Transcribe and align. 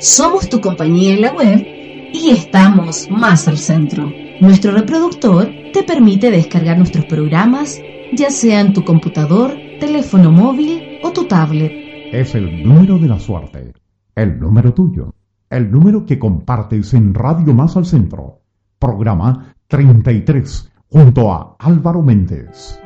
Somos 0.00 0.48
tu 0.48 0.60
compañía 0.60 1.14
en 1.14 1.22
la 1.22 1.32
web 1.32 1.66
y 2.12 2.30
estamos 2.30 3.10
más 3.10 3.48
al 3.48 3.58
centro. 3.58 4.12
Nuestro 4.40 4.70
reproductor 4.70 5.50
te 5.72 5.82
permite 5.82 6.30
descargar 6.30 6.78
nuestros 6.78 7.04
programas, 7.06 7.80
ya 8.12 8.30
sea 8.30 8.60
en 8.60 8.72
tu 8.72 8.84
computador, 8.84 9.56
teléfono 9.80 10.30
móvil 10.30 11.00
o 11.02 11.10
tu 11.10 11.24
tablet. 11.24 11.72
Es 12.12 12.36
el 12.36 12.62
número 12.62 12.96
de 12.96 13.08
la 13.08 13.18
suerte, 13.18 13.72
el 14.14 14.38
número 14.38 14.72
tuyo, 14.72 15.12
el 15.50 15.68
número 15.68 16.06
que 16.06 16.16
compartes 16.16 16.94
en 16.94 17.12
Radio 17.12 17.52
Más 17.52 17.76
al 17.76 17.84
Centro. 17.84 18.42
Programa 18.78 19.52
33, 19.66 20.70
junto 20.90 21.32
a 21.32 21.56
Álvaro 21.58 22.02
Méndez. 22.02 22.78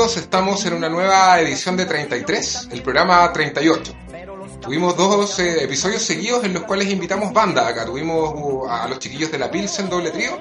Ya 0.00 0.06
chicos, 0.06 0.16
estamos 0.16 0.64
en 0.64 0.72
una 0.72 0.88
nueva 0.88 1.38
edición 1.40 1.76
de 1.76 1.84
33, 1.84 2.68
el 2.72 2.82
programa 2.82 3.30
38. 3.30 3.92
Tuvimos 4.62 4.96
dos 4.96 5.38
eh, 5.40 5.64
episodios 5.64 6.00
seguidos 6.00 6.42
en 6.44 6.54
los 6.54 6.62
cuales 6.62 6.88
invitamos 6.88 7.34
bandas 7.34 7.66
acá. 7.66 7.84
Tuvimos 7.84 8.32
uh, 8.34 8.66
a 8.66 8.88
los 8.88 8.98
chiquillos 8.98 9.30
de 9.30 9.38
la 9.38 9.50
Pilsen 9.50 9.90
doble 9.90 10.10
trío, 10.10 10.38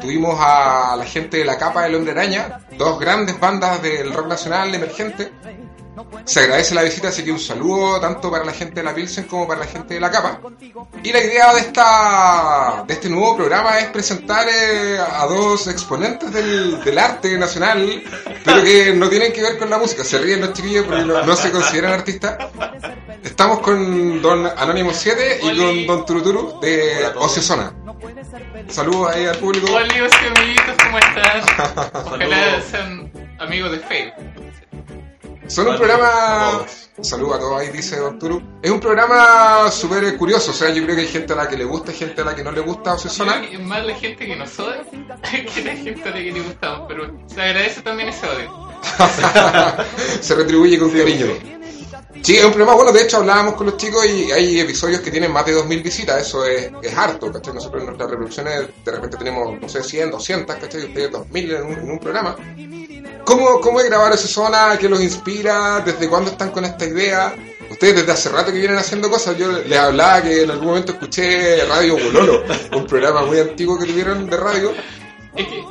tuvimos 0.00 0.36
a 0.38 0.94
la 0.96 1.04
gente 1.04 1.38
de 1.38 1.44
la 1.44 1.58
Capa 1.58 1.82
del 1.82 1.96
Hombre 1.96 2.12
Araña, 2.12 2.60
dos 2.78 3.00
grandes 3.00 3.40
bandas 3.40 3.82
del 3.82 4.12
rock 4.12 4.28
nacional 4.28 4.72
emergente. 4.72 5.32
Se 6.24 6.40
agradece 6.40 6.74
la 6.74 6.82
visita, 6.82 7.08
así 7.08 7.24
que 7.24 7.32
un 7.32 7.40
saludo 7.40 8.00
tanto 8.00 8.30
para 8.30 8.44
la 8.44 8.52
gente 8.52 8.76
de 8.76 8.82
la 8.82 8.94
Pilsen 8.94 9.24
como 9.24 9.46
para 9.46 9.60
la 9.60 9.66
gente 9.66 9.94
de 9.94 10.00
la 10.00 10.10
Capa. 10.10 10.40
Y 11.02 11.12
la 11.12 11.20
idea 11.20 11.52
de 11.54 11.60
esta 11.60 12.84
de 12.86 12.94
este 12.94 13.08
nuevo 13.08 13.36
programa 13.36 13.78
es 13.78 13.86
presentar 13.86 14.46
eh, 14.48 14.98
a 14.98 15.26
dos 15.26 15.66
exponentes 15.66 16.32
del, 16.32 16.82
del 16.82 16.98
arte 16.98 17.36
nacional, 17.38 18.02
pero 18.44 18.62
que 18.62 18.92
no 18.94 19.08
tienen 19.08 19.32
que 19.32 19.42
ver 19.42 19.58
con 19.58 19.70
la 19.70 19.78
música. 19.78 20.04
Se 20.04 20.18
ríen 20.18 20.40
los 20.40 20.52
chiquillos 20.52 20.86
porque 20.86 21.04
no, 21.04 21.24
no 21.24 21.36
se 21.36 21.50
consideran 21.50 21.92
artistas. 21.92 22.38
Estamos 23.22 23.60
con 23.60 24.22
Don 24.22 24.46
Anónimo 24.46 24.92
7 24.92 25.40
y 25.42 25.56
con 25.56 25.86
Don 25.86 26.06
Turuturu 26.06 26.60
de 26.60 27.06
Ocio 27.16 27.42
Zona. 27.42 27.72
Saludos 28.68 29.14
ahí 29.14 29.26
al 29.26 29.36
público. 29.36 29.66
Hola 29.72 29.86
amigos 29.90 30.12
y 30.22 30.38
amiguitos, 30.38 30.76
¿cómo 30.84 30.98
están? 30.98 31.92
Ojalá 32.06 32.60
sean 32.62 33.12
amigos 33.38 33.72
de 33.72 33.78
Facebook. 33.80 34.39
Son 35.50 35.66
un 35.66 35.76
programa. 35.76 36.64
Saludos 37.02 37.36
a 37.36 37.40
todos 37.40 37.60
ahí, 37.60 37.70
dice 37.70 37.96
Don 37.96 38.20
Turu. 38.20 38.40
Es 38.62 38.70
un 38.70 38.78
programa 38.78 39.68
súper 39.72 40.16
curioso. 40.16 40.52
O 40.52 40.54
sea, 40.54 40.70
yo 40.70 40.84
creo 40.84 40.94
que 40.94 41.02
hay 41.02 41.08
gente 41.08 41.32
a 41.32 41.36
la 41.36 41.48
que 41.48 41.56
le 41.56 41.64
gusta, 41.64 41.90
gente 41.90 42.22
a 42.22 42.24
la 42.24 42.36
que 42.36 42.44
no 42.44 42.52
le 42.52 42.60
gusta 42.60 42.96
Zona. 42.96 43.44
Es 43.44 43.58
más 43.58 43.84
la 43.84 43.94
gente 43.96 44.26
que 44.26 44.36
nos 44.36 44.56
odia 44.60 44.84
que 45.52 45.62
la 45.64 45.74
gente 45.74 46.08
a 46.08 46.12
la 46.12 46.18
que 46.18 46.32
le 46.32 46.40
gustamos, 46.40 46.86
pero 46.86 47.12
se 47.26 47.42
agradece 47.42 47.82
también 47.82 48.10
ese 48.10 48.26
odio. 48.28 48.70
Se 50.20 50.34
retribuye 50.36 50.78
con 50.78 50.90
cariño. 50.90 51.26
Sí, 52.22 52.36
es 52.36 52.44
un 52.44 52.52
programa 52.52 52.76
bueno. 52.76 52.92
De 52.92 53.02
hecho, 53.02 53.16
hablábamos 53.16 53.54
con 53.54 53.66
los 53.66 53.76
chicos 53.76 54.06
y 54.06 54.30
hay 54.30 54.60
episodios 54.60 55.00
que 55.00 55.10
tienen 55.10 55.32
más 55.32 55.46
de 55.46 55.56
2.000 55.56 55.82
visitas. 55.82 56.22
Eso 56.22 56.44
es, 56.44 56.70
es 56.80 56.96
harto, 56.96 57.32
¿cachai? 57.32 57.54
Nosotros 57.54 57.80
en 57.82 57.86
nuestras 57.86 58.10
reproducciones 58.10 58.68
de 58.84 58.92
repente 58.92 59.16
tenemos, 59.16 59.60
no 59.60 59.68
sé, 59.68 59.82
100, 59.82 60.12
200, 60.12 60.56
¿cachai? 60.56 60.84
Ustedes 60.84 61.10
2.000 61.10 61.56
en 61.56 61.66
un, 61.66 61.72
en 61.72 61.90
un 61.90 61.98
programa. 61.98 62.36
¿Cómo, 63.24 63.60
¿Cómo 63.60 63.80
es 63.80 63.86
grabar 63.86 64.12
esa 64.12 64.28
zona? 64.28 64.76
¿Qué 64.78 64.88
los 64.88 65.00
inspira? 65.00 65.80
¿Desde 65.80 66.08
cuándo 66.08 66.30
están 66.30 66.50
con 66.50 66.64
esta 66.64 66.84
idea? 66.86 67.34
Ustedes 67.70 67.96
desde 67.96 68.12
hace 68.12 68.28
rato 68.30 68.52
que 68.52 68.58
vienen 68.58 68.78
haciendo 68.78 69.10
cosas. 69.10 69.36
Yo 69.38 69.52
les 69.52 69.78
hablaba 69.78 70.22
que 70.22 70.42
en 70.42 70.50
algún 70.50 70.68
momento 70.68 70.92
escuché 70.92 71.64
Radio 71.66 71.96
Bololo, 71.98 72.42
un 72.76 72.86
programa 72.86 73.24
muy 73.24 73.38
antiguo 73.38 73.78
que 73.78 73.86
tuvieron 73.86 74.28
de 74.28 74.36
radio. 74.36 74.72
Es 75.36 75.46
que 75.46 75.62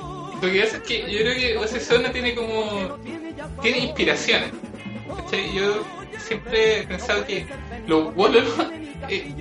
lo 0.41 0.53
que 0.53 0.61
pasa 0.61 0.77
es 0.77 0.83
que 0.83 1.11
yo 1.11 1.19
creo 1.19 1.35
que 1.35 1.57
Osesona 1.57 2.11
tiene 2.11 2.33
como. 2.33 2.97
tiene 3.61 3.79
inspiraciones. 3.79 4.51
¿cachai? 5.15 5.53
Yo 5.53 5.83
siempre 6.25 6.79
he 6.79 6.83
pensado 6.83 7.25
que 7.25 7.45
los 7.87 8.15
Wololos 8.15 8.53
eh, 9.09 9.33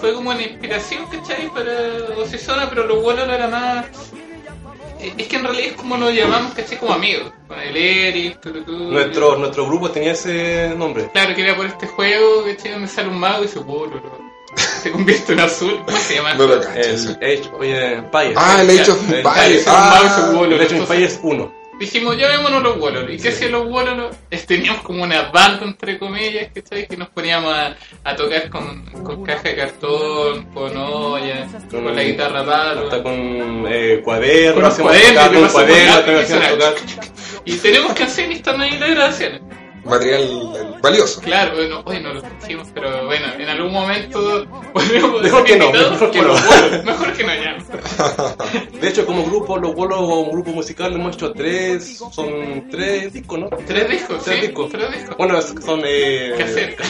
fue 0.00 0.14
como 0.14 0.30
una 0.30 0.42
inspiración, 0.42 1.04
¿cachai? 1.10 1.50
Para 1.50 1.72
Osesona, 2.16 2.68
pero 2.70 2.86
los 2.86 3.02
Wololos 3.02 3.34
era 3.34 3.48
más. 3.48 3.86
Eh, 5.00 5.14
Es 5.16 5.26
que 5.28 5.36
en 5.36 5.44
realidad 5.44 5.66
es 5.68 5.72
como 5.74 5.96
nos 5.96 6.12
llamamos, 6.14 6.54
¿cachai? 6.54 6.78
Como 6.78 6.92
amigos. 6.92 7.32
Con 7.46 7.58
el 7.58 7.76
Eric, 7.76 8.40
tú, 8.40 8.52
tú, 8.64 8.72
Nuestro, 8.72 9.36
nuestro 9.36 9.66
grupo 9.66 9.90
tenía 9.90 10.12
ese 10.12 10.74
nombre. 10.76 11.10
Claro, 11.12 11.34
que 11.34 11.42
era 11.42 11.56
por 11.56 11.66
este 11.66 11.86
juego, 11.86 12.44
¿cachai? 12.44 12.72
Donde 12.72 12.88
sale 12.88 13.08
un 13.08 13.18
mago 13.18 13.42
y 13.42 13.46
dice, 13.46 13.58
Wololo. 13.60 14.28
Se 14.82 14.90
convierte 14.90 15.32
en 15.32 15.40
azul. 15.40 15.82
¿Cómo 15.84 15.96
se 15.98 16.14
llama? 16.14 16.34
No 16.34 16.46
lo 16.46 16.60
cacho. 16.60 16.80
El. 16.80 17.18
Age 17.22 17.50
of 17.52 17.62
Empires. 17.62 18.34
Ah, 18.36 18.62
el 18.62 18.70
Age 18.80 18.90
of 18.90 19.12
Empires. 19.12 19.64
Ah. 19.66 20.34
El 20.42 20.54
Age 20.54 20.74
of 20.74 20.80
Empires 20.80 21.20
1. 21.22 21.57
Dijimos, 21.78 22.16
llamémonos 22.16 22.62
los 22.62 22.76
Wololos. 22.78 23.12
¿Y 23.12 23.18
qué 23.18 23.28
hacían 23.28 23.52
los 23.52 23.66
Wololos? 23.66 24.16
Teníamos 24.46 24.82
como 24.82 25.04
una 25.04 25.30
banda, 25.30 25.64
entre 25.64 25.98
comillas, 25.98 26.50
¿cachai? 26.52 26.88
Que 26.88 26.96
nos 26.96 27.08
poníamos 27.10 27.54
a, 27.54 27.76
a 28.04 28.16
tocar 28.16 28.50
con, 28.50 28.84
con 29.04 29.24
caja 29.24 29.42
de 29.42 29.56
cartón, 29.56 30.46
con 30.52 30.76
olla, 30.76 31.46
con, 31.70 31.94
la 31.94 32.02
guitarra 32.02 32.40
Hasta 32.40 32.90
palo. 32.90 33.02
con 33.02 33.64
eh, 33.68 34.00
cuadernos. 34.02 34.74
Con 34.74 34.86
cuadernos, 34.86 35.28
con 35.28 35.48
cuadernos, 35.48 36.74
y 37.44 37.56
tenemos 37.56 37.92
canciones 37.94 38.34
y 38.34 38.38
están 38.38 38.60
ahí 38.60 38.76
las 38.78 38.90
grabaciones. 38.90 39.40
Material 39.88 40.22
eh, 40.22 40.76
valioso. 40.82 41.20
Claro, 41.20 41.54
bueno, 41.56 41.82
hoy 41.84 42.00
no 42.00 42.12
lo 42.14 42.22
hicimos, 42.42 42.68
pero 42.74 43.06
bueno, 43.06 43.26
en 43.38 43.48
algún 43.48 43.72
momento 43.72 44.46
volvemos 44.72 45.22
Mejor 45.22 45.44
que 45.44 45.56
no, 45.56 45.72
mejor 45.72 46.10
que 46.10 46.22
no. 46.22 46.34
Mejor 46.84 47.12
que 47.12 47.24
no, 47.24 47.32
ya. 47.34 47.56
De 48.80 48.88
hecho, 48.88 49.04
como 49.06 49.24
grupo, 49.24 49.56
los 49.58 49.74
bolos, 49.74 49.98
como 49.98 50.30
grupo 50.32 50.50
musical, 50.52 50.92
hemos 50.94 51.16
hecho 51.16 51.32
tres, 51.32 51.98
son 52.12 52.68
tres 52.70 53.12
discos, 53.12 53.38
¿no? 53.38 53.48
Tres 53.66 53.88
discos, 53.88 54.24
Tres 54.24 54.40
sí, 54.40 54.46
discos. 54.46 54.70
tres 54.70 54.92
discos. 54.92 55.16
Bueno, 55.16 55.40
son... 55.42 55.82
Eh, 55.84 56.34
¿Qué 56.36 56.42
hacer? 56.42 56.76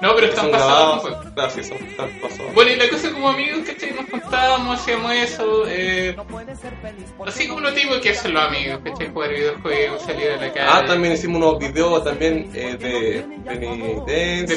No, 0.00 0.14
pero 0.14 0.28
que 0.28 0.34
están 0.34 0.50
pasados. 0.50 1.02
grabados. 1.02 1.02
pues. 1.02 1.34
Claro, 1.34 1.50
sí, 1.50 1.64
son 1.64 1.76
están 1.78 2.10
pasados. 2.20 2.54
Bueno, 2.54 2.70
y 2.72 2.76
la 2.76 2.88
cosa 2.88 3.10
como 3.12 3.28
amigos, 3.28 3.60
¿cachai? 3.66 3.92
Nos 3.92 4.06
contábamos, 4.06 4.80
hacíamos 4.80 5.12
eso, 5.12 5.64
eh, 5.68 6.16
así 7.26 7.48
como 7.48 7.60
lo 7.60 7.72
tipo 7.74 8.00
que 8.00 8.10
hacen 8.10 8.34
los 8.34 8.42
amigos, 8.44 8.80
¿cachai? 8.84 9.08
Jugar 9.12 9.30
videojuegos, 9.30 10.02
salir 10.02 10.30
a 10.30 10.36
la 10.36 10.52
calle. 10.52 10.66
Ah, 10.70 10.84
también 10.86 11.14
hicimos 11.14 11.36
unos 11.38 11.58
videos 11.58 12.04
también 12.04 12.27
eh, 12.28 12.76
de 12.78 13.24
penitencia. 13.44 14.56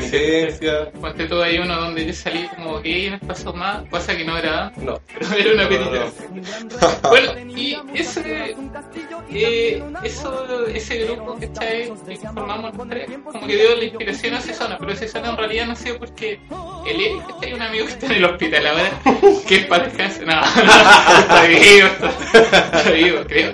penitencia. 0.00 0.90
Ponte 1.00 1.26
todo 1.26 1.42
ahí 1.42 1.58
uno 1.58 1.76
donde 1.80 2.06
yo 2.06 2.12
salí 2.12 2.46
como 2.56 2.80
en 2.84 3.14
el 3.14 3.20
paso 3.20 3.52
más, 3.52 3.82
cosa 3.90 4.16
que 4.16 4.24
no 4.24 4.36
era, 4.38 4.72
No. 4.76 5.00
pero 5.18 5.32
era 5.38 5.52
una 5.54 5.64
No, 5.64 5.70
no, 5.70 6.04
no. 6.04 6.10
penitencia. 6.10 7.00
Bueno, 7.08 7.32
y 7.56 7.76
ese, 7.94 8.54
eh, 9.30 9.82
eso, 10.04 10.66
ese 10.68 10.98
grupo. 11.04 11.38
Que 11.38 11.48
formamos 12.34 12.74
los 12.76 12.88
tres, 12.88 13.08
como 13.24 13.46
que 13.46 13.56
dio 13.56 13.76
la 13.76 13.84
inspiración 13.84 14.34
a 14.34 14.40
Cesona, 14.40 14.78
pero 14.78 14.94
Cesona 14.96 15.30
en 15.30 15.36
realidad 15.36 15.66
nació 15.66 15.98
porque 15.98 16.40
el. 16.86 17.52
Un 17.54 17.62
amigo 17.62 17.86
que 17.86 17.92
está 17.92 18.06
en 18.06 18.12
el 18.12 18.24
hospital 18.24 18.66
ahora, 18.66 18.90
que 19.48 19.54
es 19.56 19.66
para 19.66 19.84
descansar, 19.84 20.24
no, 20.26 20.40
está 20.42 21.44
vivo, 21.46 21.86
está, 21.86 22.78
está 22.78 22.90
vivo, 22.92 23.18
creo. 23.26 23.52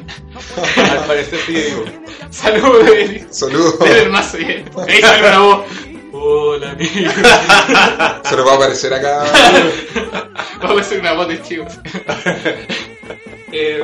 Al 0.76 1.04
parecer 1.06 1.38
sí, 1.46 1.52
digo. 1.52 1.84
Saludos, 2.30 2.88
Eric. 2.88 3.30
Saludos. 3.30 3.78
Del 3.80 3.96
hermoso, 3.96 4.36
ahí 4.86 5.00
sale 5.00 5.28
una 5.28 5.38
voz. 5.38 5.66
Hola, 6.12 6.70
amigo. 6.72 7.10
Se 8.24 8.36
nos 8.36 8.46
va 8.46 8.52
a 8.52 8.56
aparecer 8.56 8.94
acá. 8.94 9.24
Vamos 10.62 10.78
a 10.78 10.80
hacer 10.80 11.00
una 11.00 11.12
voz 11.12 11.28
de 11.28 11.42
chivos. 11.42 11.72
eh, 13.52 13.82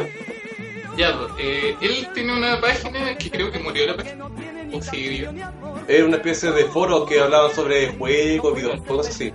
ya, 0.96 1.14
eh, 1.38 1.76
él 1.80 2.08
tiene 2.14 2.32
una 2.32 2.60
página 2.60 3.16
que 3.16 3.30
creo 3.30 3.50
que 3.52 3.58
murió 3.58 3.86
la 3.86 3.96
página. 3.96 4.28
Era 5.88 6.04
una 6.06 6.16
especie 6.16 6.50
de 6.50 6.64
foro 6.64 7.04
que 7.06 7.20
hablaba 7.20 7.50
sobre 7.54 7.88
juegos, 7.96 8.54
videojuegos, 8.56 9.08
así. 9.08 9.32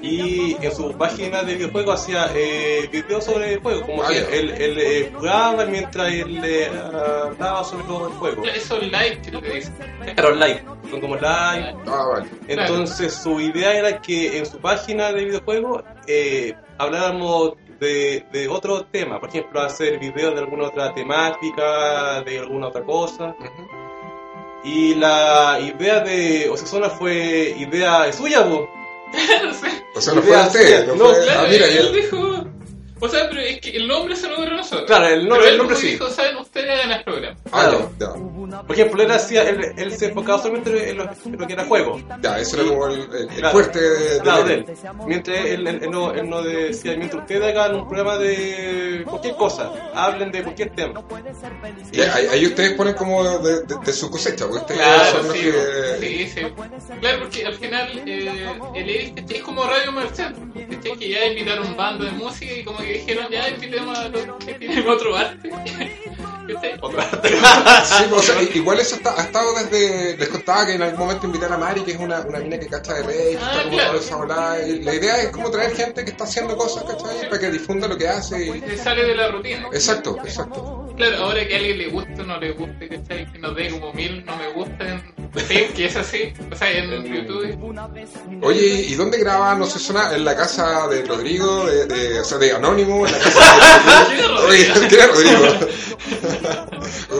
Y 0.00 0.56
en 0.64 0.74
su 0.74 0.92
página 0.96 1.42
de 1.42 1.54
videojuegos 1.56 2.00
hacía 2.00 2.30
eh, 2.34 2.88
videos 2.92 3.24
sobre 3.24 3.56
juegos, 3.58 3.82
como 3.84 4.02
Ah, 4.02 4.08
que 4.08 4.14
ya. 4.14 4.28
él, 4.30 4.50
él 4.50 4.78
eh, 4.78 5.12
jugaba 5.14 5.64
mientras 5.66 6.12
él 6.12 6.40
eh, 6.44 6.70
hablaba 7.26 7.64
sobre 7.64 7.84
todo 7.84 8.08
el 8.08 8.12
juego. 8.14 8.44
Eso 8.44 8.78
live 8.78 9.20
que 9.22 9.30
le 9.32 9.54
dicen. 9.54 9.74
Era 10.16 10.30
live, 10.30 10.64
son 10.90 11.00
como 11.00 11.14
live. 11.16 11.26
Ah, 11.86 12.06
vale. 12.12 12.26
Entonces 12.48 13.14
su 13.14 13.40
idea 13.40 13.74
era 13.74 14.00
que 14.00 14.38
en 14.38 14.46
su 14.46 14.58
página 14.58 15.12
de 15.12 15.24
videojuegos 15.24 15.82
eh, 16.06 16.54
habláramos 16.78 17.54
de, 17.80 18.24
de 18.32 18.46
otro 18.48 18.84
tema, 18.86 19.18
por 19.18 19.28
ejemplo, 19.28 19.60
hacer 19.60 19.98
videos 19.98 20.34
de 20.34 20.40
alguna 20.40 20.68
otra 20.68 20.94
temática, 20.94 22.22
de 22.22 22.38
alguna 22.38 22.68
otra 22.68 22.82
cosa. 22.82 23.34
Y 24.64 24.94
la 24.94 25.58
idea 25.60 26.00
de 26.00 26.48
Osasuna 26.48 26.88
fue 26.88 27.54
idea 27.58 28.12
suya, 28.12 28.44
po. 28.48 28.68
no 29.44 29.54
sé. 29.54 29.66
O 29.94 30.00
sea, 30.00 30.14
no 30.14 30.22
Idea 30.22 30.38
fue 30.44 30.46
usted. 30.62 30.86
No, 30.86 30.94
fue... 30.96 31.24
Claro, 31.24 31.40
Ah, 31.40 31.46
mira, 31.50 31.66
él 31.66 31.86
yo... 31.86 31.92
dijo. 31.92 32.44
O 33.04 33.08
sea, 33.08 33.28
pero 33.28 33.40
es 33.40 33.60
que 33.60 33.70
el 33.76 33.88
nombre 33.88 34.14
se 34.14 34.28
lo 34.28 34.36
logró 34.36 34.56
nosotros. 34.56 34.86
Claro, 34.86 35.08
el 35.08 35.20
nombre- 35.28 35.38
Pero 35.40 35.50
el 35.50 35.58
nombre 35.58 35.74
como 35.74 35.86
sí. 35.86 35.92
dijo, 35.92 36.08
¿saben? 36.10 36.36
ustedes 36.36 36.70
hagan 36.70 36.92
el 36.98 37.04
programa. 37.04 37.36
Ah, 37.46 37.50
Claro. 37.50 37.90
ya, 37.98 38.06
ya. 38.06 38.62
Por 38.62 38.72
ejemplo, 38.76 39.02
él, 39.02 39.10
hacía, 39.10 39.48
él, 39.48 39.72
él 39.76 39.92
se 39.92 40.06
enfocaba 40.06 40.40
solamente 40.40 40.90
en 40.90 40.98
lo, 40.98 41.04
en 41.04 41.38
lo 41.38 41.46
que 41.46 41.52
era 41.54 41.64
juego. 41.64 42.00
Ya, 42.22 42.38
eso 42.38 42.60
era 42.60 42.68
como 42.68 42.86
el, 42.86 43.00
el- 43.00 43.12
el 43.12 43.28
Claro. 43.28 43.52
fuerte 43.52 43.80
de, 43.80 44.14
de 44.14 44.20
Claro, 44.20 44.44
de 44.44 44.54
él. 44.54 44.64
él. 44.68 44.76
Mientras 45.06 45.36
él, 45.38 45.66
él- 45.66 45.80
él 45.82 45.90
no, 45.90 46.12
él 46.12 46.30
no 46.30 46.42
decía, 46.42 46.94
mientras 46.96 47.22
ustedes 47.22 47.42
hagan 47.42 47.74
un 47.74 47.88
programa 47.88 48.18
de 48.18 49.02
cualquier 49.04 49.34
cosa, 49.36 49.72
hablen 49.94 50.30
de 50.30 50.42
cualquier 50.44 50.70
tema. 50.70 51.02
Y 51.92 52.00
ahí, 52.02 52.26
ahí 52.30 52.46
ustedes 52.46 52.72
ponen 52.74 52.94
como 52.94 53.38
de, 53.40 53.62
de- 53.62 53.76
de 53.84 53.92
su 53.92 54.10
cosecha, 54.10 54.44
porque 54.46 54.60
ustedes 54.60 54.80
Claro, 54.80 55.10
son 55.10 55.26
los 55.28 55.36
sí, 55.36 55.42
que... 55.42 55.96
sí, 56.00 56.30
sí. 56.34 56.40
Claro, 57.00 57.18
porque 57.20 57.46
al 57.46 57.54
final 57.54 58.02
eh, 58.06 58.46
el 58.76 58.88
Eric 58.90 59.24
es 59.30 59.42
como 59.42 59.64
Radio 59.64 59.92
¿cachai? 59.94 60.32
que 60.98 61.08
ya 61.08 61.24
invitaron 61.26 61.66
un 61.68 61.76
bando 61.76 62.04
de 62.04 62.10
música 62.12 62.52
y 62.52 62.62
como 62.64 62.78
que 62.78 62.91
dijeron, 62.92 63.26
ya 63.30 63.48
invitemos 63.48 63.98
a 63.98 64.08
los 64.08 64.36
que 64.44 64.54
tienen 64.54 64.86
otro 64.88 65.16
arte. 65.16 65.48
¿cachai? 65.50 65.92
Otra. 66.80 67.08
Sí, 67.84 68.04
o 68.12 68.20
sea, 68.20 68.42
i- 68.42 68.50
igual 68.54 68.78
eso 68.80 68.96
está- 68.96 69.14
ha 69.18 69.22
estado 69.24 69.54
desde. 69.54 70.16
Les 70.16 70.28
contaba 70.28 70.66
que 70.66 70.74
en 70.74 70.82
algún 70.82 70.98
momento 71.00 71.26
invitar 71.26 71.52
a 71.52 71.56
Mari, 71.56 71.82
que 71.82 71.92
es 71.92 71.98
una, 71.98 72.20
una 72.20 72.40
mina 72.40 72.58
que 72.58 72.66
cacha 72.66 72.94
de 72.94 73.02
rey, 73.04 73.32
que 73.36 73.38
Ah, 73.40 73.50
está 73.50 73.62
como 73.64 73.76
claro. 73.76 74.00
toda 74.00 74.58
esa 74.58 74.66
La 74.82 74.94
idea 74.94 75.22
es 75.22 75.28
como 75.30 75.50
traer 75.50 75.74
gente 75.76 76.04
que 76.04 76.10
está 76.10 76.24
haciendo 76.24 76.56
cosas, 76.56 76.84
¿cachai? 76.84 77.28
Para 77.28 77.38
que 77.40 77.50
difunda 77.50 77.86
lo 77.88 77.96
que 77.96 78.08
hace. 78.08 78.46
y- 78.48 78.60
Se 78.60 78.76
sale 78.76 79.04
de 79.04 79.14
la 79.14 79.28
rutina. 79.28 79.68
Exacto, 79.72 80.18
exacto. 80.24 80.92
Claro, 80.96 81.16
ahora 81.24 81.46
que 81.46 81.54
a 81.54 81.58
alguien 81.58 81.78
le 81.78 81.88
guste 81.88 82.20
o 82.20 82.24
no 82.24 82.38
le 82.38 82.52
guste, 82.52 82.88
¿cachai? 82.88 83.32
Que 83.32 83.38
nos 83.38 83.54
dé 83.56 83.70
como 83.70 83.92
mil 83.92 84.24
no 84.26 84.36
me 84.36 84.48
gusta 84.52 85.02
Facebook, 85.40 85.74
que 85.74 85.86
es 85.86 85.96
así, 85.96 86.32
o 86.50 86.56
sea, 86.56 86.70
en 86.70 87.04
YouTube. 87.04 87.58
Oye, 88.42 88.66
¿y 88.88 88.94
dónde 88.94 89.18
graba? 89.18 89.54
No 89.54 89.66
sé, 89.66 89.78
suena 89.78 90.14
en 90.14 90.24
la 90.24 90.36
casa 90.36 90.86
de 90.88 91.02
Rodrigo, 91.04 91.64
de, 91.66 91.86
de- 91.86 92.20
o 92.20 92.24
sea, 92.24 92.38
de 92.38 92.52
Anónimo, 92.52 93.06
en 93.06 93.12
la 93.12 93.18
casa 93.18 93.40
de 94.10 94.22
Rodrigo. 94.28 94.46
Oye, 94.48 94.72
¿quién 94.88 95.00
es 95.00 95.08
Rodrigo? 95.08 95.46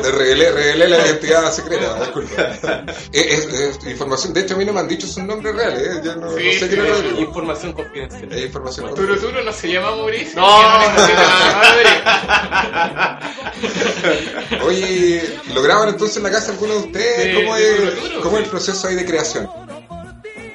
Revelé, 0.02 0.50
revelé 0.50 0.88
la 0.88 0.98
identidad 1.06 1.52
secreta, 1.52 1.94
disculpa. 2.00 2.84
Es, 3.12 3.26
es- 3.46 3.46
es 3.54 3.86
información, 3.86 4.32
de 4.34 4.40
hecho 4.40 4.54
a 4.54 4.58
mí 4.58 4.64
no 4.64 4.72
me 4.72 4.80
han 4.80 4.88
dicho 4.88 5.06
sus 5.06 5.22
nombres 5.22 5.54
reales, 5.54 5.80
¿eh? 5.82 6.00
yo 6.04 6.16
no, 6.16 6.30
no 6.30 6.36
Sí, 6.36 6.52
sé 6.58 6.68
quién 6.68 6.80
es 6.80 6.86
sí. 6.86 6.92
Rodrigo. 7.02 7.20
Información 7.20 7.72
confidencial. 7.72 8.32
Es 8.32 8.42
información. 8.46 8.94
Turo 8.94 9.16
Turo 9.18 9.42
no 9.44 9.52
se 9.52 9.68
llama 9.72 9.90
Mauricio. 9.96 10.40
No. 10.40 10.62
no. 10.62 10.88
Oye, 14.66 15.22
¿lo 15.54 15.62
graban 15.62 15.88
entonces 15.90 16.16
en 16.16 16.22
la 16.24 16.30
casa 16.30 16.52
alguno 16.52 16.74
de 16.74 16.80
ustedes? 16.80 17.24
Sí, 17.36 17.42
¿Cómo, 17.44 17.56
es, 17.56 17.76
Turo 17.78 17.90
Turo, 17.92 18.01
¿Cómo 18.22 18.38
es 18.38 18.44
el 18.44 18.50
proceso 18.50 18.88
ahí 18.88 18.94
de 18.94 19.04
creación? 19.04 19.48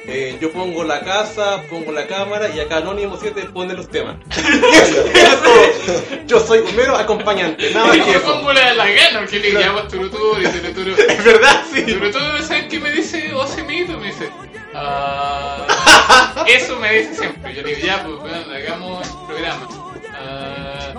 Eh, 0.10 0.38
yo 0.40 0.54
pongo 0.54 0.86
la 0.86 1.02
casa, 1.02 1.62
pongo 1.70 1.92
la 1.92 2.08
cámara 2.08 2.48
y 2.48 2.62
acá 2.62 2.78
Anónimo 2.78 3.18
7 3.20 3.50
pone 3.54 3.74
los 3.74 3.90
temas. 3.90 4.16
yo 6.28 6.40
soy 6.40 6.60
un 6.60 6.76
mero 6.78 6.96
acompañante, 6.96 7.72
nada 7.72 7.88
más 7.88 7.98
que 7.98 8.12
eso. 8.12 8.22
pongo 8.22 8.54
la, 8.54 8.74
la 8.74 8.88
gana, 8.90 9.20
porque 9.20 9.40
le 9.40 9.52
llamo 9.52 9.84
Turo 9.84 10.10
Turo 10.10 10.42
y 10.42 10.74
Turo. 10.74 10.96
Es 10.96 11.24
verdad, 11.26 11.62
sí. 11.74 11.84
Turo, 11.84 12.42
¿sabes 12.42 12.68
qué 12.70 12.80
me 12.80 12.92
dice 12.92 13.34
Osemito? 13.34 13.98
Me 14.00 14.08
dice, 14.08 14.30
ah, 14.74 16.46
eso 16.48 16.78
me 16.78 17.00
dice 17.00 17.16
siempre. 17.16 17.54
Yo 17.54 17.62
le 17.64 17.76
digo, 17.76 17.88
ya, 17.88 18.02
pues, 18.02 18.16
bueno, 18.20 18.38
hagamos 18.56 19.08
el 19.10 19.28
programa. 19.28 19.68
Ah, 20.14 20.94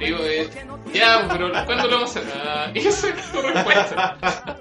digo, 0.00 0.18
eh, 0.22 0.48
ya, 0.94 1.26
pues, 1.26 1.32
pero 1.32 1.52
¿cuándo 1.66 1.86
lo 1.86 1.96
vamos 1.96 2.16
a 2.16 2.20
hacer? 2.20 2.32
Ah, 2.34 2.70
y 2.72 2.78
esa 2.78 3.08
es 3.10 3.30
tu 3.30 3.42
respuesta. 3.42 4.56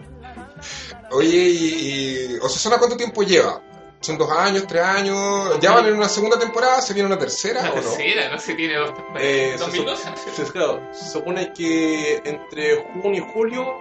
Oye, 1.12 1.38
y, 1.38 2.32
y 2.36 2.38
¿Osasuna 2.42 2.78
cuánto 2.78 2.98
tiempo 2.98 3.24
lleva? 3.24 3.62
¿Son 4.00 4.18
dos 4.18 4.30
años, 4.32 4.66
tres 4.68 4.84
años? 4.84 5.60
¿Ya 5.60 5.72
van 5.74 5.88
en 5.88 5.96
una 5.96 6.08
segunda 6.08 6.38
temporada? 6.38 6.82
¿Se 6.82 6.94
viene 6.94 7.08
una 7.08 7.18
tercera 7.18 7.64
La 7.64 7.72
o 7.72 7.76
no? 7.78 7.82
tercera, 7.82 8.30
no 8.30 8.38
sé, 8.40 8.54
tiene 8.54 8.76
dos 8.76 8.94
temporadas. 8.94 9.24
Eh, 9.24 9.52
se 9.54 9.58
2012, 9.64 9.86
¿no 10.10 10.14
es 10.16 10.20
sup- 10.22 10.24
cierto? 10.24 10.46
se- 10.46 10.52
claro, 10.52 10.82
se 10.94 11.10
supone 11.12 11.52
que 11.54 12.22
entre 12.24 12.76
junio 13.02 13.26
y 13.28 13.32
julio, 13.34 13.74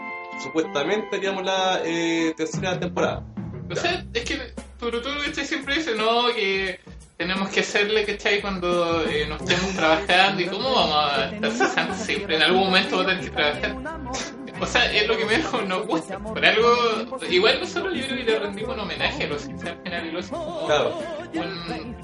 supuestamente 0.43 1.17
haríamos 1.17 1.45
la 1.45 1.81
eh, 1.85 2.33
tercera 2.37 2.79
temporada. 2.81 3.23
O 3.71 3.75
sea, 3.77 4.05
es 4.15 4.25
que 4.25 4.55
Turuturu 4.79 5.21
¿cachai? 5.25 5.45
siempre 5.47 5.77
dice, 5.77 5.95
no, 5.95 6.29
que 6.35 6.81
tenemos 7.19 7.49
que 7.51 7.61
hacerle, 7.61 8.05
¿cachai? 8.07 8.41
Cuando 8.41 9.03
eh, 9.07 9.27
nos 9.27 9.41
estemos 9.43 9.75
trabajando 9.75 10.41
y 10.43 10.47
cómo 10.47 10.73
vamos 10.75 10.97
a 11.13 11.31
estar 11.35 11.51
cesantes 11.53 12.07
siempre. 12.07 12.37
En 12.37 12.43
algún 12.43 12.61
momento 12.65 12.97
vamos 12.97 13.13
a 13.13 13.17
tener 13.17 13.31
que 13.31 13.37
trabajar. 13.37 13.77
O 14.61 14.67
sea, 14.67 14.93
es 14.93 15.07
lo 15.07 15.17
que 15.17 15.25
menos 15.25 15.53
nos 15.69 15.87
gusta. 15.87 16.19
Por 16.19 16.45
algo, 16.45 17.19
igual 17.29 17.61
nosotros 17.61 17.95
yo 17.95 18.05
creo 18.07 18.17
que 18.17 18.25
le 18.25 18.39
rendimos 18.39 18.75
un 18.75 18.81
homenaje 18.81 19.25
a 19.25 19.27
los 19.29 19.43
Sims 19.43 19.65
al 19.65 20.13
los 20.13 20.27
Claro. 20.29 20.99
un, 21.35 21.97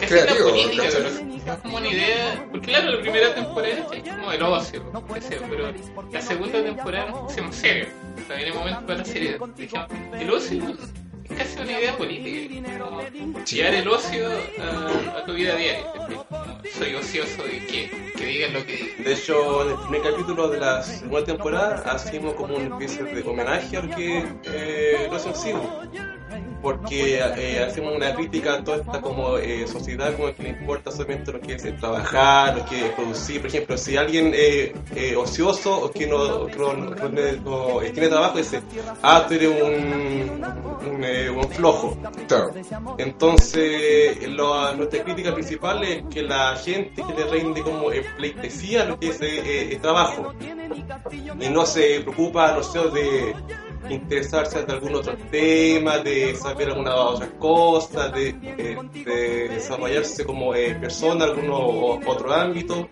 Creativo, 0.00 0.50
política 0.50 0.90
Sims. 0.90 1.46
Es 1.46 1.56
como 1.58 1.76
una 1.78 1.88
idea, 1.88 2.46
porque 2.50 2.66
claro, 2.68 2.92
la 2.92 3.00
primera 3.00 3.34
temporada 3.34 3.74
es 3.92 4.08
como 4.08 4.32
el 4.32 4.42
ocio, 4.42 4.92
pero 5.50 5.72
la 6.10 6.20
segunda 6.20 6.62
temporada 6.62 7.10
nos 7.10 7.20
pusimos 7.20 7.56
serios. 7.56 7.88
O 8.22 8.26
sea, 8.26 8.36
viene 8.36 8.52
momento 8.52 8.86
para 8.86 8.98
la 8.98 9.04
serie. 9.04 9.38
Dijimos, 9.56 9.86
el 10.18 10.30
ocio 10.30 10.76
es 11.24 11.36
casi 11.36 11.60
una 11.60 11.78
idea 11.78 11.96
política. 11.96 12.78
Como 12.78 13.44
llevar 13.44 13.74
el 13.74 13.88
ocio 13.88 14.28
a, 14.60 15.18
a 15.18 15.24
tu 15.24 15.32
vida 15.34 15.56
diaria. 15.56 15.86
Soy 16.78 16.94
ocioso 16.94 17.42
y 17.46 17.60
que, 17.66 17.90
que 18.16 18.24
digan 18.24 18.52
lo 18.54 18.64
que 18.64 18.72
digan. 18.72 19.04
De 19.04 19.12
hecho, 19.12 19.62
en 19.62 19.70
el 19.70 19.78
primer 19.88 20.02
capítulo 20.02 20.48
de 20.48 20.60
la 20.60 20.82
segunda 20.82 21.24
temporada 21.24 21.82
hacemos 21.92 22.34
como 22.34 22.56
una 22.56 22.78
especie 22.78 23.04
de 23.04 23.22
homenaje 23.22 23.76
a 23.76 23.82
lo 23.82 23.96
que 23.96 24.24
eh, 24.44 25.08
lo. 25.10 26.11
Porque 26.62 27.18
eh, 27.18 27.64
hacemos 27.64 27.94
una 27.96 28.14
crítica 28.14 28.54
a 28.54 28.64
toda 28.64 28.76
esta 28.78 29.00
como 29.00 29.36
eh, 29.36 29.66
sociedad 29.66 30.14
como 30.16 30.32
que 30.34 30.44
le 30.44 30.48
importa 30.50 30.90
solamente 30.92 31.32
lo 31.32 31.40
que 31.40 31.54
es 31.54 31.76
trabajar, 31.80 32.56
lo 32.56 32.64
que 32.64 32.86
es 32.86 32.92
producir. 32.92 33.40
Por 33.40 33.48
ejemplo, 33.48 33.76
si 33.76 33.96
alguien 33.96 34.32
eh, 34.34 34.72
eh, 34.94 35.16
ocioso 35.16 35.76
o 35.76 35.90
que 35.90 36.06
no, 36.06 36.46
que 36.46 36.56
no, 36.56 36.72
no- 36.74 36.94
no, 37.44 37.82
eh, 37.82 37.90
tiene 37.90 38.08
trabajo 38.08 38.38
dice, 38.38 38.62
ah, 39.02 39.24
tú 39.26 39.34
eres 39.34 39.48
un, 39.50 40.40
un, 40.88 41.38
un 41.38 41.48
flojo. 41.50 41.98
Claro. 42.28 42.52
Entonces, 42.98 44.28
lo- 44.28 44.72
nuestra 44.74 45.02
crítica 45.02 45.34
principal 45.34 45.82
es 45.82 46.02
que 46.10 46.22
la 46.22 46.56
gente 46.56 47.02
que 47.02 47.14
le 47.24 47.30
rinde 47.30 47.62
como 47.62 47.86
pleitesía 48.16 48.84
lo 48.84 48.98
que 49.00 49.08
es 49.08 49.20
el 49.20 49.80
trabajo 49.80 50.32
y 51.40 51.48
no 51.48 51.66
se 51.66 52.00
preocupa, 52.02 52.52
no 52.52 52.62
sé, 52.62 52.78
de 52.90 53.34
interesarse 53.88 54.62
de 54.64 54.72
algún 54.72 54.94
otro 54.94 55.16
tema, 55.30 55.98
de 55.98 56.34
saber 56.34 56.70
alguna 56.70 56.94
otra 56.94 57.28
cosa, 57.38 58.08
de, 58.08 58.28
eh, 58.42 58.76
de 59.04 59.48
desarrollarse 59.48 60.24
como 60.24 60.54
eh, 60.54 60.74
persona 60.74 61.26
en 61.26 61.30
algún 61.30 62.00
otro 62.06 62.32
ámbito. 62.32 62.88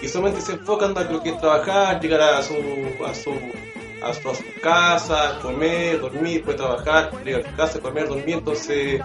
Y 0.00 0.08
solamente 0.08 0.40
se 0.40 0.52
enfocan 0.52 0.96
en 0.96 1.12
lo 1.12 1.22
que 1.22 1.30
es 1.30 1.40
trabajar, 1.40 2.00
llegar 2.00 2.20
a 2.20 2.42
su, 2.42 2.54
a 3.04 3.14
su, 3.14 3.32
a 4.02 4.14
su, 4.14 4.30
a 4.30 4.34
su 4.34 4.44
casa, 4.62 5.38
comer, 5.42 6.00
dormir, 6.00 6.42
puede 6.44 6.58
trabajar, 6.58 7.10
llegar 7.24 7.42
a 7.44 7.50
su 7.50 7.56
casa, 7.56 7.80
comer, 7.80 8.08
dormir. 8.08 8.36
Entonces, 8.38 9.00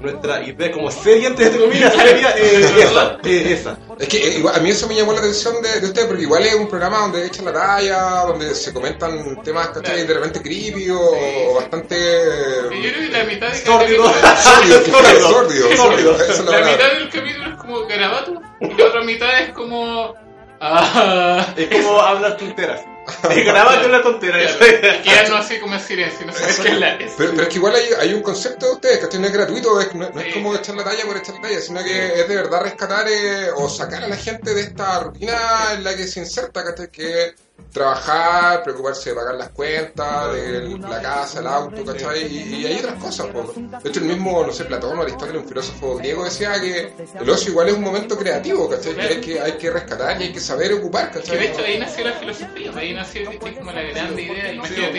nuestra 0.00 0.42
idea 0.42 0.70
como 0.72 0.90
serie, 0.90 1.26
antes 1.28 1.52
de 1.52 1.58
comida, 1.58 1.90
sería 1.90 2.30
eh, 2.36 2.60
esa, 2.60 3.18
eh, 3.24 3.52
esa. 3.52 3.78
Es 3.98 4.08
que 4.08 4.18
eh, 4.18 4.38
igual, 4.38 4.54
a 4.54 4.58
mí 4.60 4.70
eso 4.70 4.86
me 4.88 4.94
llamó 4.94 5.12
la 5.12 5.20
atención 5.20 5.60
de, 5.62 5.80
de 5.80 5.86
ustedes, 5.86 6.06
porque 6.06 6.22
igual 6.24 6.44
es 6.44 6.54
un 6.54 6.68
programa 6.68 6.98
donde 6.98 7.26
echan 7.26 7.46
la 7.46 7.52
talla, 7.54 7.98
donde 8.26 8.54
se 8.54 8.72
comentan 8.74 9.42
temas, 9.42 9.68
¿cachai? 9.68 10.06
De 10.06 10.14
repente 10.14 10.42
creepy 10.42 10.90
o, 10.90 11.00
o 11.00 11.54
bastante... 11.54 11.96
Yo 11.96 12.68
creo 12.68 12.92
que 12.92 13.08
la 13.10 13.24
mitad 13.24 13.52
de 13.52 13.62
cada 13.62 13.80
Sórdido. 13.80 14.04
capítulo- 14.04 15.20
Sórdido, 15.30 15.76
Sórdido. 15.76 16.16
es 16.20 16.44
la 16.44 16.58
La 16.60 16.66
mitad 16.66 16.92
del 16.92 17.08
capítulo 17.10 17.46
es 17.50 17.56
como 17.56 17.86
garabato 17.86 18.42
y 18.60 18.74
la 18.74 18.84
otra 18.86 19.02
mitad 19.02 19.40
es 19.40 19.50
como. 19.50 20.14
Ah, 20.60 21.46
Es 21.56 21.68
como 21.84 22.00
hablar 22.00 22.36
tonteras. 22.36 22.80
Grabate 23.44 23.86
una 23.86 24.02
tontera. 24.02 24.38
claro, 24.38 24.66
y 24.98 25.02
quedarnos 25.08 25.40
así 25.44 25.58
como 25.60 25.74
en 25.74 25.80
silencio, 25.80 26.26
no 26.26 26.32
sabes 26.32 26.60
qué 26.60 26.68
es 26.68 26.78
la. 26.78 26.94
es- 26.94 27.12
Pero, 27.16 27.30
pero 27.30 27.42
es 27.42 27.48
que 27.48 27.54
igual 27.56 27.74
hay, 27.74 27.84
hay 28.00 28.14
un 28.14 28.22
concepto 28.22 28.66
de 28.66 28.72
ustedes, 28.72 28.98
¿cachai? 28.98 29.20
No 29.20 29.26
es 29.26 29.32
gratuito, 29.32 29.80
es- 29.80 29.94
no, 29.94 30.10
no 30.10 30.20
es 30.20 30.34
como 30.34 30.54
echar 30.54 30.74
la 30.74 30.84
talla 30.84 31.04
por 31.06 31.16
echar 31.16 31.34
la 31.36 31.42
talla, 31.42 31.60
sino 31.60 31.82
que 31.84 32.20
es 32.20 32.28
de 32.28 32.34
verdad 32.36 32.62
rescatar 32.62 33.06
eh, 33.08 33.50
o 33.54 33.68
sacar 33.68 34.04
a 34.04 34.08
la 34.08 34.16
gente 34.16 34.54
de 34.54 34.60
esta 34.62 35.00
rutina 35.00 35.36
en 35.74 35.84
la 35.84 35.94
que 35.96 36.06
se 36.06 36.20
inserta, 36.20 36.64
¿cachai? 36.64 36.90
Que 36.90 37.24
es 37.26 37.34
trabajar, 37.72 38.62
preocuparse 38.62 39.10
de 39.10 39.16
pagar 39.16 39.34
las 39.34 39.50
cuentas, 39.50 40.32
de 40.32 40.78
la 40.78 41.02
casa, 41.02 41.40
el 41.40 41.46
auto, 41.46 41.84
¿cachai? 41.84 42.26
Y, 42.26 42.54
y 42.62 42.66
hay 42.66 42.78
otras 42.78 42.94
cosas, 43.02 43.26
po. 43.26 43.52
De 43.82 43.88
hecho, 43.90 44.00
el 44.00 44.06
mismo, 44.06 44.44
no 44.46 44.52
sé, 44.52 44.64
Platón 44.64 44.98
o 44.98 45.02
Aristóteles, 45.02 45.42
un 45.42 45.48
filósofo 45.48 45.96
griego, 45.96 46.24
decía 46.24 46.58
que 46.60 46.92
el 47.20 47.28
ocio 47.28 47.50
igual 47.50 47.68
es 47.68 47.74
un 47.74 47.82
momento 47.82 48.16
creativo, 48.16 48.68
¿cachai? 48.68 48.94
Que 48.94 49.02
hay 49.02 49.20
que, 49.20 49.40
hay 49.40 49.52
que 49.52 49.70
rescatar 49.70 50.20
y 50.20 50.24
hay 50.24 50.32
que 50.32 50.40
saber 50.40 50.72
ocupar, 50.72 51.10
Que 51.10 51.18
¿cachai? 51.20 51.38
de 51.38 51.44
hecho 51.46 51.60
ahí 51.62 51.78
nació 51.78 52.04
la 52.06 52.12
filosofía, 52.14 52.72
ahí 52.76 52.94
nació 52.94 53.30
que 53.30 53.54
como 53.56 53.72
la 53.72 53.82
grande 53.82 54.22
idea. 54.22 54.52
Imagínate, 54.54 54.92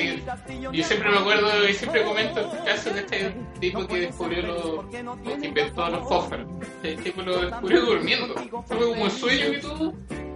que- 0.48 0.62
yo 0.72 0.84
siempre 0.84 1.10
me 1.10 1.18
acuerdo 1.18 1.68
y 1.68 1.74
siempre 1.74 2.04
comento 2.04 2.40
el 2.40 2.64
caso 2.64 2.90
de 2.92 3.00
este 3.00 3.36
tipo 3.60 3.88
que 3.88 4.02
descubrió 4.02 4.42
los, 4.44 4.86
que 5.40 5.46
inventó 5.48 5.90
los 5.90 6.08
fósforos. 6.08 6.46
El 6.84 7.02
tipo 7.04 7.22
lo 7.24 7.42
descubrió 7.42 7.82
durmiendo. 7.86 8.36
Fue 8.68 8.78
como 8.78 9.04
un 9.04 9.12
sueño 9.12 9.52
que 9.52 9.58
tuvo 9.60 9.94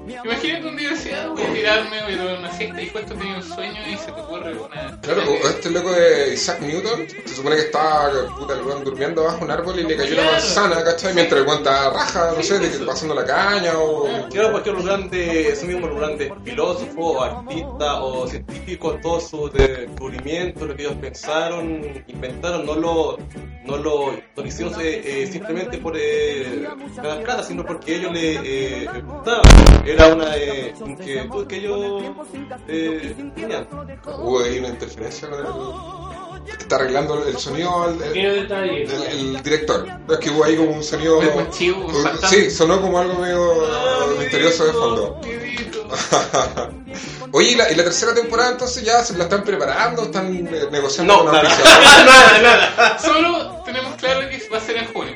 Imagínate 0.08 0.68
un 0.68 0.78
"Ah, 1.14 1.28
voy 1.30 1.44
a 1.44 1.54
tirarme, 1.54 2.04
voy 2.04 2.14
a 2.14 2.18
tomar 2.18 2.40
una 2.40 2.52
siesta 2.54 2.82
y 2.82 2.90
justo 2.90 3.14
tenía 3.14 3.36
un 3.38 3.44
sueño 3.44 3.80
y 3.88 3.98
se 3.98 4.06
te 4.12 4.12
ocurre 4.22 4.54
una... 4.54 5.00
Claro, 5.02 5.24
o 5.32 5.48
este 5.48 5.70
loco 5.70 5.92
de 5.92 6.34
Isaac 6.34 6.60
Newton, 6.62 7.08
se 7.26 7.36
supone 7.36 7.56
que 7.56 7.62
estaba 7.64 8.10
puta, 8.38 8.54
el 8.56 8.84
durmiendo 8.84 9.24
bajo 9.24 9.46
un 9.46 9.52
árbol 9.52 9.80
y 9.80 9.84
le 9.84 9.96
cayó 9.96 10.14
una 10.14 10.22
Claro. 10.24 10.32
manzana, 10.38 10.84
¿cachai? 10.84 11.14
Mientras 11.14 11.42
el 11.42 11.48
estaba 11.48 11.94
raja, 11.94 12.34
no 12.36 12.44
sé, 12.44 12.60
de 12.60 12.72
que 12.72 12.78
pasando 12.86 13.14
la 13.16 13.26
caña 13.26 13.74
o... 13.78 14.08
Claro, 14.32 14.52
porque 14.54 14.72
los 14.72 14.86
grandes, 14.86 15.48
esos 15.48 15.66
mismos 15.66 15.90
los 15.92 16.00
grandes 16.00 16.32
filósofos, 16.44 16.96
o 16.98 17.22
artistas 17.24 17.98
o 18.02 18.28
científicos, 18.28 19.02
todos 19.02 19.30
sus 19.30 19.54
descubrimientos, 19.54 20.68
lo 20.68 20.76
que 20.76 20.84
ellos 20.84 20.96
pensaron, 21.00 22.04
inventaron, 22.08 22.66
no 22.66 22.76
lo, 22.76 23.18
no 23.66 23.78
lo, 23.78 24.12
no 24.12 24.18
lo 24.36 24.46
hicieron 24.46 24.74
eh, 24.80 25.30
simplemente 25.32 25.78
por 25.78 25.94
eh, 25.98 26.68
ganar 26.98 27.24
plata, 27.24 27.44
sino 27.44 27.66
porque 27.66 27.96
ellos 27.96 28.12
le 28.12 28.34
eh, 28.84 28.90
les 28.94 29.06
gustaba. 29.06 29.42
Era 29.94 30.08
una 30.14 30.36
eh, 30.38 30.74
inquietud 30.86 31.48
que 31.48 31.58
ellos 31.58 32.04
eh. 32.68 33.16
Hubo 34.20 34.40
ahí 34.42 34.60
una 34.60 34.70
interferencia 34.70 35.30
con 35.30 35.40
el... 35.40 35.46
Está 36.60 36.76
arreglando 36.78 37.24
el 37.28 37.38
sonido 37.38 37.88
el, 37.90 38.02
el- 38.18 38.52
el- 38.52 38.92
el 39.36 39.44
director. 39.44 39.88
Es 40.10 40.18
que 40.18 40.30
hubo 40.32 40.44
ahí 40.44 40.56
como 40.56 40.72
un 40.72 40.84
sonido... 40.84 41.20
Un. 41.20 41.48
Sí, 42.30 42.50
sonó 42.50 42.82
como 42.82 42.98
algo 43.00 43.14
medio 43.20 43.68
misterioso 44.20 44.66
de 44.66 44.74
fondo. 44.74 45.22
Oye, 47.34 47.52
¿y 47.52 47.56
la, 47.56 47.72
y 47.72 47.76
la 47.76 47.84
tercera 47.84 48.14
temporada 48.14 48.52
entonces 48.52 48.84
ya 48.84 49.04
se 49.04 49.18
la 49.18 49.24
están 49.26 49.44
preparando? 49.44 50.04
¿Están 50.04 50.36
eh, 50.48 50.68
negociando 50.72 51.14
No, 51.18 51.24
con 51.24 51.32
nada. 51.34 51.50
nada, 52.06 52.42
nada. 52.42 53.00
Solo 53.00 53.62
tenemos 53.66 53.96
claro 53.96 54.28
que 54.30 54.42
va 54.52 54.58
a 54.58 54.62
ser 54.62 54.78
en 54.78 54.86
junio. 54.94 55.14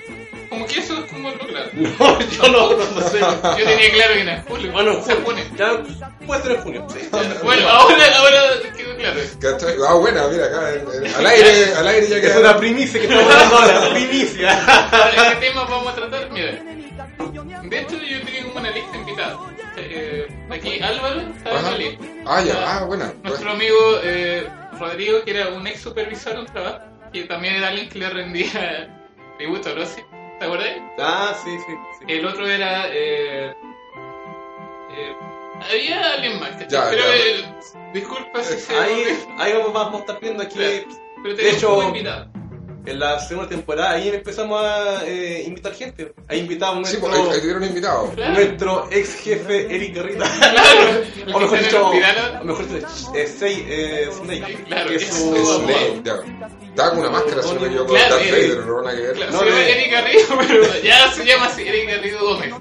Como 0.65 0.73
que 0.73 0.79
eso 0.79 0.93
es 1.05 1.11
como 1.11 1.29
lo 1.29 1.37
claro. 1.39 1.69
No, 1.73 2.19
yo 2.19 2.47
no, 2.49 2.69
no, 2.71 2.91
no 3.01 3.01
sé. 3.09 3.19
Yo 3.19 3.65
tenía 3.65 3.91
claro 3.93 4.13
que 4.13 4.21
era 4.21 4.35
en 4.35 4.43
julio. 4.43 4.71
Bueno, 4.71 5.01
se 5.03 5.15
pone. 5.17 5.43
ya 5.57 5.81
puede 6.25 6.41
ser 6.43 6.51
en 6.53 6.61
junio. 6.61 6.87
sí. 6.89 7.09
Bueno, 7.43 7.69
ahora, 7.69 8.17
ahora 8.17 8.39
quedó 8.75 8.95
claro. 8.97 9.19
¿Cachai? 9.41 9.75
Ah, 9.87 9.93
buena, 9.95 10.27
mira, 10.27 10.45
acá 10.45 10.69
en- 10.73 11.05
en- 11.05 11.15
al 11.15 11.25
aire, 11.27 11.73
al 11.75 11.87
aire 11.87 12.07
ya 12.07 12.15
Es 12.17 12.21
queda. 12.23 12.39
una 12.39 12.57
primicia 12.57 12.99
que 13.01 13.07
estamos 13.07 13.33
dando 13.33 13.55
ahora, 13.57 13.89
primicia. 13.91 14.65
Ahora, 14.91 15.39
¿Qué 15.39 15.45
tema 15.47 15.63
vamos 15.65 15.87
a 15.91 15.95
tratar? 15.95 16.31
Mira. 16.31 16.51
De 17.63 17.79
hecho, 17.79 17.95
yo 17.97 18.21
tenía 18.25 18.43
como 18.43 18.59
una 18.59 18.71
lista 18.71 18.97
invitada. 18.97 19.37
Eh, 19.77 20.27
aquí 20.49 20.79
Álvaro 20.81 21.19
estaba 21.21 21.59
en 21.59 21.65
Ajá. 21.65 21.71
la 21.71 21.77
lista. 21.77 22.05
Ah, 22.25 22.41
ya, 22.41 22.53
ah, 22.79 22.83
buena. 22.85 23.13
Nuestro 23.23 23.51
amigo 23.51 23.99
eh, 24.03 24.47
Rodrigo, 24.79 25.23
que 25.23 25.31
era 25.31 25.49
un 25.49 25.65
ex 25.67 25.81
supervisor 25.81 26.33
en 26.33 26.39
un 26.39 26.45
trabajo, 26.45 26.79
que 27.11 27.23
también 27.23 27.55
era 27.55 27.67
alguien 27.69 27.89
que 27.89 27.99
le 27.99 28.09
rendía 28.09 29.01
tributo 29.37 29.69
a 29.69 29.73
Rossi. 29.73 30.01
¿Te 30.39 30.45
acuerdas? 30.45 30.69
Ah, 30.99 31.35
sí, 31.43 31.57
sí. 31.65 31.73
sí. 31.99 32.05
El 32.07 32.25
otro 32.25 32.47
era. 32.47 32.87
Eh, 32.89 33.53
eh, 34.91 35.15
había 35.69 36.13
alguien 36.13 36.39
más, 36.39 36.49
¿cachai? 36.51 36.67
Ya, 36.69 36.89
Pero 36.89 37.03
ya. 37.03 37.15
eh, 37.15 37.45
disculpa 37.93 38.43
si 38.43 38.59
se. 38.59 38.75
Ahí, 38.75 39.17
ahí 39.37 39.53
vamos, 39.53 39.73
vamos 39.73 39.95
a 39.95 39.99
estar 39.99 40.19
viendo 40.19 40.43
aquí. 40.43 40.55
Claro. 40.57 40.99
Pero 41.23 41.35
de 41.35 41.49
hecho-. 41.49 41.93
En 42.85 42.99
la 42.99 43.19
segunda 43.19 43.49
temporada, 43.49 43.91
ahí 43.91 44.09
empezamos 44.09 44.61
a 44.63 45.03
eh, 45.05 45.43
invitar 45.47 45.73
gente. 45.73 46.13
Ahí 46.27 46.39
invitamos 46.39 46.87
a 46.87 46.91
Sí, 46.91 46.97
nuestro, 46.97 47.09
pues 47.09 47.29
ahí, 47.29 47.35
ahí 47.35 47.41
tuvieron 47.41 47.63
invitados. 47.63 48.09
Claro. 48.15 48.33
nuestro 48.33 48.87
ex 48.91 49.15
jefe 49.21 49.75
Eric 49.75 49.95
Garrita. 49.95 50.31
Claro, 50.39 51.01
o 51.33 51.39
mejor 51.39 51.59
dicho, 51.59 51.89
o 51.89 52.43
mejor 52.43 52.67
dicho, 52.67 52.87
eh, 53.15 53.27
Sei, 53.27 53.65
eh, 53.67 54.09
Snake. 54.11 54.63
Claro, 54.67 54.89
que 54.89 54.95
es 54.95 55.07
su 55.07 55.35
Slade, 55.35 56.01
ya. 56.03 56.15
Estaba 56.69 56.89
con 56.89 56.99
una 56.99 57.09
máscara, 57.09 57.41
si 57.41 57.53
no 57.53 57.59
me 57.61 57.67
equivoco, 57.67 57.93
Claro, 57.93 58.15
Darth 58.17 58.31
Vader, 58.31 58.57
no 58.65 58.75
van 58.75 58.87
a 58.87 58.91
ver. 58.91 59.13
Claro, 59.13 59.31
No, 59.31 59.39
se 59.39 59.45
llama 59.45 59.55
no, 59.59 59.65
Eric 59.65 59.91
Garrido, 59.91 60.27
pero 60.47 60.81
ya 60.83 61.11
se 61.13 61.25
llama 61.25 61.45
así, 61.45 61.61
Eric 61.67 61.89
Garrido 61.89 62.19
Gómez. 62.19 62.53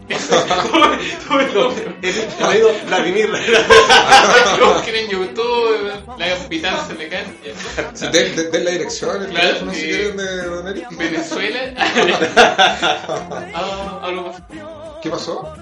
Todo 1.29 1.41
el 1.41 1.55
nombre. 1.55 1.97
Eric 2.03 2.39
Garrido 2.39 2.71
Vladimir. 2.87 3.29
Lo 4.59 4.75
busquen 4.75 4.95
en 4.95 5.09
YouTube, 5.11 5.93
la 6.17 6.29
capitán 6.37 6.87
se 6.87 6.95
le 6.95 7.09
cae. 7.09 7.25
Sí, 7.95 8.07
den, 8.13 8.65
la 8.65 8.71
dirección, 8.71 9.23
el 9.23 9.29
Claro, 9.31 9.47
teléfono 9.49 9.75
si 9.75 9.91
eh, 9.91 10.13
de 10.17 10.45
Don 10.45 10.69
Eric. 10.69 10.97
Venezuela. 10.97 11.61
Ah, 13.57 14.01
algo 14.03 14.29
más. 14.29 14.43
¿Qué 15.03 15.11
pasó? 15.11 15.55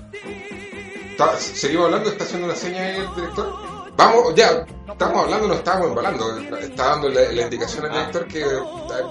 ¿Seguimos 1.38 1.86
hablando? 1.86 2.10
¿Está 2.10 2.24
haciendo 2.24 2.46
una 2.46 2.56
seña 2.56 2.82
ahí 2.82 2.96
el 2.96 3.14
director? 3.14 3.81
Vamos, 3.96 4.34
ya, 4.34 4.64
estamos 4.90 5.24
hablando, 5.24 5.48
no 5.48 5.54
estamos 5.54 5.88
embalando. 5.88 6.38
Está 6.58 6.86
dando 6.90 7.08
la, 7.10 7.20
la 7.32 7.42
indicación 7.42 7.84
al 7.86 7.92
director 7.92 8.26
que 8.26 8.40
eh, 8.40 8.46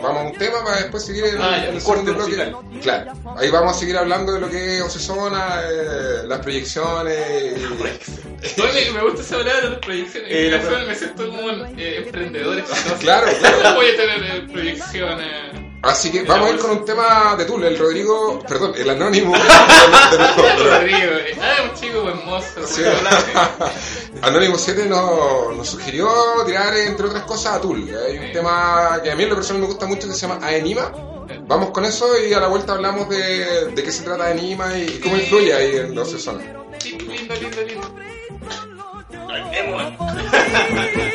vamos 0.01 0.17
a 0.17 0.21
un 0.27 0.33
tema 0.38 0.63
para 0.63 0.77
después 0.77 1.05
seguir 1.05 1.25
en, 1.25 1.41
Ah, 1.41 1.57
el 1.65 1.81
corte 1.83 2.05
segundo 2.05 2.25
bloque. 2.25 2.79
Claro, 2.81 3.11
ahí 3.38 3.50
vamos 3.51 3.75
a 3.75 3.79
seguir 3.79 3.97
hablando 3.97 4.33
de 4.33 4.39
lo 4.41 4.50
que 4.50 4.77
es 4.77 4.81
Ocesona, 4.83 5.61
eh, 5.69 6.23
las 6.25 6.39
proyecciones. 6.39 7.17
y- 7.57 8.61
Oye, 8.61 8.91
me 8.91 9.03
gusta 9.03 9.21
esa 9.21 9.38
palabra 9.38 9.61
de 9.61 9.69
las 9.69 9.79
proyecciones. 9.79 10.31
Eh, 10.31 10.45
En 10.55 10.65
la 10.65 10.71
la 10.79 10.85
me 10.85 10.95
siento 10.95 11.27
como 11.27 11.41
un 11.43 11.79
eh, 11.79 11.97
emprendedor 12.03 12.57
exitoso. 12.59 12.95
Claro, 13.00 13.27
claro. 13.39 13.75
Voy 13.75 13.88
a 13.88 13.95
tener 13.95 14.23
eh, 14.23 14.47
proyecciones. 14.51 15.27
Así 15.83 16.11
que 16.11 16.21
vamos 16.23 16.47
a 16.47 16.51
ir 16.53 16.59
con 16.59 16.69
un 16.71 16.85
tema 16.85 17.35
de 17.35 17.45
Tool, 17.45 17.63
el 17.63 17.75
Rodrigo, 17.77 18.39
perdón, 18.47 18.73
el 18.77 18.88
anónimo. 18.88 19.35
nosotros. 20.17 20.67
Rodrigo. 20.69 21.11
Ah, 21.41 21.63
un 21.63 21.79
chico 21.79 22.01
buen 22.03 22.23
mozo. 22.25 22.67
Sí. 22.67 22.83
Anónimo 24.22 24.58
7 24.58 24.86
nos, 24.88 25.56
nos 25.56 25.68
sugirió 25.68 26.08
tirar, 26.46 26.75
entre 26.77 27.08
otras 27.08 27.24
cosas, 27.24 27.56
a 27.56 27.62
Tool. 27.62 27.89
Hay 28.08 28.18
un 28.18 28.32
tema 28.32 29.00
que 29.03 29.12
a 29.12 29.15
mí 29.15 29.24
en 29.24 29.30
lo 29.30 29.36
personal 29.36 29.62
me 29.62 29.68
gusta 29.68 29.86
mucho 29.86 30.08
que 30.08 30.13
se 30.13 30.27
llama 30.27 30.46
Aenima. 30.46 30.91
Vamos 31.48 31.72
con 31.72 31.86
eso 31.86 32.08
y 32.20 32.34
a 32.34 32.39
la 32.39 32.48
vuelta 32.48 32.74
hablamos 32.74 33.10
de, 33.10 33.72
de 33.74 33.84
qué 33.84 33.91
se 33.91 34.03
trata 34.03 34.25
Aenima 34.25 34.77
y 34.77 35.00
cómo 35.00 35.18
influye 35.18 35.53
ahí 35.53 35.77
en 35.77 35.96
los 35.96 36.12
Lindo, 36.13 37.36
lindo, 37.36 37.62
lindo. 37.63 37.91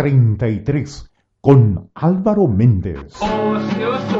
33 0.00 1.10
con 1.42 1.90
Álvaro 1.94 2.48
Méndez. 2.48 3.20
Ocioso. 3.20 4.19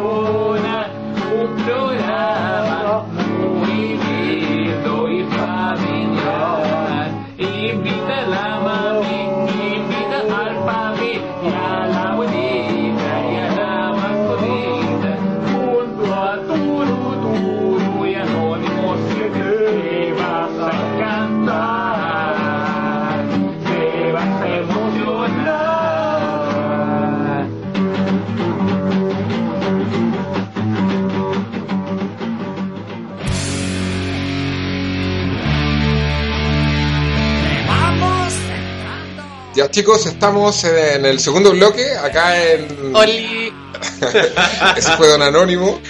Ya 39.61 39.71
chicos, 39.71 40.07
estamos 40.07 40.65
en 40.65 41.05
el 41.05 41.21
segundo 41.21 41.51
bloque, 41.51 41.95
acá 41.95 42.51
en... 42.51 42.97
¡Oli! 42.97 43.53
Ese 44.75 44.97
fue 44.97 45.07
Don 45.07 45.21
Anónimo. 45.21 45.83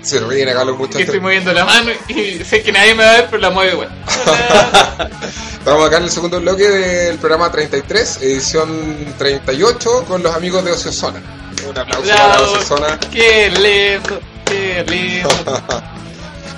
Se 0.00 0.18
lo 0.18 0.30
ríen 0.30 0.48
acá 0.48 0.64
los 0.64 0.78
muchachos. 0.78 1.02
Estoy 1.02 1.20
moviendo 1.20 1.52
la 1.52 1.66
mano 1.66 1.90
y 2.08 2.42
sé 2.42 2.62
que 2.62 2.72
nadie 2.72 2.94
me 2.94 3.04
va 3.04 3.10
a 3.10 3.14
ver, 3.16 3.26
pero 3.26 3.42
la 3.42 3.50
muevo 3.50 3.70
igual. 3.70 3.90
Estamos 5.58 5.86
acá 5.86 5.98
en 5.98 6.04
el 6.04 6.10
segundo 6.10 6.40
bloque 6.40 6.66
del 6.66 7.18
programa 7.18 7.52
33, 7.52 8.22
edición 8.22 9.14
38, 9.18 10.06
con 10.08 10.22
los 10.22 10.34
amigos 10.34 10.64
de 10.64 10.72
Ociozona. 10.72 11.20
Un 11.68 11.78
aplauso 11.78 12.08
para 12.08 12.40
Ociozona. 12.40 12.98
¡Qué 13.12 13.50
lindo! 13.50 14.20
¡Qué 14.46 14.84
lindo! 14.88 15.28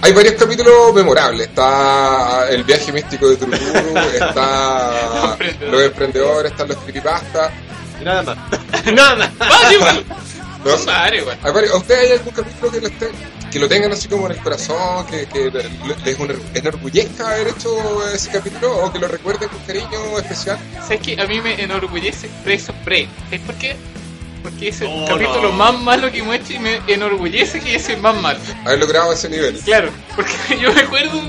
Hay 0.02 0.12
varios 0.12 0.35
capítulos 0.35 0.94
memorables. 0.94 1.48
Está 1.48 2.48
el 2.50 2.62
viaje 2.64 2.92
místico 2.92 3.28
de 3.28 3.37
Turuturu, 3.37 3.98
está 4.14 5.30
Emprendedor. 5.32 5.72
los 5.72 5.82
emprendedores, 5.82 6.52
están 6.52 6.68
los 6.68 6.76
creepypastas. 6.78 7.50
Nada 8.04 8.22
más. 8.22 8.85
nada 8.94 9.16
más. 9.16 9.30
¡Ah, 9.40 9.72
igual! 9.72 10.04
No 10.64 11.14
igual. 11.14 11.38
Hay 11.42 11.52
varios- 11.52 11.72
¿A 11.74 11.76
ustedes 11.76 12.00
hay 12.00 12.12
algún 12.18 12.32
capítulo 12.35 12.72
que, 12.72 12.80
les 12.80 12.98
te- 12.98 13.11
que 13.52 13.59
lo 13.61 13.68
tengan 13.68 13.92
así 13.92 14.09
como 14.09 14.26
en 14.26 14.32
el 14.32 14.38
corazón, 14.42 15.06
que, 15.06 15.26
que 15.26 15.50
le- 15.50 15.70
les 16.04 16.18
enorgullezca 16.54 17.30
haber 17.30 17.48
hecho 17.48 18.09
ese 18.12 18.30
capítulo 18.30 18.76
o 18.85 18.92
que 18.92 18.98
lo 18.98 19.06
recuerden 19.09 19.48
con 19.48 19.59
cariño 19.61 20.18
especial? 20.18 20.59
¿Sabes 20.82 21.00
que 21.00 21.20
A 21.20 21.26
mí 21.26 21.40
me 21.40 21.61
enorgullece 21.62 22.28
Prison 22.44 22.74
Break. 22.85 23.09
¿Sabes 23.26 23.40
por 23.42 23.54
qué? 23.56 23.76
Porque 24.46 24.68
es 24.68 24.80
el 24.80 24.88
capítulo 25.09 25.50
no. 25.50 25.52
más 25.54 25.76
malo 25.80 26.12
que 26.12 26.20
hecho 26.20 26.52
y 26.52 26.61
me 26.61 26.80
enorgullece 26.87 27.61
que 27.61 27.74
es 27.74 27.88
el 27.88 28.00
más 28.00 28.14
malo. 28.22 28.38
Haber 28.64 28.78
logrado 28.78 29.12
ese 29.12 29.28
nivel. 29.28 29.59
Claro, 29.59 29.90
porque 30.14 30.32
yo 30.62 30.72
me 30.72 30.82
acuerdo, 30.82 31.20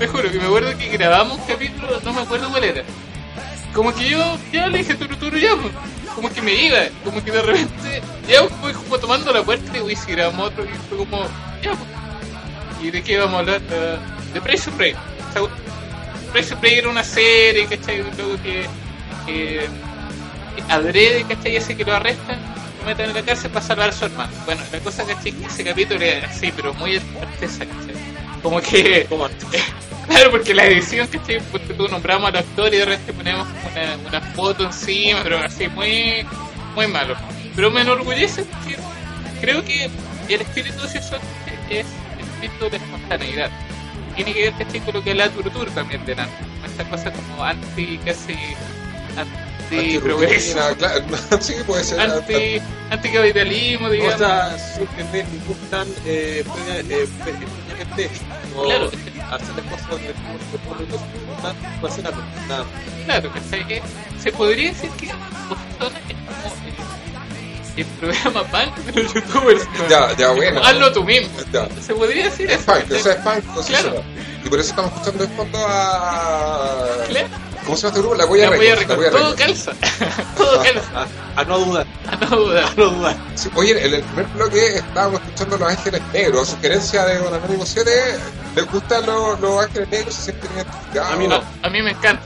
me 0.00 0.06
juro 0.06 0.30
que 0.30 0.38
me 0.38 0.46
acuerdo 0.46 0.78
que 0.78 0.88
grabamos 0.88 1.38
un 1.38 1.44
capítulo, 1.44 2.00
no 2.02 2.12
me 2.14 2.22
acuerdo 2.22 2.48
cuál 2.48 2.64
era. 2.64 2.82
Como 3.74 3.94
que 3.94 4.08
yo 4.08 4.38
ya 4.50 4.68
le 4.68 4.78
dije 4.78 4.94
turu 4.94 5.16
turu 5.16 5.36
ya, 5.36 5.54
pues. 5.54 5.70
como 6.14 6.32
que 6.32 6.40
me 6.40 6.54
iba, 6.54 6.78
como 7.04 7.22
que 7.22 7.30
de 7.30 7.42
repente 7.42 8.00
ya 8.26 8.42
fui 8.44 8.72
como 8.72 8.98
tomando 8.98 9.30
la 9.34 9.42
puerta 9.42 9.68
y 9.68 9.74
digo, 9.74 9.90
"¿Y 9.90 9.96
si 9.96 10.12
grabamos 10.12 10.48
otro 10.48 10.64
y 10.64 10.68
fue 10.88 10.96
como, 10.96 11.24
ya 11.62 11.72
pues. 11.72 11.90
¿Y 12.82 12.90
de 12.90 13.02
qué 13.02 13.18
vamos 13.18 13.34
a 13.34 13.38
hablar? 13.40 13.60
De 14.32 14.40
Prison 14.40 14.74
Break. 14.78 14.96
O 14.96 15.32
sea, 15.34 15.42
Prison 16.32 16.58
Break 16.58 16.78
era 16.78 16.88
una 16.88 17.04
serie, 17.04 17.66
¿cachai? 17.66 18.02
Luego 18.16 18.42
que, 18.42 18.66
que 19.26 19.68
adrede, 20.68 21.24
¿cachai? 21.24 21.56
Ese 21.56 21.76
que 21.76 21.84
lo 21.84 21.94
arrestan, 21.94 22.38
lo 22.80 22.86
meten 22.86 23.10
en 23.10 23.14
la 23.14 23.22
cárcel 23.22 23.50
para 23.50 23.64
salvar 23.64 23.90
a 23.90 23.92
su 23.92 24.04
hermano. 24.04 24.32
Bueno, 24.44 24.62
la 24.72 24.78
cosa, 24.80 25.04
¿cachai? 25.04 25.32
Que 25.32 25.46
ese 25.46 25.64
capítulo 25.64 26.00
era 26.00 26.28
así, 26.28 26.52
pero 26.54 26.74
muy 26.74 26.96
artesa, 26.96 27.64
¿cachai? 27.64 27.94
Como 28.42 28.60
que... 28.60 29.06
Claro, 30.06 30.30
porque 30.30 30.54
la 30.54 30.66
edición, 30.66 31.08
¿cachai? 31.08 31.40
Porque 31.50 31.74
tú 31.74 31.88
nombramos 31.88 32.28
al 32.28 32.36
actor 32.36 32.72
y 32.72 32.76
de 32.76 32.84
repente 32.84 33.12
ponemos 33.12 33.48
una, 33.72 33.96
una 34.06 34.20
foto 34.34 34.64
encima, 34.64 35.20
pero 35.24 35.38
así 35.38 35.66
muy, 35.66 36.24
muy 36.76 36.86
malo. 36.86 37.16
Pero 37.56 37.72
me 37.72 37.80
enorgullece 37.80 38.44
porque 38.44 38.76
creo 39.40 39.64
que 39.64 39.90
el 40.28 40.40
espíritu 40.40 40.80
de 40.82 40.88
Sison 40.88 41.20
es 41.70 41.86
el 42.18 42.24
espíritu 42.24 42.70
de 42.70 42.76
espontaneidad. 42.76 43.50
Tiene 44.14 44.32
que 44.32 44.42
ver, 44.44 44.52
¿cachai? 44.54 44.80
Con 44.80 44.94
lo 44.94 45.02
que 45.02 45.10
es 45.10 45.16
la 45.16 45.28
tortura 45.28 45.70
también 45.72 46.06
de 46.06 46.14
Nan. 46.14 46.28
Esta 46.64 46.84
cosa 46.84 47.12
como 47.12 47.42
anti, 47.42 47.98
casi, 48.04 48.34
anti 49.16 49.55
progreso, 50.00 50.60
Antirrutina, 50.60 50.74
claro. 50.76 51.40
sí, 51.40 51.54
puede 51.66 51.84
ser. 51.84 52.00
anti, 52.00 52.60
anticapitalismo, 52.90 53.90
digamos. 53.90 54.18
sea, 54.18 54.58
sin 54.58 54.86
tener 54.86 55.26
ningún 55.28 55.56
plan 55.68 55.88
eh, 56.04 56.44
eh, 56.88 57.08
Claro. 58.64 58.86
hacer 58.86 59.54
las 59.54 59.82
cosas 59.82 60.00
de 60.00 60.06
de 60.06 60.14
puede 61.80 61.94
ser. 61.94 62.04
Nada. 62.48 62.64
Claro. 63.04 63.32
Que 63.32 63.82
se 64.22 64.32
podría 64.32 64.70
decir 64.70 64.90
que 64.92 65.10
el, 67.76 67.86
programa 68.00 68.42
punk 68.44 68.76
de 68.86 69.02
los 69.02 69.14
youtubers. 69.14 69.68
Ya, 69.90 70.16
ya, 70.16 70.30
bueno. 70.30 70.60
Hazlo 70.62 70.92
tú 70.92 71.04
mismo. 71.04 71.28
Ya. 71.52 71.68
Se 71.80 71.94
podría 71.94 72.24
decir 72.24 72.50
Es 72.50 72.60
eso. 72.60 72.72
punk, 72.72 72.90
o 72.90 72.98
sea, 72.98 73.12
es 73.12 73.18
punk, 73.18 73.56
o 73.56 73.62
sea, 73.62 73.80
Claro. 73.80 74.02
Y 74.44 74.48
por 74.48 74.60
eso 74.60 74.70
estamos 74.70 74.92
escuchando 74.92 75.26
de 75.26 75.34
fondo 75.34 75.58
a. 75.58 77.04
Claro. 77.08 77.28
¿Cómo 77.66 77.76
se 77.76 77.82
llama 77.82 77.88
este 77.88 78.00
grupo? 78.00 78.14
La 78.14 78.26
Huella 78.26 78.50
La 78.50 78.56
voy 78.56 78.66
a 78.68 78.74
Records. 78.76 78.98
Huella 78.98 79.10
Todo 79.10 79.36
calza. 79.36 79.72
Todo 80.36 80.62
calza. 80.62 81.06
A, 81.36 81.40
a 81.40 81.44
no 81.44 81.58
dudar, 81.58 81.86
A 82.06 82.16
no 82.16 82.36
dudar. 82.36 82.64
a 82.64 82.74
no 82.74 82.84
dudar. 82.90 83.16
Sí, 83.34 83.50
oye, 83.54 83.86
en 83.86 83.94
el 83.94 84.02
primer 84.02 84.26
bloque 84.28 84.76
estábamos 84.76 85.20
escuchando 85.22 85.58
Los 85.58 85.68
Ángeles 85.70 86.02
Negros. 86.12 86.48
A 86.48 86.52
sugerencia 86.52 87.04
de 87.04 87.18
Don 87.18 87.34
Anónimo 87.34 87.66
7, 87.66 87.90
¿les 88.54 88.70
gustan 88.70 89.04
los, 89.06 89.40
los 89.40 89.64
Ángeles 89.64 89.88
Negros? 89.90 90.14
¿Se 90.14 90.22
sienten 90.22 90.50
identificados? 90.54 91.12
A 91.12 91.16
mí 91.16 91.28
no. 91.28 91.42
A 91.62 91.68
mí 91.68 91.82
me 91.82 91.90
encanta. 91.90 92.22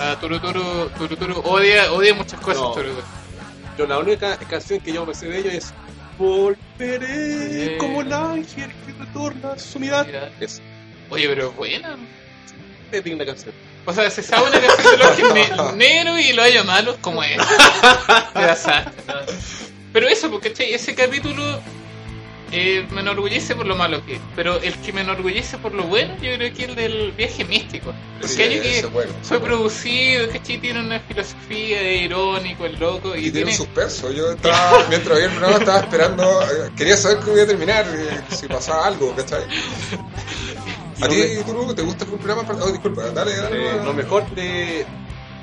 A 0.00 0.18
Turuturu, 0.20 0.88
Turuturu 0.98 1.40
odia, 1.44 1.92
odia 1.92 2.14
muchas 2.14 2.38
cosas. 2.40 2.62
No. 2.62 2.70
Turuturu. 2.72 3.02
Yo 3.78 3.86
la 3.86 3.98
única 3.98 4.36
canción 4.38 4.80
que 4.80 4.92
yo 4.92 5.04
me 5.04 5.14
sé 5.14 5.26
de 5.28 5.38
ellos 5.38 5.52
es 5.54 5.74
Volveré 6.18 7.74
Eh. 7.74 7.78
como 7.78 8.00
el 8.02 8.12
ángel 8.12 8.70
que 8.86 8.92
retorna 9.04 9.52
a 9.52 9.58
su. 9.58 9.78
Es 10.40 10.62
Oye, 11.10 11.28
pero 11.28 11.50
es 11.50 11.56
buena. 11.56 11.96
es 12.92 13.04
digna 13.04 13.24
canción. 13.26 13.54
O 13.86 13.92
sea, 13.94 14.10
se 14.10 14.22
sabe 14.22 14.48
una 14.50 14.60
canción 14.60 14.90
de 14.92 14.98
los 14.98 15.10
que 15.12 15.22
ne- 15.32 15.72
negro 15.76 16.18
y 16.18 16.32
lo 16.32 16.42
haya 16.42 16.64
malos 16.64 16.96
como 17.00 17.22
es. 17.22 17.38
Pero 19.92 20.08
eso, 20.08 20.30
porque 20.30 20.52
ese 20.58 20.94
capítulo 20.94 21.42
eh, 22.52 22.86
me 22.90 23.00
enorgullece 23.00 23.54
por 23.54 23.66
lo 23.66 23.74
malo 23.76 24.04
que 24.04 24.14
es. 24.16 24.20
Pero 24.34 24.60
el 24.60 24.74
que 24.80 24.92
me 24.92 25.00
enorgullece 25.00 25.56
por 25.58 25.72
lo 25.72 25.84
bueno, 25.84 26.14
yo 26.20 26.34
creo 26.36 26.52
que 26.52 26.64
es 26.64 26.68
el 26.68 26.74
del 26.74 27.12
viaje 27.12 27.44
místico. 27.44 27.94
Porque 28.20 28.28
Sí, 28.28 28.60
que 28.60 28.86
bueno. 28.92 29.12
fue 29.22 29.40
producido, 29.40 30.28
¿cachai? 30.30 30.58
Tiene 30.58 30.80
una 30.80 31.00
filosofía 31.00 31.80
de 31.80 31.96
irónico, 31.96 32.66
el 32.66 32.78
loco. 32.78 33.16
Y, 33.16 33.26
Y 33.28 33.30
tiene 33.30 33.50
un 33.52 33.56
suspenso. 33.56 34.10
Yo 34.12 34.32
estaba, 34.32 34.84
mientras 34.88 35.14
veía 35.16 35.26
el 35.26 35.32
programa, 35.32 35.58
estaba 35.58 35.78
esperando. 35.80 36.42
eh, 36.42 36.70
Quería 36.76 36.96
saber 36.96 37.18
cómo 37.18 37.32
iba 37.34 37.44
a 37.44 37.46
terminar, 37.46 37.86
eh, 37.88 38.20
si 38.34 38.46
pasaba 38.48 38.86
algo, 38.86 39.14
¿cachai? 39.16 39.44
¿A 41.00 41.08
ti, 41.08 41.16
Turu, 41.44 41.74
te 41.74 41.82
gusta 41.82 42.04
el 42.04 42.10
programa? 42.12 42.42
Oh, 42.62 42.70
disculpa, 42.70 43.02
dale, 43.10 43.36
dale. 43.36 43.70
Eh, 43.70 43.80
lo 43.84 43.92
mejor 43.92 44.28
de, 44.34 44.86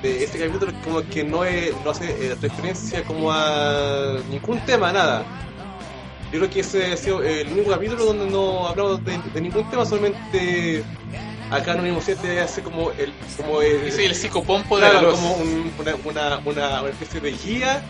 de 0.02 0.24
este 0.24 0.40
capítulo 0.40 0.72
es 0.72 0.78
como 0.84 1.02
que 1.10 1.24
no, 1.24 1.44
es, 1.46 1.74
no 1.84 1.92
hace 1.92 2.06
eh, 2.10 2.36
referencia 2.42 3.04
como 3.04 3.32
a 3.32 4.18
ningún 4.30 4.60
tema, 4.66 4.92
nada. 4.92 5.24
Yo 6.32 6.40
creo 6.40 6.50
que 6.50 6.62
ese 6.62 6.94
ha 6.94 6.98
sido 6.98 7.22
el 7.22 7.48
único 7.54 7.70
capítulo 7.70 8.06
donde 8.06 8.26
no 8.26 8.68
hablamos 8.68 9.06
de, 9.06 9.20
de 9.34 9.42
ningún 9.42 9.70
tema, 9.70 9.86
solamente 9.86 10.84
acá 11.52 11.74
en 11.74 11.82
Unimo 11.82 12.02
7 12.04 12.42
hace 12.42 12.64
como 12.64 12.90
el... 12.92 13.14
Como 13.38 13.62
el 13.62 13.92
soy 13.92 14.06
el 14.06 14.16
psicopompo 14.16 14.78
de 14.80 14.90
claro, 14.90 14.96
la 15.02 15.08
luz. 15.10 15.20
como 15.20 15.34
un- 15.36 15.74
una, 15.78 15.96
una, 16.04 16.38
una, 16.44 16.82
una 16.82 16.90
especie 16.90 17.20
de 17.20 17.32
guía. 17.34 17.84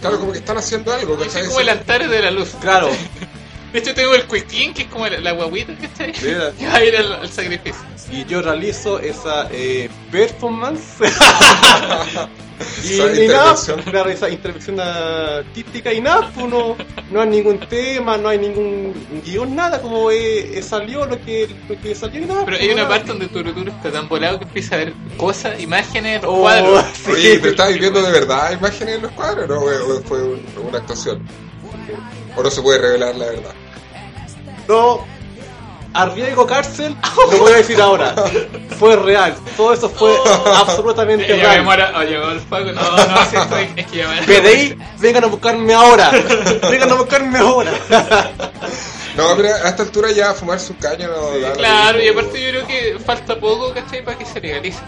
Claro. 0.00 0.20
Como 0.20 0.30
que 0.30 0.38
están 0.38 0.56
haciendo 0.58 0.92
algo, 0.92 1.16
soy 1.28 1.46
como 1.48 1.58
el 1.60 1.68
altar 1.68 2.08
de 2.08 2.22
la 2.22 2.30
luz. 2.30 2.54
Claro, 2.60 2.88
De 3.72 3.78
hecho, 3.78 3.94
tengo 3.94 4.14
el 4.14 4.24
cuitín, 4.26 4.74
que 4.74 4.82
es 4.82 4.88
como 4.88 5.06
la, 5.08 5.18
la 5.18 5.32
guaguita 5.32 5.74
que 5.76 5.86
está 5.86 6.04
ahí. 6.04 6.12
Mira. 6.22 6.52
Que 6.58 6.66
va 6.66 6.74
a 6.74 6.84
ir 6.84 6.96
al, 6.96 7.12
al 7.14 7.28
sacrificio. 7.30 7.80
y 8.10 8.24
yo 8.26 8.42
realizo 8.42 8.98
esa 9.00 9.48
eh, 9.50 9.88
performance. 10.10 10.82
y, 12.84 13.22
y 13.24 13.28
nada, 13.28 13.54
esa 14.10 14.28
intervención 14.28 14.78
artística 14.78 15.92
y 15.92 16.00
nada, 16.00 16.30
pues 16.34 16.46
no, 16.48 16.76
no 17.10 17.20
hay 17.20 17.28
ningún 17.28 17.58
tema, 17.60 18.16
no 18.16 18.28
hay 18.28 18.38
ningún 18.38 18.94
guion, 19.24 19.54
nada, 19.56 19.80
como 19.80 20.10
eh, 20.10 20.58
eh, 20.58 20.62
salió 20.62 21.06
lo 21.06 21.20
que, 21.24 21.48
lo 21.68 21.80
que 21.80 21.94
salió 21.94 22.20
y 22.22 22.26
nada. 22.26 22.44
Pero 22.44 22.58
pues, 22.58 22.60
hay 22.68 22.74
una 22.74 22.82
nada. 22.82 22.88
parte 22.96 23.08
donde 23.08 23.26
Turuturu 23.28 23.70
está 23.70 23.90
tan 23.90 24.08
volado 24.08 24.38
que 24.38 24.44
empieza 24.44 24.74
a 24.74 24.78
ver 24.78 24.92
cosas, 25.16 25.60
imágenes, 25.60 26.20
Oh, 26.24 26.40
cuadros. 26.42 26.84
sí. 27.04 27.10
Oye, 27.10 27.38
¿pero 27.38 27.50
estabas 27.52 27.78
viendo 27.78 28.02
de 28.02 28.12
verdad 28.12 28.52
imágenes 28.52 28.96
en 28.96 29.02
los 29.02 29.12
cuadros 29.12 29.48
no? 29.48 29.60
o 29.60 30.02
fue 30.02 30.22
un- 30.22 30.42
una 30.68 30.78
actuación? 30.78 31.22
¿O 32.36 32.42
no 32.42 32.50
se 32.50 32.62
puede 32.62 32.78
revelar 32.80 33.14
la 33.16 33.26
verdad? 33.26 33.54
No, 34.72 35.04
a 35.94 36.06
riesgo 36.06 36.46
cárcel, 36.46 36.96
lo 37.30 37.38
voy 37.38 37.52
a 37.52 37.56
decir 37.56 37.78
ahora. 37.80 38.14
Fue 38.78 38.96
real, 38.96 39.34
todo 39.56 39.74
eso 39.74 39.90
fue 39.90 40.16
absolutamente 40.56 41.26
real. 41.36 41.64
Paco. 42.48 42.72
No, 42.72 42.80
no, 42.82 43.26
si 43.30 43.36
esto 43.36 43.56
es, 43.58 43.86
que 43.86 44.02
a- 44.02 44.22
PDI, 44.24 44.78
vengan 44.98 45.24
a 45.24 45.26
buscarme 45.26 45.74
ahora. 45.74 46.10
Vengan 46.70 46.90
a 46.90 46.94
buscarme 46.94 47.38
ahora. 47.38 47.72
No, 49.16 49.36
pero 49.36 49.48
a 49.54 49.68
esta 49.68 49.82
altura 49.82 50.10
ya 50.12 50.32
fumar 50.32 50.58
su 50.58 50.74
caño 50.78 51.08
no 51.08 51.38
da 51.38 51.48
lo 51.50 51.54
Claro, 51.56 52.02
y 52.02 52.08
aparte 52.08 52.42
yo 52.42 52.48
creo 52.48 52.66
que 52.66 52.98
falta 53.04 53.38
poco, 53.38 53.74
¿cachai? 53.74 54.02
Para 54.02 54.16
que 54.16 54.24
se 54.24 54.40
legalice. 54.40 54.78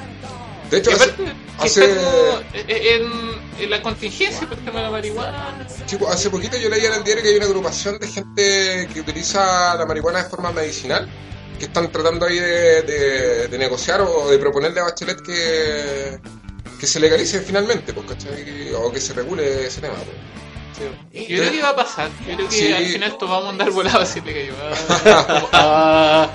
De 0.71 0.79
hecho, 0.79 0.91
hace, 0.93 1.13
hace- 1.59 1.85
estamos 1.85 2.45
en, 2.55 3.03
en 3.61 3.71
la 3.71 3.83
contingencia 3.83 4.49
por 4.49 4.59
el 4.59 4.65
tema 4.65 4.79
de 4.81 4.85
la 4.87 4.91
marihuana. 4.91 5.67
chico, 5.87 6.09
hace 6.09 6.31
poquito 6.31 6.57
yo 6.57 6.69
leía 6.69 6.89
en 6.89 6.95
el 6.95 7.05
diario 7.05 7.23
que 7.23 7.29
hay 7.31 7.37
una 7.37 7.47
agrupación 7.47 7.99
de 7.99 8.09
gente 8.09 8.89
que 8.93 9.01
utiliza 9.01 9.75
la 9.77 9.87
marihuana 9.87 10.23
de 10.25 10.29
forma 10.31 10.51
medicinal, 10.53 11.09
que 11.59 11.67
están 11.67 11.93
tratando 11.93 12.27
ahí 12.27 12.39
de, 12.39 12.83
de- 12.83 13.49
de 13.49 13.59
negociar 13.59 14.01
o 14.01 14.29
de 14.31 14.39
proponerle 14.39 14.81
a 14.81 14.85
Bachelet 14.85 15.21
que, 15.23 16.19
que 16.81 16.87
se 16.87 16.99
legalice 16.99 17.41
finalmente, 17.41 17.93
pues, 17.93 18.07
¿cachai? 18.09 18.73
O 18.75 18.91
que 18.91 19.01
se 19.01 19.13
regule 19.13 19.67
ese 19.67 19.81
tema. 19.81 19.95
pues. 19.95 20.17
Yo 20.79 20.89
creo 21.39 21.51
que 21.53 21.63
va 21.63 21.69
a 21.71 21.77
pasar. 21.77 22.09
Yo 22.29 22.35
creo 22.35 22.49
que 22.49 22.55
Sí. 22.57 22.73
al 22.73 22.85
final 22.87 23.17
todos 23.17 23.31
vamos 23.31 23.47
a 23.47 23.51
andar 23.51 23.71
volados 23.71 24.03
así 24.03 24.21
de 24.21 24.33
que 24.35 24.47
yo. 24.49 24.55
ah, 24.63 25.25
como, 25.27 25.49
ah, 25.53 26.29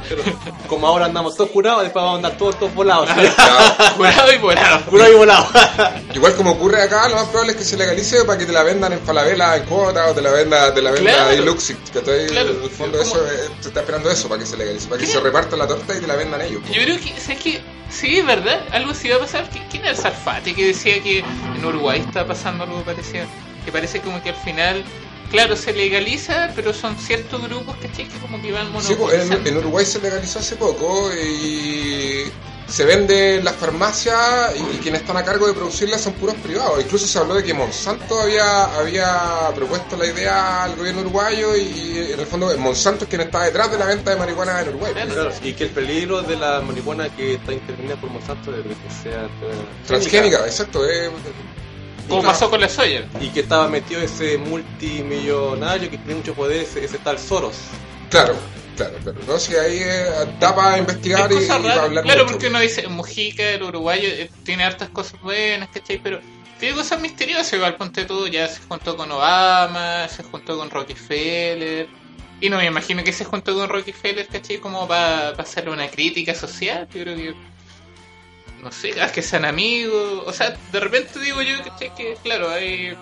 Como 0.68 0.88
ahora 0.88 1.06
andamos 1.06 1.36
todos 1.36 1.50
curados, 1.50 1.84
después 1.84 2.02
vamos 2.04 2.14
a 2.14 2.28
andar 2.28 2.38
todos, 2.38 2.58
todos 2.58 2.74
volados. 2.74 3.10
Curado 3.98 4.34
y 4.34 4.38
volado. 4.38 4.86
Curados 4.86 5.14
y 5.14 5.18
volados. 5.18 5.48
Igual 6.14 6.36
como 6.36 6.52
ocurre 6.52 6.82
acá, 6.82 7.08
lo 7.10 7.16
más 7.16 7.26
probable 7.26 7.52
es 7.54 7.58
que 7.58 7.64
se 7.66 7.76
legalice 7.78 8.24
para 8.26 8.38
que 8.38 8.46
te 8.46 8.52
la 8.54 8.64
vendan 8.64 8.94
en 8.94 9.00
Falabella 9.02 9.58
en 9.58 9.64
cuota 9.66 10.08
o 10.08 10.14
te 10.14 10.22
la 10.22 10.32
venda, 10.32 10.74
te 10.74 10.82
la 10.82 10.92
venda 10.92 11.12
Claro. 11.12 11.32
en 11.32 11.46
Luxit, 11.46 11.78
¿cachai? 11.94 12.28
Claro. 12.28 12.50
En 12.52 12.64
el 12.64 12.70
fondo 12.70 13.02
eso 13.02 13.18
eh, 13.26 13.50
se 13.60 13.68
está 13.70 13.82
esperando 13.82 14.10
eso 14.10 14.30
para 14.30 14.40
que 14.40 14.46
se 14.46 14.56
legalice, 14.58 14.88
para 14.88 15.00
que 15.02 15.08
se 15.08 15.20
reparta 15.20 15.58
la 15.58 15.68
torta 15.68 15.96
y 15.98 16.00
te 16.00 16.08
la 16.08 16.16
vendan 16.16 16.42
ellos. 16.42 16.62
Yo 16.72 16.82
creo 16.82 16.98
que, 16.98 17.14
¿sabes 17.20 17.40
qué? 17.44 17.62
Sí, 17.90 18.20
es 18.20 18.26
verdad, 18.26 18.62
algo 18.72 18.94
sí 18.94 19.10
va 19.10 19.16
a 19.16 19.20
pasar. 19.20 19.50
¿Qui- 19.50 19.68
¿Quién 19.70 19.82
era 19.84 19.92
el 19.92 19.98
Zarfate 19.98 20.54
que 20.54 20.68
decía 20.68 21.02
que 21.02 21.20
en 21.56 21.66
Uruguay 21.66 22.00
está 22.06 22.26
pasando 22.26 22.64
algo 22.64 22.82
parecido? 22.84 23.26
Que 23.70 23.74
parece 23.74 24.02
como 24.02 24.20
que 24.24 24.30
al 24.30 24.36
final 24.36 24.84
claro, 25.30 25.56
se 25.56 25.74
legaliza, 25.74 26.52
pero 26.56 26.74
son 26.74 26.98
ciertos 26.98 27.40
grupos, 27.44 27.76
¿cachai? 27.80 28.08
Que 28.08 28.18
como 28.18 28.42
que 28.42 28.52
van 28.52 28.66
Sí, 28.66 28.72
pues, 28.72 28.90
en, 28.90 28.98
monopolizando. 28.98 29.50
en 29.50 29.58
Uruguay 29.58 29.86
se 29.86 30.00
legalizó 30.02 30.40
hace 30.40 30.56
poco 30.56 31.12
y 31.14 32.24
se 32.68 32.84
vende 32.84 33.36
en 33.36 33.46
las 33.46 33.56
farmacias 33.56 34.56
y, 34.56 34.76
y 34.76 34.80
quienes 34.80 35.02
están 35.02 35.18
a 35.18 35.24
cargo 35.24 35.46
de 35.46 35.54
producirlas 35.54 36.02
son 36.02 36.14
puros 36.14 36.34
privados. 36.38 36.82
Incluso 36.82 37.06
se 37.06 37.20
habló 37.20 37.36
de 37.36 37.44
que 37.44 37.54
Monsanto 37.54 38.20
había, 38.20 38.64
había 38.80 39.52
propuesto 39.54 39.96
la 39.98 40.08
idea 40.08 40.64
al 40.64 40.76
gobierno 40.76 41.02
uruguayo 41.02 41.56
y 41.56 42.10
en 42.12 42.20
el 42.20 42.26
fondo 42.26 42.52
Monsanto 42.58 43.04
es 43.04 43.10
quien 43.10 43.22
está 43.22 43.44
detrás 43.44 43.72
de 43.72 43.78
la 43.78 43.86
venta 43.86 44.10
de 44.10 44.18
marihuana 44.18 44.62
en 44.62 44.70
Uruguay. 44.70 44.94
Claro. 44.94 45.14
Claro, 45.14 45.32
y 45.44 45.54
que 45.54 45.66
el 45.66 45.70
peligro 45.70 46.24
de 46.24 46.38
la 46.38 46.62
marihuana 46.62 47.08
que 47.16 47.36
está 47.36 47.54
intervenida 47.54 47.96
por 48.02 48.10
Monsanto 48.10 48.50
es 48.50 48.64
de 48.64 48.70
que 48.70 49.04
sea 49.04 49.26
eh, 49.26 49.86
Transgénica, 49.86 50.40
exacto. 50.48 50.90
eh. 50.90 51.12
Como 52.10 52.24
pasó 52.24 52.50
con 52.50 52.60
la 52.62 52.68
soya. 52.70 53.06
Y 53.22 53.30
que 53.30 53.42
estaba 53.42 53.68
metido 53.68 54.02
ese 54.02 54.38
multimillonario 54.38 55.90
que 55.90 55.98
tiene 55.98 56.16
mucho 56.16 56.34
poder, 56.34 56.62
ese, 56.64 56.84
ese 56.84 56.98
tal 57.00 57.18
Soros. 57.20 57.56
Claro, 58.10 58.36
claro, 58.76 58.96
claro. 59.04 59.18
¿no? 59.28 59.38
Si 59.38 59.56
ahí 59.56 59.80
eh, 59.84 60.06
da 60.40 60.56
para 60.56 60.78
investigar 60.78 61.32
y, 61.32 61.36
y 61.44 61.48
para 61.48 61.84
hablar 61.84 62.04
Claro, 62.04 62.24
mucho. 62.24 62.34
porque 62.34 62.48
uno 62.48 62.60
dice, 62.60 62.88
Mujica, 62.88 63.44
el 63.50 63.64
uruguayo, 63.64 64.08
eh, 64.08 64.30
tiene 64.44 64.64
hartas 64.64 64.90
cosas 64.90 65.22
buenas, 65.22 65.70
¿cachai? 65.70 66.00
Pero 66.02 66.20
tiene 66.60 66.76
cosas 66.76 67.00
misteriosas, 67.00 67.54
igual 67.54 67.76
ponte 67.76 68.06
todo, 68.06 68.28
ya 68.28 68.48
se 68.48 68.62
juntó 68.62 68.98
con 68.98 69.12
Obama, 69.12 70.08
se 70.10 70.24
juntó 70.24 70.58
con 70.58 70.70
Rockefeller. 70.70 71.88
Y 72.42 72.50
no 72.50 72.58
me 72.58 72.66
imagino 72.66 73.04
que 73.04 73.12
se 73.14 73.26
juntó 73.26 73.54
con 73.54 73.68
Rockefeller, 73.70 74.26
¿cachai? 74.28 74.58
Como 74.60 74.88
para 74.88 75.30
hacerle 75.30 75.72
una 75.72 75.90
crítica 75.90 76.34
social. 76.34 76.88
Yo 76.94 77.02
creo 77.04 77.16
que. 77.16 77.36
No 78.62 78.72
sé, 78.72 78.90
es 78.90 79.12
que 79.12 79.22
sean 79.22 79.46
amigos. 79.46 80.24
O 80.26 80.34
sea, 80.34 80.56
de 80.72 80.80
repente 80.80 81.20
digo 81.20 81.42
yo, 81.42 81.56
¿cachai? 81.64 81.94
Que 81.96 82.18
claro, 82.24 82.50
hay. 82.50 82.96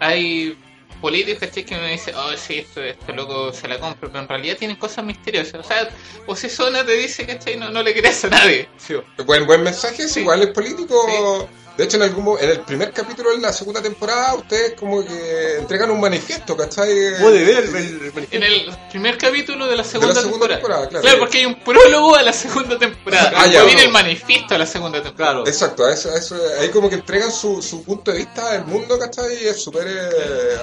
Hay 0.00 0.58
políticos, 1.00 1.40
¿cachai? 1.48 1.64
Que 1.64 1.74
uno 1.74 1.86
dice, 1.86 2.14
oh, 2.14 2.36
sí, 2.36 2.58
esto, 2.58 2.82
este 2.82 3.12
loco 3.12 3.52
se 3.52 3.68
la 3.68 3.78
compra, 3.78 4.08
pero 4.08 4.20
en 4.22 4.28
realidad 4.28 4.56
tienen 4.58 4.76
cosas 4.76 5.04
misteriosas. 5.04 5.54
O 5.60 5.62
sea, 5.62 5.88
Osesona 6.26 6.84
te 6.84 6.92
dice, 6.96 7.26
¿cachai? 7.26 7.56
No, 7.56 7.70
no 7.70 7.82
le 7.82 7.92
crees 7.94 8.24
a 8.24 8.28
nadie. 8.30 8.68
Sí, 8.78 8.94
Buen, 9.24 9.46
buen 9.46 9.62
mensaje, 9.62 10.04
es 10.04 10.12
Sí. 10.12 10.20
igual 10.20 10.42
es 10.42 10.48
político. 10.48 11.48
De 11.76 11.84
hecho, 11.84 11.96
en, 11.96 12.04
algún, 12.04 12.38
en 12.38 12.50
el 12.50 12.60
primer 12.60 12.92
capítulo 12.92 13.30
de 13.32 13.38
la 13.38 13.52
segunda 13.52 13.82
temporada, 13.82 14.34
ustedes 14.34 14.74
como 14.74 15.04
que 15.04 15.56
entregan 15.58 15.90
un 15.90 16.00
manifiesto, 16.00 16.56
¿cachai? 16.56 16.88
Puede 17.20 17.44
ver 17.44 17.64
el, 17.64 18.12
En 18.30 18.42
el 18.44 18.70
primer 18.90 19.18
capítulo 19.18 19.66
de 19.66 19.76
la 19.76 19.82
segunda, 19.82 20.14
segunda 20.14 20.46
temporada. 20.46 20.86
temporada, 20.88 21.02
claro. 21.02 21.18
porque 21.18 21.38
hay 21.38 21.46
un 21.46 21.56
prólogo 21.56 22.14
a 22.14 22.22
la 22.22 22.32
segunda 22.32 22.78
temporada. 22.78 23.32
Ah, 23.34 23.46
ya, 23.46 23.64
viene 23.64 23.72
bueno. 23.74 23.80
el 23.82 23.90
manifiesto 23.90 24.54
a 24.54 24.58
la 24.58 24.66
segunda 24.66 25.02
temporada. 25.02 25.32
Claro. 25.42 25.48
Exacto, 25.48 25.84
a 25.84 25.92
eso, 25.92 26.10
a 26.12 26.16
eso, 26.18 26.36
ahí 26.60 26.68
como 26.68 26.88
que 26.88 26.94
entregan 26.94 27.32
su, 27.32 27.60
su 27.60 27.82
punto 27.82 28.12
de 28.12 28.18
vista 28.18 28.52
del 28.52 28.66
mundo, 28.66 28.96
¿cachai? 28.96 29.42
Y 29.42 29.46
es 29.48 29.60
súper... 29.60 29.86
eh, 29.88 30.58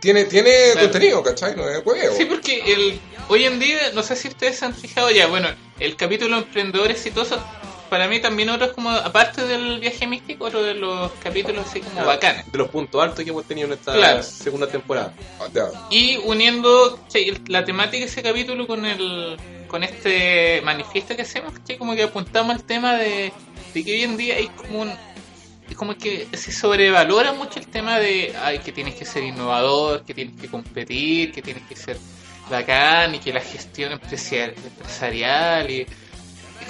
tiene, 0.00 0.24
tiene 0.24 0.50
Claro. 0.72 0.80
contenido, 0.88 1.22
¿cachai? 1.22 1.56
No 1.56 1.68
es 1.68 1.84
hueveo. 1.84 2.16
Sí, 2.16 2.24
porque 2.26 2.60
el, 2.66 3.00
hoy 3.28 3.44
en 3.44 3.58
día, 3.58 3.92
no 3.94 4.02
sé 4.02 4.16
si 4.16 4.28
ustedes 4.28 4.58
se 4.58 4.64
han 4.64 4.74
fijado 4.74 5.10
ya, 5.10 5.26
bueno, 5.26 5.48
el 5.78 5.96
capítulo 5.96 6.36
Emprendedor 6.38 6.90
Exitoso, 6.90 7.42
para 7.94 8.08
mí 8.08 8.18
también 8.20 8.48
otro 8.48 8.66
es 8.66 8.72
como, 8.72 8.90
aparte 8.90 9.46
del 9.46 9.78
viaje 9.78 10.04
místico, 10.08 10.46
otro 10.46 10.64
de 10.64 10.74
los 10.74 11.12
capítulos 11.22 11.64
así 11.68 11.78
como 11.80 12.04
bacanes. 12.04 12.50
De 12.50 12.58
los 12.58 12.68
puntos 12.68 13.00
altos 13.00 13.22
que 13.24 13.30
hemos 13.30 13.44
tenido 13.44 13.68
en 13.68 13.74
esta 13.74 13.92
Claro. 13.92 14.20
segunda 14.24 14.66
temporada. 14.66 15.14
Ah. 15.38 15.86
Y 15.90 16.16
uniendo 16.24 16.98
che, 17.08 17.28
el- 17.28 17.40
la 17.46 17.64
temática 17.64 18.00
de 18.04 18.10
ese 18.10 18.20
capítulo 18.20 18.66
con 18.66 18.84
el 18.84 19.36
con 19.68 19.82
este 19.84 20.60
manifiesto 20.64 21.14
que 21.14 21.22
hacemos, 21.22 21.52
che, 21.64 21.78
como 21.78 21.94
que 21.94 22.02
apuntamos 22.02 22.54
al 22.56 22.64
tema 22.64 22.94
de, 22.96 23.32
de 23.72 23.84
que 23.84 23.92
hoy 23.92 24.02
en 24.02 24.16
día 24.16 24.34
hay 24.36 24.48
como 24.48 24.82
un 24.82 24.92
es 25.70 25.76
como 25.76 25.96
que 25.96 26.26
se 26.32 26.50
sobrevalora 26.52 27.32
mucho 27.32 27.58
el 27.60 27.66
tema 27.68 27.98
de 28.00 28.34
ay, 28.42 28.58
que 28.58 28.72
tienes 28.72 28.94
que 28.96 29.04
ser 29.04 29.22
innovador, 29.22 30.04
que 30.04 30.14
tienes 30.14 30.38
que 30.40 30.48
competir, 30.48 31.30
que 31.32 31.42
tienes 31.42 31.62
que 31.68 31.76
ser 31.76 31.96
bacán 32.50 33.14
y 33.14 33.18
que 33.20 33.32
la 33.32 33.40
gestión 33.40 33.92
empresarial, 33.92 34.54
empresarial 34.64 35.70
y 35.70 35.86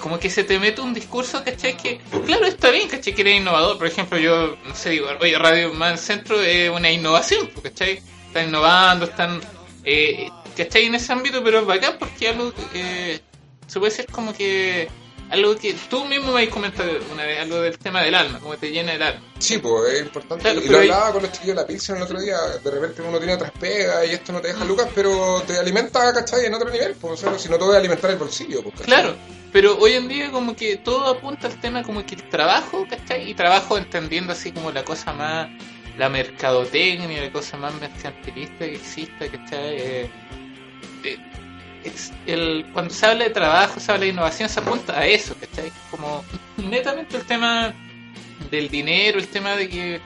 como 0.05 0.19
que 0.19 0.29
se 0.29 0.45
te 0.45 0.59
mete 0.59 0.83
un 0.83 0.93
discurso, 0.93 1.43
¿cachai? 1.43 1.79
Que, 1.79 1.99
claro, 2.27 2.45
está 2.45 2.71
bien, 2.71 2.91
¿cachai? 2.91 3.15
Que 3.15 3.23
eres 3.23 3.41
innovador. 3.41 3.79
Por 3.79 3.87
ejemplo, 3.87 4.19
yo, 4.19 4.55
no 4.63 4.75
sé, 4.75 4.91
digo, 4.91 5.07
oye, 5.19 5.39
Radio 5.39 5.73
Más 5.73 5.99
Centro 5.99 6.43
es 6.43 6.69
una 6.69 6.91
innovación, 6.91 7.49
pues, 7.55 7.73
¿cachai? 7.73 8.03
Están 8.27 8.49
innovando, 8.49 9.07
están, 9.07 9.41
eh, 9.83 10.29
¿cachai? 10.59 10.85
En 10.85 10.95
ese 10.95 11.11
ámbito, 11.11 11.43
pero 11.43 11.61
es 11.61 11.65
bacán 11.65 11.97
porque 11.99 12.29
algo, 12.29 12.53
eh, 12.75 13.19
se 13.67 13.79
puede 13.79 13.93
ser 13.93 14.05
como 14.09 14.35
que, 14.35 14.91
algo 15.31 15.57
que 15.57 15.75
tú 15.89 16.05
mismo 16.05 16.33
me 16.33 16.43
has 16.43 16.49
comentado 16.49 16.91
una 17.13 17.25
vez, 17.25 17.41
algo 17.41 17.61
del 17.61 17.79
tema 17.79 18.03
del 18.03 18.15
alma, 18.15 18.39
como 18.41 18.57
te 18.57 18.71
llena 18.71 18.93
el 18.93 19.03
alma. 19.03 19.23
Sí, 19.39 19.59
pues 19.59 19.95
es 19.95 20.01
importante. 20.03 20.43
Claro, 20.43 20.61
y 20.61 20.69
lo 20.69 20.79
hablaba 20.79 21.13
con 21.13 21.23
los 21.23 21.33
chiquillos 21.33 21.57
de 21.57 21.63
la 21.63 21.67
Pilsen 21.67 21.97
el 21.97 22.03
otro 22.03 22.21
día. 22.21 22.37
De 22.63 22.71
repente 22.71 23.03
uno 23.03 23.19
tiene 23.19 23.35
otras 23.35 23.51
pegas 23.53 24.07
y 24.09 24.13
esto 24.13 24.33
no 24.33 24.41
te 24.41 24.49
deja 24.49 24.65
lucas, 24.65 24.89
pero 24.95 25.43
te 25.47 25.59
alimenta, 25.59 26.13
¿cachai? 26.13 26.47
En 26.47 26.55
otro 26.55 26.71
nivel, 26.71 26.95
pues, 26.95 27.15
o 27.15 27.17
sea, 27.17 27.39
si 27.39 27.49
no 27.49 27.59
te 27.59 27.65
voy 27.65 27.75
a 27.75 27.79
alimentar 27.79 28.11
el 28.11 28.17
bolsillo, 28.17 28.63
pues. 28.63 28.75
Claro, 28.83 29.17
pero 29.53 29.79
hoy 29.79 29.93
en 29.93 30.09
día 30.09 30.31
como 30.31 30.55
que 30.57 30.77
todo 30.77 31.07
apunta 31.07 31.47
al 31.47 31.61
tema 31.61 31.83
como 31.83 32.05
que 32.05 32.17
el 32.17 32.29
trabajo, 32.29 32.87
¿cachai? 32.89 33.31
Y 33.31 33.35
trabajo 33.35 33.79
entendiendo 33.79 34.33
así 34.33 34.53
como 34.53 34.71
la 34.73 34.85
cosa 34.85 35.13
más, 35.13 35.49
la 35.97 36.09
mercadotecnia, 36.09 37.23
la 37.23 37.33
cosa 37.33 37.57
más 37.57 37.75
mercantilista 37.81 38.59
que 38.59 38.75
exista, 38.75 39.29
¿cachai? 39.29 39.77
Eh, 39.77 40.11
eh, 41.05 41.19
es 41.85 42.13
el, 42.27 42.67
cuando 42.73 42.93
se 42.93 43.07
habla 43.07 43.25
de 43.25 43.31
trabajo, 43.31 43.79
se 43.81 43.93
habla 43.93 44.05
de 44.05 44.11
innovación, 44.11 44.49
se 44.49 44.61
apunta 44.61 44.99
a 44.99 45.07
eso, 45.07 45.35
¿cachai? 45.39 45.71
Como 45.91 46.25
netamente 46.57 47.17
el 47.17 47.25
tema 47.25 47.75
del 48.51 48.69
dinero, 48.69 49.19
el 49.19 49.29
tema 49.29 49.55
de 49.57 49.69
que 49.69 50.01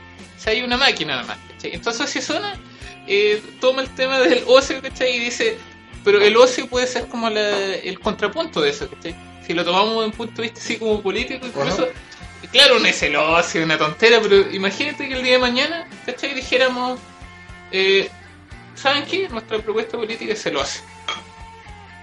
hay 0.47 0.63
una 0.63 0.77
máquina 0.77 1.15
nada 1.17 1.27
más, 1.27 1.39
¿cachai? 1.53 1.75
Entonces 1.75 2.09
si 2.11 2.21
suena, 2.23 2.55
eh, 3.07 3.43
toma 3.61 3.83
el 3.83 3.89
tema 3.95 4.19
del 4.21 4.43
ocio, 4.47 4.81
¿cachai? 4.83 5.17
Y 5.17 5.19
dice, 5.21 5.57
pero 6.05 6.21
el 6.21 6.37
ocio 6.37 6.67
puede 6.69 6.87
ser 6.87 7.07
como 7.09 7.29
la- 7.31 7.75
el 7.77 7.99
contrapunto 8.01 8.61
de 8.61 8.71
eso, 8.71 8.89
¿cachai? 8.89 9.15
Si 9.47 9.55
lo 9.55 9.65
tomamos 9.65 10.01
de 10.01 10.07
un 10.07 10.13
punto 10.13 10.43
de 10.43 10.49
vista 10.49 10.61
así 10.61 10.77
como 10.77 11.01
político, 11.03 11.47
incluso, 11.47 11.89
claro, 12.53 12.79
no 12.79 12.87
es 12.87 13.03
el 13.03 13.17
ocio, 13.17 13.63
una 13.63 13.79
tontera, 13.79 14.21
pero 14.21 14.51
imagínate 14.53 15.09
que 15.09 15.15
el 15.15 15.23
día 15.23 15.33
de 15.35 15.39
mañana, 15.39 15.87
¿cachai? 16.07 16.35
Dijéramos, 16.35 16.99
eh, 17.73 18.09
¿saben 18.75 19.05
qué? 19.07 19.29
Nuestra 19.29 19.59
propuesta 19.59 19.97
política 19.97 20.33
es 20.35 20.47
el 20.47 20.57
ocio. 20.57 20.83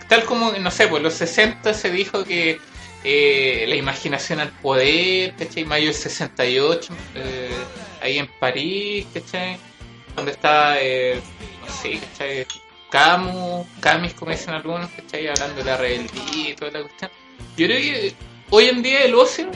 Tal 0.08 0.24
como, 0.26 0.52
no 0.52 0.72
sé, 0.72 0.88
pues 0.88 1.02
los 1.02 1.14
60 1.16 1.74
se 1.74 1.90
dijo 1.90 2.24
que 2.24 2.60
eh, 3.04 3.66
la 3.68 3.76
imaginación 3.76 4.40
al 4.40 4.50
poder, 4.50 5.36
¿cachai? 5.36 5.66
Mayo 5.66 5.86
del 5.86 5.94
68, 5.94 6.94
eh, 7.16 7.50
ahí 8.02 8.18
en 8.18 8.28
París, 8.40 9.08
¿cachai? 9.14 9.58
Donde 10.16 10.32
está, 10.32 10.82
eh, 10.82 11.22
no 11.62 11.74
sé, 11.74 12.00
¿cachai? 12.00 12.46
Camus, 12.90 13.68
Camis, 13.80 14.14
como 14.14 14.32
dicen 14.32 14.54
algunos, 14.54 14.90
¿cachai? 14.92 15.28
Hablando 15.28 15.56
de 15.58 15.64
la 15.66 15.78
rebeldía 15.78 16.50
y 16.50 16.56
toda 16.56 16.72
la 16.72 16.82
cuestión. 16.82 17.12
Yo 17.58 17.68
creo 17.68 17.80
que 17.80 18.14
hoy 18.50 18.66
en 18.70 18.82
día 18.82 19.04
el 19.04 19.16
ocio 19.16 19.50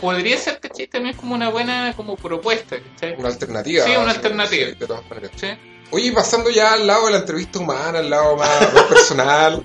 podría 0.00 0.36
ser, 0.36 0.58
¿cachai? 0.60 0.86
También 0.86 1.16
como 1.16 1.34
una 1.34 1.50
buena 1.50 1.92
como 1.94 2.16
propuesta, 2.16 2.76
¿cachai? 2.80 3.14
Una 3.18 3.28
alternativa. 3.28 3.84
Sí, 3.84 3.92
una 3.96 4.10
alternativa. 4.12 4.66
sí, 4.66 4.74
de 4.78 4.86
todas 4.86 5.08
maneras. 5.08 5.30
¿Sí? 5.36 5.48
Oye, 5.90 6.12
pasando 6.12 6.50
ya 6.50 6.74
al 6.74 6.86
lado 6.86 7.06
de 7.06 7.12
la 7.12 7.18
entrevista 7.18 7.58
humana, 7.58 7.98
al 8.00 8.10
lado 8.10 8.36
más, 8.36 8.66
personal. 8.88 9.64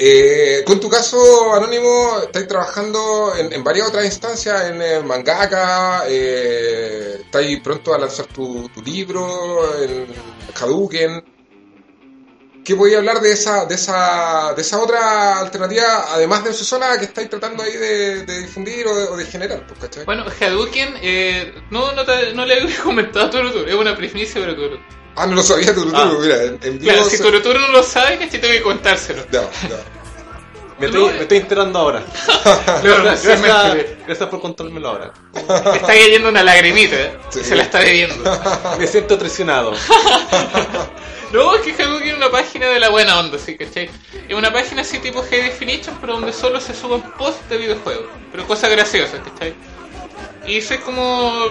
Eh, 0.00 0.62
en 0.74 0.80
tu 0.80 0.88
caso, 0.88 1.54
Anónimo, 1.54 2.20
estás 2.22 2.46
trabajando 2.46 3.34
en, 3.36 3.52
en 3.52 3.64
varias 3.64 3.88
otras 3.88 4.04
instancias, 4.04 4.70
en 4.70 4.80
eh, 4.80 5.00
mangaka, 5.00 6.04
eh, 6.06 7.22
estás 7.24 7.42
pronto 7.64 7.92
a 7.92 7.98
lanzar 7.98 8.26
tu, 8.26 8.70
libro, 8.84 9.82
en 9.82 10.06
Hadouken. 10.54 11.24
¿Qué 12.64 12.74
a 12.94 12.98
hablar 12.98 13.20
de 13.20 13.32
esa, 13.32 13.64
de 13.64 13.74
esa, 13.76 14.52
de 14.54 14.60
esa 14.60 14.78
otra 14.78 15.40
alternativa, 15.40 16.12
además 16.12 16.44
de 16.44 16.52
Susona, 16.52 16.98
que 16.98 17.06
estáis 17.06 17.30
tratando 17.30 17.62
ahí 17.62 17.72
de, 17.72 18.24
difundir 18.42 18.86
o 18.86 19.16
de, 19.16 19.24
generar? 19.24 19.66
Pues. 19.66 20.04
Bueno, 20.04 20.26
Hadouken, 20.38 20.94
eh, 21.00 21.54
no, 21.70 21.92
no, 21.92 22.04
te- 22.04 22.34
no 22.34 22.44
le 22.44 22.58
he 22.58 22.76
comentado 22.76 23.26
a 23.28 23.30
Turuturu, 23.30 23.66
es 23.66 23.74
una 23.74 23.96
primicia 23.96 24.40
para 24.40 24.54
Turuturu. 24.54 24.97
Ah, 25.18 25.26
no 25.26 25.36
lo 25.36 25.42
sabía 25.42 25.74
tu 25.74 25.90
Ah. 25.94 26.12
mira, 26.20 26.42
en, 26.44 26.58
en 26.62 26.78
Claro, 26.78 27.04
si 27.04 27.18
Turuturu 27.18 27.58
no 27.58 27.68
lo 27.68 27.82
sabe, 27.82 28.18
¿cachai? 28.18 28.40
Tengo 28.40 28.54
que 28.54 28.62
contárselo. 28.62 29.22
Ya, 29.30 29.42
ya. 29.68 29.80
Me 30.78 30.86
estoy, 30.86 31.12
me 31.12 31.22
estoy 31.22 31.38
enterando 31.38 31.78
ahora. 31.78 32.02
No, 32.84 32.98
no, 32.98 33.04
Gracias, 33.04 34.28
por 34.30 34.40
contármelo 34.40 34.88
ahora. 34.88 35.12
Me 35.34 35.40
está 35.76 35.86
cayendo 35.88 36.28
una 36.28 36.44
lagrimita, 36.44 36.94
¿eh? 36.96 37.18
Sí. 37.30 37.42
se 37.42 37.56
la 37.56 37.64
está 37.64 37.80
bebiendo. 37.80 38.22
Me 38.78 38.86
siento 38.86 39.18
traicionado. 39.18 39.72
No, 41.30 41.54
es 41.54 41.60
que 41.60 41.82
Hadouken 41.82 42.08
es 42.08 42.16
una 42.16 42.30
página 42.30 42.68
de 42.68 42.80
la 42.80 42.88
buena 42.88 43.18
onda, 43.18 43.38
¿sí? 43.38 43.54
¿cachai? 43.58 43.90
Es 44.26 44.34
una 44.34 44.50
página 44.50 44.80
así 44.80 44.98
tipo 44.98 45.22
High 45.22 45.42
Definition, 45.42 45.94
pero 46.00 46.14
donde 46.14 46.32
solo 46.32 46.58
se 46.58 46.74
suben 46.74 47.02
posts 47.18 47.46
de 47.50 47.58
videojuegos. 47.58 48.06
Pero 48.32 48.46
cosas 48.46 48.70
graciosas, 48.70 49.20
¿cachai? 49.20 49.52
Y 50.46 50.62
soy 50.62 50.78
como... 50.78 51.48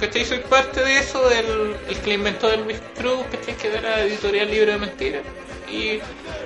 ¿cachai? 0.00 0.24
Soy 0.24 0.38
parte 0.38 0.82
de 0.82 0.98
eso, 0.98 1.28
del 1.28 1.76
el 1.88 1.96
que 1.98 2.08
le 2.08 2.14
inventó 2.14 2.50
el 2.50 2.64
Luis 2.64 2.80
Cruz, 2.96 3.24
¿cachai? 3.30 3.56
Que 3.56 3.68
era 3.68 3.80
la 3.80 4.00
editorial 4.02 4.50
libre 4.50 4.72
de 4.72 4.78
mentiras. 4.78 5.22
Y 5.70 6.00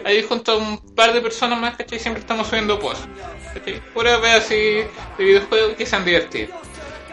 ahí 0.05 0.23
junto 0.23 0.53
a 0.53 0.57
un 0.57 0.79
par 0.95 1.13
de 1.13 1.21
personas 1.21 1.61
más, 1.61 1.77
¿cachai? 1.77 1.99
Siempre 1.99 2.21
estamos 2.21 2.47
subiendo 2.47 2.79
posts, 2.79 3.07
¿cachai? 3.55 3.81
Pura 3.93 4.17
vez 4.19 4.37
así 4.37 4.55
de 4.55 4.89
videojuegos 5.19 5.75
que 5.77 5.87
se 5.87 5.97
han 5.97 6.05
divertido. 6.05 6.55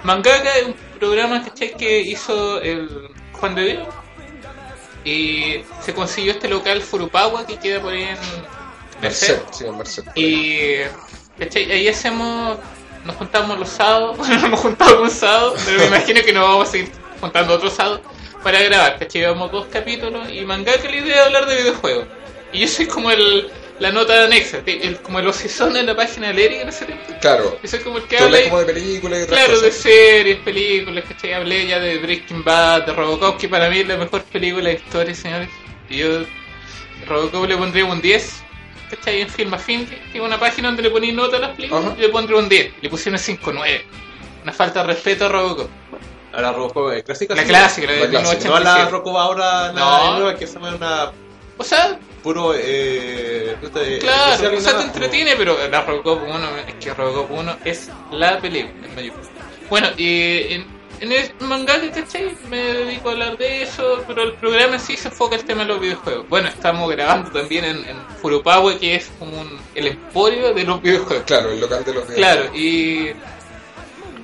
Mangaka 0.04 0.58
es 0.58 0.66
un 0.68 0.76
programa, 1.00 1.44
¿cachai? 1.44 1.76
Que 1.76 2.00
hizo 2.02 2.62
el 2.62 3.10
Juan 3.34 3.56
de 3.56 3.64
Dios, 3.64 3.88
Y 5.04 5.64
se 5.82 5.94
consiguió 5.94 6.34
este 6.34 6.48
local 6.48 6.82
Furupawa 6.82 7.46
que 7.46 7.58
queda 7.58 7.82
por 7.82 7.94
ahí 7.94 8.04
en 8.04 8.18
Merced, 9.02 9.40
sí, 9.52 9.66
en 9.66 9.78
Merced. 9.78 10.04
Y 10.16 10.80
¿cachai? 11.40 11.72
ahí 11.72 11.88
hacemos, 11.88 12.58
nos 13.08 13.16
juntamos 13.16 13.58
los 13.58 13.70
sábados, 13.70 14.18
bueno, 14.18 14.36
nos 14.36 14.44
hemos 14.44 14.60
juntado 14.60 15.02
un 15.02 15.10
sábado, 15.10 15.56
pero 15.66 15.80
me 15.80 15.86
imagino 15.88 16.22
que 16.22 16.34
nos 16.34 16.44
vamos 16.48 16.68
a 16.68 16.72
seguir 16.72 16.92
juntando 17.20 17.54
otro 17.56 17.70
sábado 17.70 18.02
para 18.44 18.62
grabar, 18.62 19.00
¿cachai? 19.00 19.22
Llevamos 19.22 19.52
dos 19.52 19.66
capítulos 19.72 20.30
y 20.32 20.42
Mangaka 20.42 20.88
la 20.88 20.96
idea 20.96 21.16
de 21.16 21.22
hablar 21.24 21.46
de 21.48 21.56
videojuegos. 21.56 22.06
Y 22.54 22.60
yo 22.60 22.68
soy 22.68 22.86
como 22.86 23.12
el, 23.12 23.50
la 23.80 23.92
nota 23.92 24.14
de 24.14 24.26
anexa, 24.26 24.60
el- 24.66 24.98
como 25.02 25.20
el 25.20 25.28
ocesón 25.28 25.76
en 25.76 25.86
la 25.88 25.96
página 25.96 26.32
de 26.32 26.46
Eric 26.46 26.62
en 26.62 26.70
ese 26.70 26.86
tiempo. 26.86 27.04
Claro. 27.20 27.58
Yo 27.62 27.68
soy 27.70 27.80
como 27.80 27.98
el 27.98 28.04
que 28.04 28.18
habla 28.20 28.42
como 28.44 28.60
de 28.60 28.66
películas 28.74 29.20
y 29.20 29.24
otras 29.24 29.40
Claro, 29.46 29.60
de 29.60 29.72
series, 29.72 30.38
películas, 30.40 31.04
¿cachai? 31.10 31.34
Hablé 31.34 31.68
ya 31.68 31.80
de 31.80 31.98
Breaking 31.98 32.44
Bad, 32.44 32.86
de 32.86 32.94
Robocop, 32.94 33.38
que 33.38 33.50
para 33.50 33.70
mí 33.70 33.80
es 33.80 33.88
la 33.88 33.98
mejor 33.98 34.24
película 34.24 34.68
de 34.70 34.74
la 34.76 34.80
historia, 34.80 35.14
señores. 35.16 35.50
Y 35.90 35.98
yo 35.98 36.08
Robocop 37.08 37.46
le 37.48 37.58
pondría 37.58 37.86
un 37.86 38.02
10, 38.02 38.44
¿cachai? 38.90 39.22
En 39.22 39.30
Film 39.30 39.54
Affinity, 39.54 39.96
que 40.12 40.18
es 40.18 40.24
una 40.24 40.40
página 40.40 40.68
donde 40.70 40.84
le 40.84 40.90
poní 40.90 41.12
nota 41.12 41.38
a 41.38 41.40
las 41.40 41.50
películas, 41.56 41.86
Ajá. 41.86 41.96
y 41.98 42.02
le 42.02 42.10
pondría 42.10 42.38
un 42.40 42.50
10. 42.50 42.74
Le 42.82 42.90
pusieron 42.90 43.20
5-9. 43.20 43.82
Una 44.44 44.54
falta 44.54 44.82
de 44.82 44.88
respeto 44.88 45.26
a 45.26 45.30
Robocop. 45.30 45.70
A 46.34 46.42
la 46.42 46.52
Robocop 46.54 46.92
eh, 46.94 47.04
clásica. 47.04 47.36
La 47.36 47.42
sí. 47.44 47.48
clásica, 47.48 47.88
la 47.88 47.94
de 47.94 48.00
La 48.00 48.10
clásica. 48.10 48.50
No 48.50 48.56
a 48.56 48.60
la 48.60 48.74
1987. 48.76 48.92
Robocop 48.92 49.18
ahora, 49.18 49.74
la 49.74 49.80
No. 49.80 50.14
nueva 50.20 50.36
que 50.36 50.48
se 50.48 50.54
llama 50.54 50.76
una 50.76 51.12
O 51.58 51.64
sea, 51.64 51.98
puro. 52.22 52.54
Eh, 52.56 53.56
claro, 54.00 54.34
o 54.34 54.38
sea, 54.38 54.50
te 54.52 54.60
nada, 54.62 54.84
entretiene, 54.84 55.36
pero 55.36 55.58
la 55.70 55.82
Robocop 55.82 56.22
1, 56.28 56.48
es 56.68 56.76
que 56.76 56.94
Robocop 56.94 57.32
1 57.32 57.58
es 57.66 57.90
la 58.12 58.40
película. 58.40 58.88
en 58.88 58.96
mayúscula. 58.96 59.28
Bueno, 59.70 59.88
y 59.98 60.54
en, 60.54 60.77
en 61.00 61.12
el 61.12 61.32
manga, 61.42 61.80
¿cachai? 61.94 62.36
Me 62.50 62.58
dedico 62.58 63.10
a 63.10 63.12
hablar 63.14 63.38
de 63.38 63.64
eso, 63.64 64.04
pero 64.08 64.24
el 64.24 64.34
programa 64.34 64.76
en 64.76 64.80
sí 64.80 64.98
se 64.98 65.10
enfoca 65.10 65.36
el 65.36 65.44
tema 65.46 65.62
de 65.62 65.68
los 65.70 65.80
videojuegos. 65.80 66.28
Bueno, 66.30 66.48
estamos 66.50 66.90
grabando 66.92 67.32
también 67.32 67.66
en, 67.66 67.78
en 67.86 67.98
que 68.80 68.96
es 68.96 69.10
como 69.20 69.40
un- 69.42 69.60
el 69.76 69.88
emporio 69.88 70.54
de 70.54 70.64
los 70.64 70.82
videojuegos. 70.82 71.24
Claro, 71.26 71.52
el 71.52 71.60
local 71.60 71.84
de 71.84 71.94
los 71.94 72.04
Claro, 72.06 72.56
y 72.56 73.12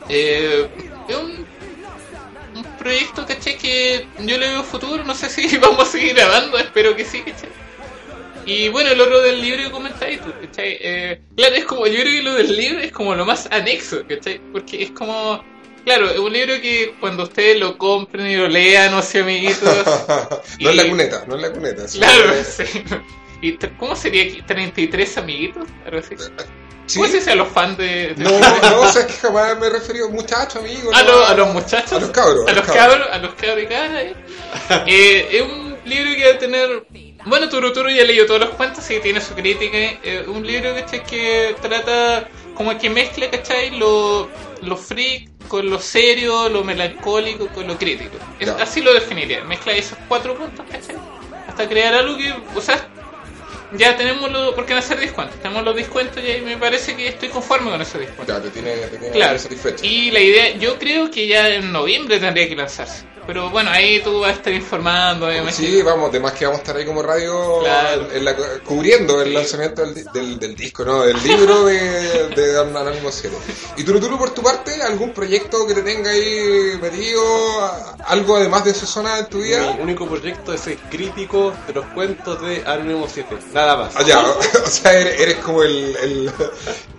eh, 0.09 0.67
es 1.07 1.15
un, 1.15 1.45
un 2.55 2.63
proyecto, 2.77 3.25
¿cachai? 3.25 3.57
Que 3.57 4.07
yo 4.19 4.37
le 4.37 4.49
veo 4.49 4.63
futuro, 4.63 5.03
no 5.03 5.15
sé 5.15 5.29
si 5.49 5.57
vamos 5.57 5.87
a 5.87 5.91
seguir 5.91 6.15
grabando, 6.15 6.57
espero 6.57 6.95
que 6.95 7.05
sí, 7.05 7.21
¿cachai? 7.21 7.49
Y 8.45 8.67
bueno, 8.69 8.89
el 8.91 8.99
del 9.21 9.41
libro 9.41 9.63
que 9.63 9.71
comentáis 9.71 10.19
tú, 10.19 10.33
¿cachai? 10.41 10.77
Eh, 10.81 11.21
claro, 11.37 11.55
es 11.55 11.63
como, 11.65 11.87
yo 11.87 11.93
creo 12.01 12.05
que 12.11 12.21
lo 12.23 12.33
del 12.33 12.57
libro 12.57 12.79
es 12.79 12.91
como 12.91 13.15
lo 13.15 13.25
más 13.25 13.47
anexo, 13.51 14.03
¿cachai? 14.07 14.41
Porque 14.51 14.83
es 14.83 14.91
como, 14.91 15.41
claro, 15.85 16.09
es 16.09 16.19
un 16.19 16.31
libro 16.33 16.53
que 16.61 16.95
cuando 16.99 17.23
ustedes 17.23 17.59
lo 17.59 17.77
compren 17.77 18.27
y 18.27 18.35
lo 18.35 18.47
lean, 18.47 18.93
o 18.93 19.01
sea, 19.01 19.21
amiguitos, 19.21 19.61
no 20.59 20.69
es 20.69 20.75
la 20.75 20.83
y- 20.85 20.89
cuneta, 20.89 21.23
no 21.27 21.35
es 21.35 21.41
la 21.41 21.51
cuneta. 21.51 21.83
claro, 21.93 22.33
sí. 22.43 22.63
¿Y 23.41 23.57
cómo 23.77 23.95
sería 23.95 24.23
aquí? 24.23 24.41
¿33 24.47 25.17
amiguitos? 25.17 25.67
Algo 25.85 25.99
así. 25.99 26.15
Sí. 26.85 26.97
¿Cómo 26.99 27.07
se 27.09 27.17
dice 27.17 27.31
a 27.31 27.35
los 27.35 27.47
fans 27.49 27.77
de, 27.77 28.13
de 28.13 28.23
No, 28.23 28.29
no, 28.39 28.79
o 28.81 28.87
sea, 28.91 29.01
es 29.03 29.07
que 29.07 29.13
jamás 29.13 29.57
me 29.59 29.67
he 29.67 29.69
referido 29.69 30.09
muchachos, 30.09 30.57
amigos. 30.57 30.93
a, 30.93 31.03
no, 31.03 31.11
los- 31.13 31.29
a 31.29 31.33
los 31.35 31.53
muchachos, 31.53 31.93
A 31.93 31.99
los 31.99 32.09
cabros. 32.11 32.47
a 32.47 32.53
los 32.53 32.65
cabros, 32.65 33.07
a 33.11 33.17
los 33.19 33.33
cabros 33.35 33.63
y 33.63 33.73
eh. 33.73 34.15
Eh, 34.87 35.27
es 35.31 35.41
un 35.41 35.75
libro 35.85 36.13
que 36.15 36.25
va 36.29 36.33
a 36.35 36.37
tener. 36.37 36.85
Bueno, 37.25 37.47
Turuturu 37.47 37.89
ya 37.89 38.03
leyó 38.03 38.25
todos 38.25 38.41
los 38.41 38.49
cuentos, 38.51 38.83
sí, 38.83 38.99
tiene 39.01 39.21
su 39.21 39.33
crítica. 39.33 39.77
eh, 39.77 40.25
un 40.27 40.45
libro 40.45 40.73
¿cachai? 40.75 41.03
que 41.05 41.55
trata 41.61 42.27
como 42.55 42.77
que 42.77 42.89
mezcla, 42.89 43.29
¿cachai? 43.31 43.71
Lo, 43.77 44.29
lo 44.61 44.75
freak 44.77 45.29
con 45.53 45.69
lo 45.69 45.77
serio, 45.79 46.49
lo 46.49 46.63
melancólico 46.63 47.47
con 47.49 47.67
lo 47.67 47.77
crítico. 47.77 48.17
Es- 48.39 48.49
así 48.49 48.81
lo 48.81 48.91
definiría. 48.91 49.43
Mezcla 49.43 49.71
esos 49.73 49.95
cuatro 50.07 50.35
puntos, 50.35 50.65
¿cachai? 50.67 50.95
Hasta 51.47 51.69
crear 51.69 51.93
algo 51.93 52.17
que, 52.17 52.33
o 52.55 52.59
sea, 52.59 52.87
ya 53.73 53.95
tenemos 53.95 54.31
los. 54.31 54.55
Porque 54.55 54.73
van 54.73 54.81
a 54.81 54.85
ser 54.85 54.99
descuentos. 54.99 55.39
Tenemos 55.43 55.63
los 55.63 55.75
descuentos 55.75 56.23
y 56.23 56.27
ahí 56.31 56.41
me 56.41 56.57
parece 56.57 56.95
que 56.95 57.07
estoy 57.07 57.29
conforme 57.29 57.69
con 57.69 57.79
esos 57.79 57.99
descuentos. 58.01 58.35
Ya, 58.35 58.41
te 58.41 58.49
tiene, 58.49 58.71
te 58.77 58.97
tiene 58.97 59.11
Claro. 59.11 59.37
satisfecho. 59.37 59.85
Y 59.85 60.09
la 60.09 60.21
idea, 60.21 60.57
yo 60.57 60.79
creo 60.79 61.11
que 61.11 61.27
ya 61.27 61.47
en 61.49 61.71
noviembre 61.71 62.19
tendría 62.19 62.49
que 62.49 62.55
lanzarse. 62.55 63.03
Pero 63.25 63.49
bueno, 63.49 63.69
ahí 63.71 64.01
tú 64.03 64.19
vas 64.19 64.31
a 64.31 64.33
estar 64.33 64.51
informando, 64.51 65.27
obviamente. 65.27 65.53
Sí, 65.53 65.81
vamos, 65.81 66.09
además 66.09 66.33
que 66.33 66.45
vamos 66.45 66.59
a 66.59 66.61
estar 66.63 66.75
ahí 66.75 66.85
como 66.85 67.01
radio 67.01 67.59
Claro. 67.61 68.07
en 68.13 68.25
la- 68.25 68.35
cubriendo 68.65 69.21
el 69.21 69.33
lanzamiento 69.33 69.81
del, 69.81 69.95
di- 69.95 70.03
del, 70.13 70.39
del 70.39 70.55
disco, 70.55 70.83
¿no? 70.83 71.03
Del 71.03 71.21
libro 71.23 71.63
de, 71.65 72.27
de 72.35 72.59
Anónimo 72.59 73.09
7. 73.09 73.33
Y 73.77 73.83
Turuturu, 73.85 74.17
por 74.17 74.31
tu 74.31 74.41
parte, 74.43 74.81
algún 74.83 75.13
proyecto 75.13 75.65
que 75.65 75.73
te 75.73 75.83
tenga 75.83 76.11
ahí 76.11 76.77
metido, 76.81 77.23
algo 78.07 78.35
además 78.35 78.65
de 78.65 78.71
esa 78.71 78.85
zona 78.85 79.19
en 79.19 79.27
tu 79.27 79.39
vida? 79.41 79.73
Mi 79.77 79.83
único 79.83 80.05
proyecto 80.05 80.53
es 80.53 80.59
ser 80.59 80.77
crítico 80.89 81.53
de 81.65 81.73
los 81.73 81.85
cuentos 81.93 82.41
de 82.41 82.61
Anonymous 82.65 83.11
7. 83.13 83.37
Nada 83.53 83.77
más. 83.77 83.93
Ah, 83.95 84.03
ya, 84.05 84.19
o 84.65 84.67
sea, 84.69 84.93
eres, 84.99 85.21
eres 85.21 85.35
como 85.37 85.63
el, 85.63 85.95
el, 85.95 86.31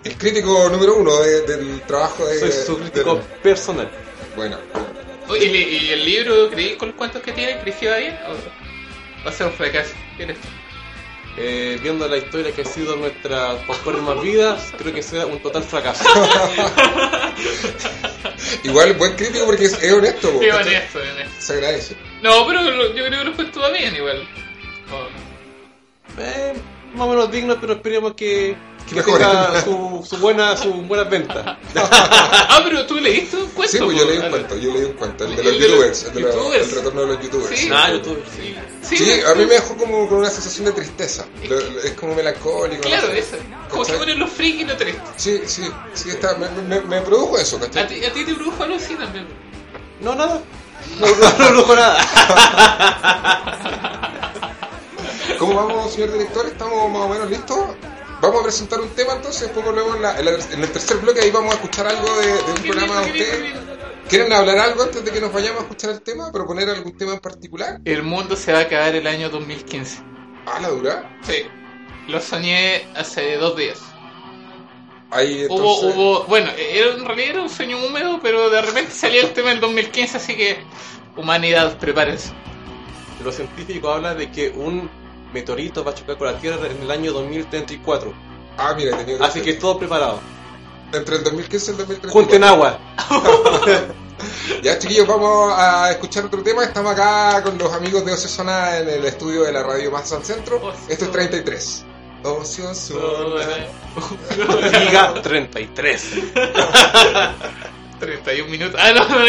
el 0.03 0.17
crítico 0.17 0.69
número 0.69 0.95
uno 0.95 1.19
de- 1.21 1.41
del 1.41 1.81
trabajo 1.83 2.25
de... 2.25 2.39
Soy 2.39 2.51
su 2.51 2.77
crítico 2.79 3.13
del- 3.15 3.23
personal. 3.43 3.89
bueno, 4.35 4.57
¿y, 5.39 5.43
y 5.45 5.89
el 5.91 6.05
libro, 6.05 6.49
creí 6.49 6.75
con 6.75 6.89
los 6.89 6.97
cuentos 6.97 7.21
que 7.21 7.31
tiene, 7.31 7.59
creí 7.59 7.73
que 7.73 7.89
va 7.89 7.97
bien? 7.97 8.17
¿O 8.27 8.33
va 9.25 9.29
a 9.29 9.33
ser 9.33 9.47
un 9.47 9.53
fracaso? 9.53 9.91
¿Qué 10.17 10.23
eres 10.23 10.37
tú? 10.41 10.47
Eh, 11.37 11.77
viendo 11.83 12.07
la 12.07 12.15
historia 12.17 12.51
que 12.53 12.61
ha 12.61 12.65
sido 12.65 12.95
nuestras 12.95 13.59
más 14.01 14.21
vidas, 14.23 14.73
creo 14.77 14.93
que 14.93 15.03
sea 15.03 15.25
un 15.25 15.39
total 15.41 15.63
fracaso. 15.63 16.03
igual 18.63 18.93
buen 18.93 19.15
crítico 19.15 19.45
porque 19.45 19.65
es, 19.65 19.73
es 19.83 19.93
honesto, 19.93 20.31
¿cachai? 20.39 20.67
honesto, 20.67 20.99
honesto. 20.99 21.41
se 21.41 21.53
agradece. 21.53 21.95
No, 22.21 22.45
pero 22.47 22.61
lo- 22.63 22.93
yo 22.95 23.05
creo 23.05 23.19
que 23.19 23.25
los 23.25 23.35
cuentos 23.35 23.61
va 23.63 23.69
bien 23.71 23.95
igual. 23.95 24.27
Oh. 24.91 25.07
Eh, 26.21 26.53
más 26.95 27.07
o 27.07 27.09
menos 27.09 27.31
digno, 27.31 27.57
pero 27.59 27.73
esperemos 27.73 28.13
que, 28.13 28.55
que 28.87 28.95
Mejore. 28.95 29.25
tenga 29.25 29.61
su, 29.63 30.05
su 30.07 30.17
buena, 30.17 30.55
su 30.55 30.71
buenas 30.73 31.09
ventas. 31.09 31.43
Ah, 31.75 32.61
pero 32.63 32.85
tú 32.85 32.95
leíste 32.95 33.35
un 33.37 33.49
cuento. 33.49 33.71
Sí, 33.77 33.83
pues 33.83 33.97
yo 33.97 34.05
leí 34.05 34.17
un 34.17 34.29
cuento, 34.29 34.57
yo 34.57 34.71
leí 34.71 34.83
un 34.85 34.93
cuento, 34.93 35.25
el 35.25 35.35
de 35.35 35.41
El 35.41 35.47
los 35.47 35.53
de 35.53 35.59
los 35.59 35.69
youtubers, 35.69 36.03
el, 36.03 36.13
de 36.13 36.19
los- 36.21 36.35
youtubers. 36.35 36.67
el 36.69 36.75
retorno 36.75 37.01
de 37.01 37.07
los 37.07 37.21
youtubers. 37.21 37.59
Sí. 37.59 37.69
Ah, 37.73 37.91
YouTube. 37.91 38.23
Sí, 38.35 38.55
Sí, 38.83 38.97
sí, 38.97 39.21
a 39.21 39.33
mí 39.33 39.45
me 39.45 39.55
dejó 39.55 39.75
como 39.77 40.07
con 40.07 40.19
una 40.19 40.29
sensación 40.29 40.65
de 40.65 40.71
tristeza. 40.73 41.25
Es 41.83 41.91
como 41.93 42.13
melancólico. 42.15 42.83
no 42.83 42.89
Claro, 42.89 43.07
sé. 43.07 43.19
eso. 43.19 43.37
Como 43.69 43.83
que 43.83 43.93
ponen 43.93 44.19
los 44.19 44.29
friki 44.29 44.61
y 44.61 44.65
lo 44.65 44.77
triste. 44.77 45.01
Sí, 45.17 45.41
sí, 45.47 45.63
sí, 45.93 46.09
está, 46.11 46.35
me, 46.35 46.47
me, 46.61 46.79
me 46.81 47.01
produjo 47.01 47.37
eso, 47.39 47.57
¿A 47.57 47.61
¿cachai? 47.61 47.87
ti, 47.87 48.05
a 48.05 48.13
ti 48.13 48.23
te 48.23 48.33
produjo 48.35 48.63
algo 48.63 48.75
así 48.75 48.93
también? 48.95 49.27
No, 50.01 50.13
nada. 50.15 50.39
No, 50.99 51.07
no, 51.07 51.15
no, 51.39 51.49
no, 51.51 51.65
no, 51.67 51.75
nada. 51.75 51.97
¿Cómo 55.39 55.55
vamos, 55.55 55.93
señor 55.93 56.11
director? 56.13 56.45
¿Estamos 56.45 56.89
más 56.91 57.01
o 57.01 57.09
menos 57.09 57.29
listos? 57.29 57.57
Vamos 58.25 58.39
a 58.41 58.43
presentar 58.43 58.81
un 58.81 58.89
tema 58.89 59.13
entonces, 59.13 59.41
después 59.43 59.65
volvemos 59.65 59.95
en, 59.95 60.01
la- 60.01 60.19
en 60.19 60.25
la- 60.25 60.31
en 60.31 60.61
el 60.63 60.71
tercer 60.71 60.97
bloque, 60.97 61.21
ahí 61.21 61.31
vamos 61.31 61.51
a 61.51 61.55
escuchar 61.55 61.87
algo 61.87 62.07
de, 62.19 62.27
de 62.27 62.33
un 62.51 62.61
programa 62.63 63.01
de 63.01 63.07
ustedes. 63.07 63.53
¿Quieren 64.09 64.33
hablar 64.33 64.57
algo 64.59 64.83
antes 64.83 65.03
de 65.03 65.11
que 65.11 65.19
nos 65.21 65.33
vayamos 65.33 65.59
a 65.61 65.63
escuchar 65.63 65.89
el 65.91 66.01
tema? 66.01 66.31
¿Proponer 66.31 66.69
algún 66.69 66.95
tema 66.97 67.13
en 67.13 67.19
particular? 67.19 67.79
El 67.85 68.03
mundo 68.03 68.35
se 68.35 68.51
va 68.53 68.59
a 68.59 68.61
acabar 68.63 68.95
el 68.95 69.07
año 69.07 69.29
2015. 69.29 69.97
Ah, 70.45 70.59
la 70.61 70.69
dura. 70.69 71.17
Sí. 71.23 71.43
Lo 72.07 72.21
soñé 72.21 72.85
hace 72.95 73.37
dos 73.37 73.57
días. 73.57 73.79
Ahí 75.11 75.45
Hubo, 75.49 75.55
entonces... 75.57 75.95
hubo, 75.95 76.23
bueno, 76.25 76.51
era, 76.57 76.93
en 76.93 77.05
realidad 77.05 77.29
era 77.31 77.41
un 77.41 77.49
sueño 77.49 77.77
húmedo, 77.83 78.19
pero 78.21 78.49
de 78.49 78.61
repente 78.61 78.91
salió 78.93 79.21
el 79.21 79.33
tema 79.33 79.49
del 79.49 79.59
2015, 79.59 80.17
así 80.17 80.35
que 80.35 80.57
humanidad, 81.15 81.77
prepárense. 81.79 82.31
Los 83.23 83.35
científicos 83.35 83.95
hablan 83.95 84.17
de 84.17 84.31
que 84.31 84.49
un 84.49 84.89
meteorito 85.35 85.83
va 85.83 85.91
a 85.91 85.93
chocar 85.93 86.17
con 86.17 86.27
la 86.31 86.39
Tierra 86.39 86.65
en 86.67 86.81
el 86.81 86.89
año 86.89 87.11
2034. 87.11 88.13
Ah, 88.57 88.73
mira, 88.75 88.95
he 88.95 88.99
tenido 88.99 89.17
otro 89.17 89.27
Así 89.27 89.41
que 89.41 89.53
todo 89.53 89.77
preparado. 89.77 90.19
Entre 90.93 91.17
el 91.17 91.23
2015 91.23 91.65
y 91.65 91.71
el 91.71 91.77
2034. 91.77 92.11
Junten 92.11 92.43
agua. 92.43 92.79
Ya, 94.63 94.79
chiquillos, 94.79 95.05
vamos 95.05 95.53
a 95.55 95.91
escuchar 95.91 96.25
otro 96.25 96.41
tema. 96.41 96.63
Estamos 96.63 96.93
acá 96.93 97.43
con 97.43 97.57
los 97.57 97.71
amigos 97.73 98.05
de 98.05 98.13
Ociosona 98.13 98.77
en 98.77 98.87
el 98.89 99.05
estudio 99.05 99.43
de 99.43 99.51
la 99.51 99.61
radio 99.61 99.91
más 99.91 100.11
al 100.13 100.23
centro. 100.23 100.55
Ocio. 100.55 100.79
Esto 100.87 101.05
es 101.05 101.11
33. 101.11 101.85
Ociosona. 102.23 103.45
Diga 104.79 105.21
33. 105.21 106.11
31 107.99 108.49
minutos. 108.49 108.79
Ah, 108.81 108.91
no, 108.93 109.07
no, 109.07 109.19
no, 109.19 109.25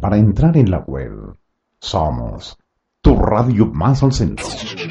Para 0.00 0.16
entrar 0.16 0.56
en 0.56 0.70
la 0.70 0.78
web. 0.78 1.36
Somos 1.78 2.56
tu 3.02 3.16
radio 3.16 3.66
más 3.66 4.02
al. 4.02 4.81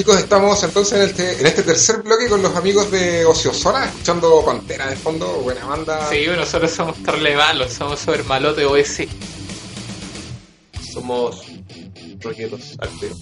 Chicos, 0.00 0.16
estamos 0.16 0.62
entonces 0.64 0.98
en 0.98 1.04
este, 1.10 1.40
en 1.40 1.46
este 1.46 1.62
tercer 1.62 1.98
bloque 1.98 2.26
con 2.26 2.40
los 2.40 2.56
amigos 2.56 2.90
de 2.90 3.26
Ociosona, 3.26 3.84
escuchando 3.84 4.42
Pantera 4.42 4.88
de 4.88 4.96
fondo, 4.96 5.26
buena 5.40 5.66
banda. 5.66 6.08
Sí, 6.08 6.24
bueno, 6.24 6.40
nosotros 6.40 6.70
somos 6.70 6.96
malos, 7.36 7.70
somos 7.70 8.00
super 8.00 8.24
malote 8.24 8.64
OS. 8.64 9.02
Somos 10.90 11.42
rockeros 12.20 12.78
al 12.78 12.88
tiro. 12.98 13.14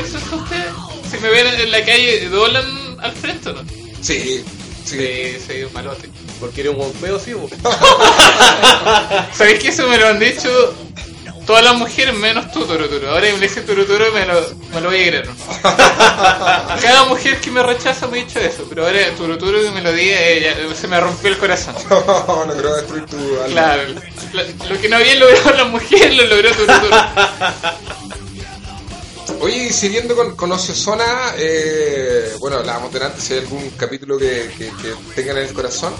¿Eso 0.00 0.18
es 0.18 0.32
usted? 0.32 0.64
Si 1.10 1.16
me 1.18 1.30
ven 1.30 1.46
en 1.48 1.70
la 1.72 1.84
calle, 1.84 2.28
¿doblan 2.28 3.00
al 3.00 3.12
frente 3.12 3.48
o 3.48 3.54
no? 3.54 3.62
Sí, 4.00 4.20
sí. 4.20 4.44
Sí, 4.84 5.36
soy 5.44 5.64
un 5.64 5.72
malote. 5.72 6.08
Porque 6.38 6.60
eres 6.60 6.76
un 6.76 6.92
feo, 6.92 7.18
sí, 7.18 7.32
vos. 7.32 7.50
¿Sabéis 9.36 9.58
que 9.58 9.68
eso 9.68 9.88
me 9.88 9.98
lo 9.98 10.08
han 10.08 10.20
dicho 10.20 10.74
todas 11.46 11.64
las 11.64 11.74
mujeres 11.76 12.14
menos 12.14 12.50
tú, 12.52 12.64
Turuturo? 12.66 13.10
Ahora 13.10 13.26
que 13.26 13.34
me 13.34 13.40
dice 13.40 13.60
Turuturo 13.62 14.10
me 14.12 14.26
lo, 14.26 14.34
me 14.72 14.80
lo 14.80 14.88
voy 14.88 15.00
a 15.02 15.06
creer. 15.08 15.28
Cada 16.82 17.04
mujer 17.06 17.40
que 17.40 17.50
me 17.50 17.62
rechaza 17.62 18.06
me 18.06 18.20
ha 18.20 18.24
dicho 18.24 18.38
eso, 18.40 18.64
pero 18.68 18.86
ahora 18.86 19.00
Turuturo 19.16 19.60
que 19.62 19.70
me 19.70 19.80
lo 19.82 19.92
diga, 19.92 20.20
eh, 20.20 20.40
ya, 20.68 20.74
se 20.74 20.86
me 20.88 20.98
rompió 21.00 21.30
el 21.30 21.38
corazón. 21.38 21.74
no 21.90 22.52
quiero 22.52 22.74
destruir 22.76 23.06
tu 23.06 23.16
alma. 23.16 23.46
Claro, 23.48 23.82
lo, 24.32 24.42
lo 24.74 24.80
que 24.80 24.88
no 24.88 24.96
habían 24.96 25.20
logrado 25.20 25.50
las 25.52 25.68
mujeres 25.68 26.16
lo 26.16 26.24
logró 26.26 26.50
Turuturo. 26.52 26.96
Oye, 29.40 29.66
y 29.68 29.72
siguiendo 29.72 30.14
con, 30.16 30.36
con 30.36 30.52
Ociosona, 30.52 31.34
eh, 31.36 32.32
bueno, 32.40 32.56
hablábamos 32.58 32.92
delante 32.92 33.20
si 33.20 33.34
hay 33.34 33.40
algún 33.40 33.70
capítulo 33.70 34.16
que, 34.18 34.50
que- 34.56 34.70
que 34.80 34.94
tengan 35.14 35.38
en 35.38 35.44
el 35.48 35.52
corazón. 35.52 35.92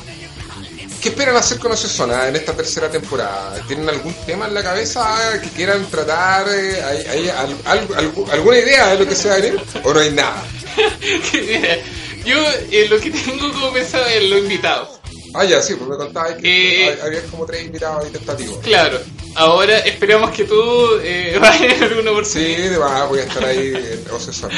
¿Qué 1.05 1.11
esperan 1.11 1.37
hacer 1.37 1.59
con 1.59 1.71
Ociosona 1.71 2.29
en 2.29 2.37
esta 2.37 2.55
tercera 2.55 2.89
temporada? 2.91 3.61
¿Tienen 3.69 3.87
algún 3.91 4.15
tema 4.25 4.47
en 4.49 4.55
la 4.55 4.63
cabeza 4.63 5.39
que 5.43 5.51
quieran 5.51 5.85
tratar? 5.91 6.47
Eh, 6.49 6.83
¿Hay, 6.83 6.99
hay 7.07 7.29
al- 7.29 7.57
al- 7.67 7.89
algu- 7.89 8.31
alguna 8.31 8.59
idea 8.59 8.89
de 8.95 9.01
lo 9.01 9.07
que 9.07 9.15
se 9.15 9.29
va 9.29 9.35
a 9.35 9.39
venir? 9.39 9.61
¿O 9.83 9.93
no 9.93 10.01
hay 10.01 10.11
nada? 10.13 10.43
Yo 12.25 12.37
eh, 12.71 12.87
lo 12.89 12.99
que 12.99 13.11
tengo 13.11 13.53
como 13.53 13.71
pensado 13.75 14.07
es 14.07 14.23
lo 14.31 14.39
invitado. 14.39 14.99
Ah, 15.35 15.45
ya, 15.45 15.61
sí, 15.61 15.75
pues 15.75 15.91
me 15.91 15.97
contabas 15.99 16.37
que 16.37 16.89
Eh, 16.89 16.99
había 17.05 17.23
como 17.25 17.45
tres 17.45 17.65
invitados 17.67 18.11
tentativos. 18.11 18.57
Claro, 18.63 18.99
ahora 19.35 19.81
esperamos 19.81 20.31
que 20.31 20.45
tú 20.45 20.55
eh, 21.03 21.37
vayas 21.41 21.77
en 21.77 21.83
alguna 21.83 22.13
por 22.13 22.25
Sí, 22.25 22.57
más, 22.79 23.09
voy 23.11 23.19
a 23.19 23.25
estar 23.25 23.45
ahí 23.45 23.75
en 23.75 24.05
Ociosona. 24.11 24.55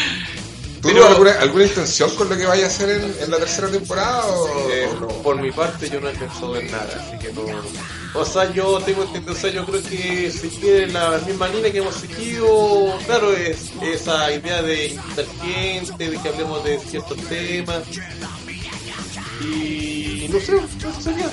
¿Tú 0.87 0.93
Pero- 0.93 1.07
alguna, 1.09 1.32
alguna 1.41 1.64
intención 1.64 2.14
con 2.14 2.28
lo 2.28 2.37
que 2.37 2.47
vaya 2.47 2.64
a 2.64 2.68
hacer 2.68 2.91
en, 2.91 3.14
en 3.20 3.30
la 3.30 3.39
tercera 3.39 3.68
temporada 3.68 4.24
o, 4.26 4.70
Eh, 4.70 4.89
o 4.97 5.01
no? 5.01 5.09
por 5.09 5.41
mi 5.41 5.51
parte 5.51 5.91
yo 5.91 6.01
no 6.01 6.09
he 6.09 6.12
pensado 6.14 6.57
en 6.57 6.70
nada, 6.70 7.07
así 7.09 7.18
que 7.18 7.32
no... 7.32 7.43
O 8.14 8.24
sea, 8.24 8.51
yo 8.53 8.78
tengo 8.80 9.03
entendido, 9.03 9.32
o 9.34 9.37
sea, 9.37 9.51
yo 9.51 9.66
creo 9.66 9.82
que 9.82 10.30
se 10.30 10.49
quiere 10.49 10.87
la 10.87 11.18
misma 11.26 11.49
línea 11.49 11.70
que 11.72 11.78
hemos 11.78 11.97
seguido, 11.97 12.97
claro, 13.05 13.32
es 13.32 13.72
esa 13.82 14.32
idea 14.32 14.62
de 14.62 14.87
invitar 14.89 15.26
gente, 15.43 16.11
de 16.11 16.16
que 16.18 16.28
hablemos 16.28 16.64
de 16.64 16.78
ciertos 16.78 17.18
temas, 17.28 17.82
y 19.43 20.28
no 20.30 20.41
sé, 20.41 20.53
eso 20.57 21.01
sería. 21.03 21.30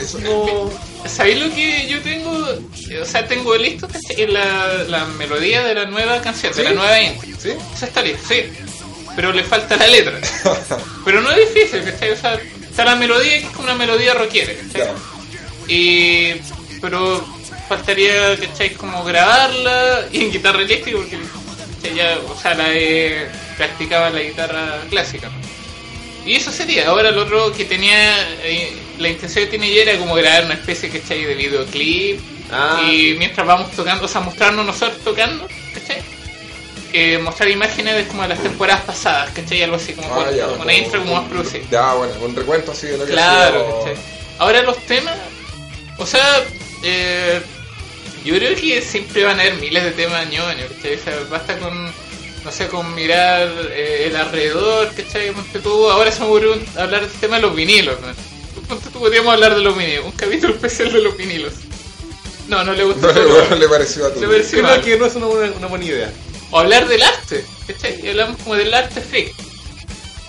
Eso, 0.00 0.70
¿Sabéis 1.06 1.40
lo 1.40 1.54
que 1.54 1.88
yo 1.88 2.00
tengo? 2.02 2.30
O 2.30 3.04
sea, 3.04 3.26
tengo 3.26 3.56
listo 3.56 3.88
la, 4.28 4.84
la 4.88 5.04
melodía 5.06 5.64
de 5.64 5.74
la 5.74 5.86
nueva 5.86 6.20
canción, 6.20 6.54
de 6.54 6.64
la 6.64 6.72
nueva 6.72 7.00
intro. 7.00 7.28
¿Sí? 7.38 7.50
Esa 7.74 7.86
está 7.86 8.02
lista, 8.02 8.20
sí. 8.28 8.42
Pero 9.16 9.32
le 9.32 9.44
falta 9.44 9.76
la 9.76 9.86
letra. 9.86 10.18
Pero 11.04 11.20
no 11.20 11.30
es 11.30 11.54
difícil, 11.54 11.84
¿cachai? 11.84 12.10
O 12.12 12.16
sea, 12.16 12.34
está 12.62 12.84
la 12.84 12.96
melodía 12.96 13.40
que 13.40 13.46
es 13.46 13.52
como 13.52 13.64
una 13.64 13.74
melodía 13.74 14.14
rockera, 14.14 14.52
¿cachai? 14.54 14.92
Y, 15.68 16.34
pero 16.80 17.24
faltaría, 17.68 18.36
¿cachai? 18.36 18.74
Como 18.74 19.04
grabarla 19.04 20.08
y 20.10 20.22
en 20.24 20.32
guitarra 20.32 20.62
eléctrica 20.62 20.98
porque 20.98 21.18
¿cachai? 21.76 21.94
ya, 21.94 22.18
o 22.28 22.40
sea, 22.40 22.54
la 22.54 22.72
he 22.72 23.28
practicaba 23.56 24.08
la 24.08 24.20
guitarra 24.20 24.80
clásica. 24.88 25.28
¿no? 25.28 25.34
Y 26.24 26.36
eso 26.36 26.50
sería. 26.50 26.88
Ahora 26.88 27.10
lo 27.10 27.22
otro 27.22 27.52
que 27.52 27.66
tenía, 27.66 28.28
eh, 28.42 28.72
la 29.00 29.08
intención 29.08 29.44
que 29.46 29.50
tenía 29.52 29.74
yo 29.74 29.82
era 29.90 29.98
como 29.98 30.14
grabar 30.14 30.44
una 30.44 30.54
especie, 30.54 30.88
¿cachai? 30.90 31.24
De 31.24 31.34
videoclip. 31.34 32.20
Ah. 32.52 32.80
Y 32.90 33.14
mientras 33.18 33.46
vamos 33.46 33.70
tocando, 33.72 34.04
o 34.04 34.08
sea, 34.08 34.20
mostrarnos 34.20 34.64
nosotros 34.66 34.98
tocando, 35.02 35.46
¿cachai? 35.74 36.02
Eh, 36.92 37.18
mostrar 37.18 37.48
imágenes 37.48 37.94
de 37.94 38.06
como 38.06 38.22
de 38.22 38.28
las 38.28 38.42
temporadas 38.42 38.82
pasadas, 38.82 39.30
¿cachai? 39.30 39.62
Algo 39.62 39.76
así, 39.76 39.92
como 39.94 40.12
Ah, 40.12 40.30
ya, 40.30 40.48
una 40.48 40.74
intro 40.74 41.00
como 41.00 41.14
más 41.20 41.28
producida. 41.30 41.62
Ya, 41.70 41.94
bueno, 41.94 42.14
un 42.20 42.34
recuento 42.36 42.72
así 42.72 42.88
de 42.88 42.98
lo 42.98 43.06
que 43.06 43.12
Claro, 43.12 43.60
sido- 43.64 43.78
¿cachai? 43.78 43.94
Ahora 44.38 44.62
los 44.62 44.76
temas, 44.86 45.16
o 45.98 46.06
sea, 46.06 46.42
eh, 46.82 47.40
yo 48.24 48.34
creo 48.34 48.54
que 48.56 48.82
siempre 48.82 49.24
van 49.24 49.38
a 49.38 49.42
haber 49.42 49.54
miles 49.56 49.82
de 49.84 49.90
temas 49.92 50.28
ñoños, 50.28 50.70
¿cachai? 50.76 50.94
O 50.96 50.98
sea, 51.04 51.14
basta 51.30 51.56
con, 51.58 51.84
no 52.44 52.50
sé, 52.52 52.66
con 52.66 52.92
mirar 52.94 53.48
eh, 53.70 54.06
el 54.10 54.16
alrededor, 54.16 54.92
¿cachai? 54.94 55.32
Ahora 55.92 56.10
se 56.10 56.20
me 56.20 56.26
ocurrió 56.26 56.58
hablar 56.76 57.02
del 57.02 57.20
tema 57.20 57.36
de 57.36 57.42
los 57.42 57.54
vinilos, 57.54 57.98
¿no? 58.00 58.08
Ponte 58.70 58.88
tú, 58.88 59.00
podríamos 59.00 59.34
hablar 59.34 59.56
de 59.56 59.62
los 59.62 59.76
vinilos, 59.76 60.04
un 60.04 60.12
capítulo 60.12 60.54
especial 60.54 60.92
de 60.92 61.00
los 61.02 61.16
vinilos. 61.16 61.54
No, 62.46 62.62
no 62.62 62.72
le 62.72 62.84
gustó. 62.84 63.12
No, 63.12 63.56
le 63.56 63.68
pareció 63.68 64.06
a 64.06 64.14
tu. 64.14 64.20
Le 64.20 64.28
pareció 64.28 64.58
creo 64.58 64.70
mal. 64.70 64.80
que 64.80 64.96
no 64.96 65.06
es 65.06 65.14
una 65.16 65.26
buena, 65.26 65.56
una 65.56 65.66
buena 65.66 65.84
idea. 65.84 66.12
O 66.52 66.60
hablar 66.60 66.86
del 66.86 67.02
arte, 67.02 67.44
¿cachai? 67.66 68.00
Y 68.00 68.10
hablamos 68.10 68.36
como 68.40 68.54
del 68.54 68.72
arte 68.72 69.00
freak. 69.00 69.34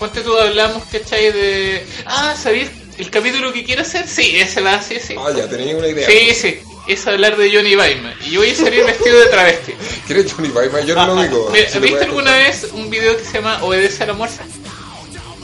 Ponte 0.00 0.22
tú, 0.22 0.36
hablamos, 0.36 0.82
¿cachai? 0.90 1.30
De. 1.30 1.86
Ah, 2.04 2.34
¿sabías 2.36 2.70
el 2.98 3.10
capítulo 3.10 3.52
que 3.52 3.62
quiero 3.62 3.82
hacer? 3.82 4.08
Sí, 4.08 4.36
ese 4.36 4.60
va 4.60 4.74
así, 4.74 4.98
sí. 4.98 5.14
Ah, 5.16 5.32
ya, 5.36 5.48
tenía 5.48 5.76
una 5.76 5.86
idea. 5.86 6.08
Sí, 6.08 6.34
sí. 6.34 6.58
Es 6.88 7.06
hablar 7.06 7.36
de 7.36 7.48
Johnny 7.48 7.76
Weissman. 7.76 8.14
Y 8.26 8.30
yo 8.30 8.40
voy 8.40 8.50
a 8.50 8.56
salir 8.56 8.84
vestido 8.84 9.20
de 9.20 9.26
travesti. 9.26 9.72
¿Quién 10.08 10.18
es 10.18 10.32
Johnny 10.32 10.48
Weissman? 10.48 10.84
Yo 10.84 10.96
no 10.96 11.14
lo 11.14 11.22
digo. 11.22 11.46
Lo 11.46 11.80
¿Viste 11.80 12.04
alguna 12.04 12.36
vez 12.38 12.66
un 12.72 12.90
video 12.90 13.16
que 13.16 13.24
se 13.24 13.34
llama 13.34 13.62
Obedece 13.62 14.02
a 14.02 14.06
la 14.06 14.14
muerte? 14.14 14.42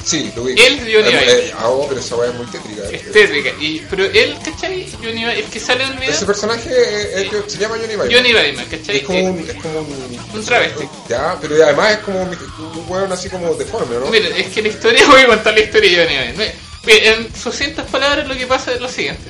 Sí, 0.09 0.32
lo 0.34 0.44
digo. 0.46 0.59
Él 0.64 0.74
es 0.74 0.80
Johnny 0.80 1.14
Weissman. 1.16 1.59
Ah, 1.59 1.68
oh, 1.68 1.86
pero 1.86 2.00
esa 2.00 2.16
weá 2.16 2.30
es 2.30 2.34
muy 2.36 2.46
tétrica. 2.46 2.82
Es 2.90 3.12
tétrica. 3.12 3.50
Y, 3.61 3.80
pero 3.90 4.04
él, 4.06 4.36
¿cachai? 4.42 4.86
Johnny 5.02 5.24
el 5.24 5.44
que 5.44 5.61
sale 5.61 5.84
en 5.84 5.92
el 5.92 5.98
video. 5.98 6.14
Ese 6.14 6.24
personaje 6.24 6.70
eh, 6.70 7.12
el 7.16 7.30
que 7.30 7.50
se 7.50 7.59
llama 7.59 7.76
Johnny 7.76 7.94
Weissman. 7.96 8.11
Johnny 8.12 8.34
Weissman, 8.34 8.66
¿cachai? 8.66 8.96
Es 8.96 9.02
como 9.04 9.18
Eh, 9.18 9.22
un. 9.30 9.38
Es 9.50 9.54
como 9.56 9.80
un, 9.80 10.18
un 10.34 10.44
travesti. 10.46 10.84
Ya, 11.11 11.36
pero 11.40 11.62
además 11.62 11.92
es 11.92 11.98
como 11.98 12.22
un, 12.22 12.28
un 12.30 12.84
weón 12.88 13.12
así 13.12 13.28
como 13.28 13.54
deforme, 13.54 13.96
¿no? 13.98 14.06
Mira, 14.06 14.28
es 14.34 14.46
que 14.46 14.62
la 14.62 14.68
historia, 14.68 15.06
voy 15.11 15.20
a 15.20 15.26
contar 15.26 15.52
la 15.52 15.61
historia 15.61 15.90
de 15.90 15.96
Johnny 16.06 16.16
Weissman. 16.18 16.48
Mira, 16.86 17.04
en 17.14 17.34
sucintas 17.34 17.86
palabras 17.90 18.26
lo 18.26 18.34
que 18.34 18.46
pasa 18.46 18.72
es 18.72 18.80
lo 18.80 18.88
siguiente. 18.88 19.28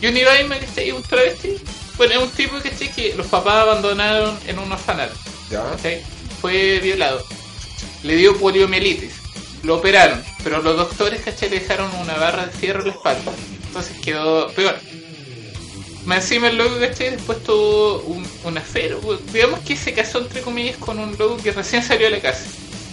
Johnny 0.00 0.24
Weissman, 0.24 0.60
¿cachai? 0.60 0.92
Un 0.92 1.02
travesti. 1.02 1.56
Bueno, 1.96 2.14
es 2.14 2.18
un 2.20 2.30
tipo, 2.30 2.56
¿cachai? 2.62 2.88
Que 2.92 3.14
los 3.16 3.26
papás 3.26 3.54
abandonaron 3.62 4.38
en 4.46 4.60
un 4.60 4.70
orfanato. 4.70 5.14
Ya. 5.50 5.64
¿cachai? 5.72 6.02
Fue 6.40 6.78
violado. 6.78 7.24
Le 8.04 8.14
dio 8.14 8.36
poliomielitis. 8.38 9.10
Lo 9.62 9.76
operaron, 9.76 10.22
pero 10.42 10.62
los 10.62 10.76
doctores, 10.76 11.20
¿cachai? 11.22 11.50
Le 11.50 11.60
dejaron 11.60 11.90
una 12.00 12.14
barra 12.14 12.46
de 12.46 12.52
fierro 12.52 12.80
en 12.80 12.86
la 12.88 12.92
espalda. 12.94 13.32
Entonces 13.66 13.96
quedó 14.02 14.48
peor. 14.52 14.76
Más 16.06 16.24
encima 16.24 16.48
el 16.48 16.56
loco, 16.56 16.78
¿cachai? 16.80 17.10
Después 17.10 17.42
tuvo 17.44 17.98
un, 18.06 18.26
un 18.44 18.58
afero. 18.58 19.00
Digamos 19.32 19.60
que 19.60 19.76
se 19.76 19.92
casó, 19.92 20.18
entre 20.20 20.40
comillas, 20.40 20.76
con 20.78 20.98
un 20.98 21.10
loco 21.18 21.36
que 21.42 21.52
recién 21.52 21.82
salió 21.82 22.06
de 22.06 22.12
la 22.16 22.20
casa. 22.20 22.44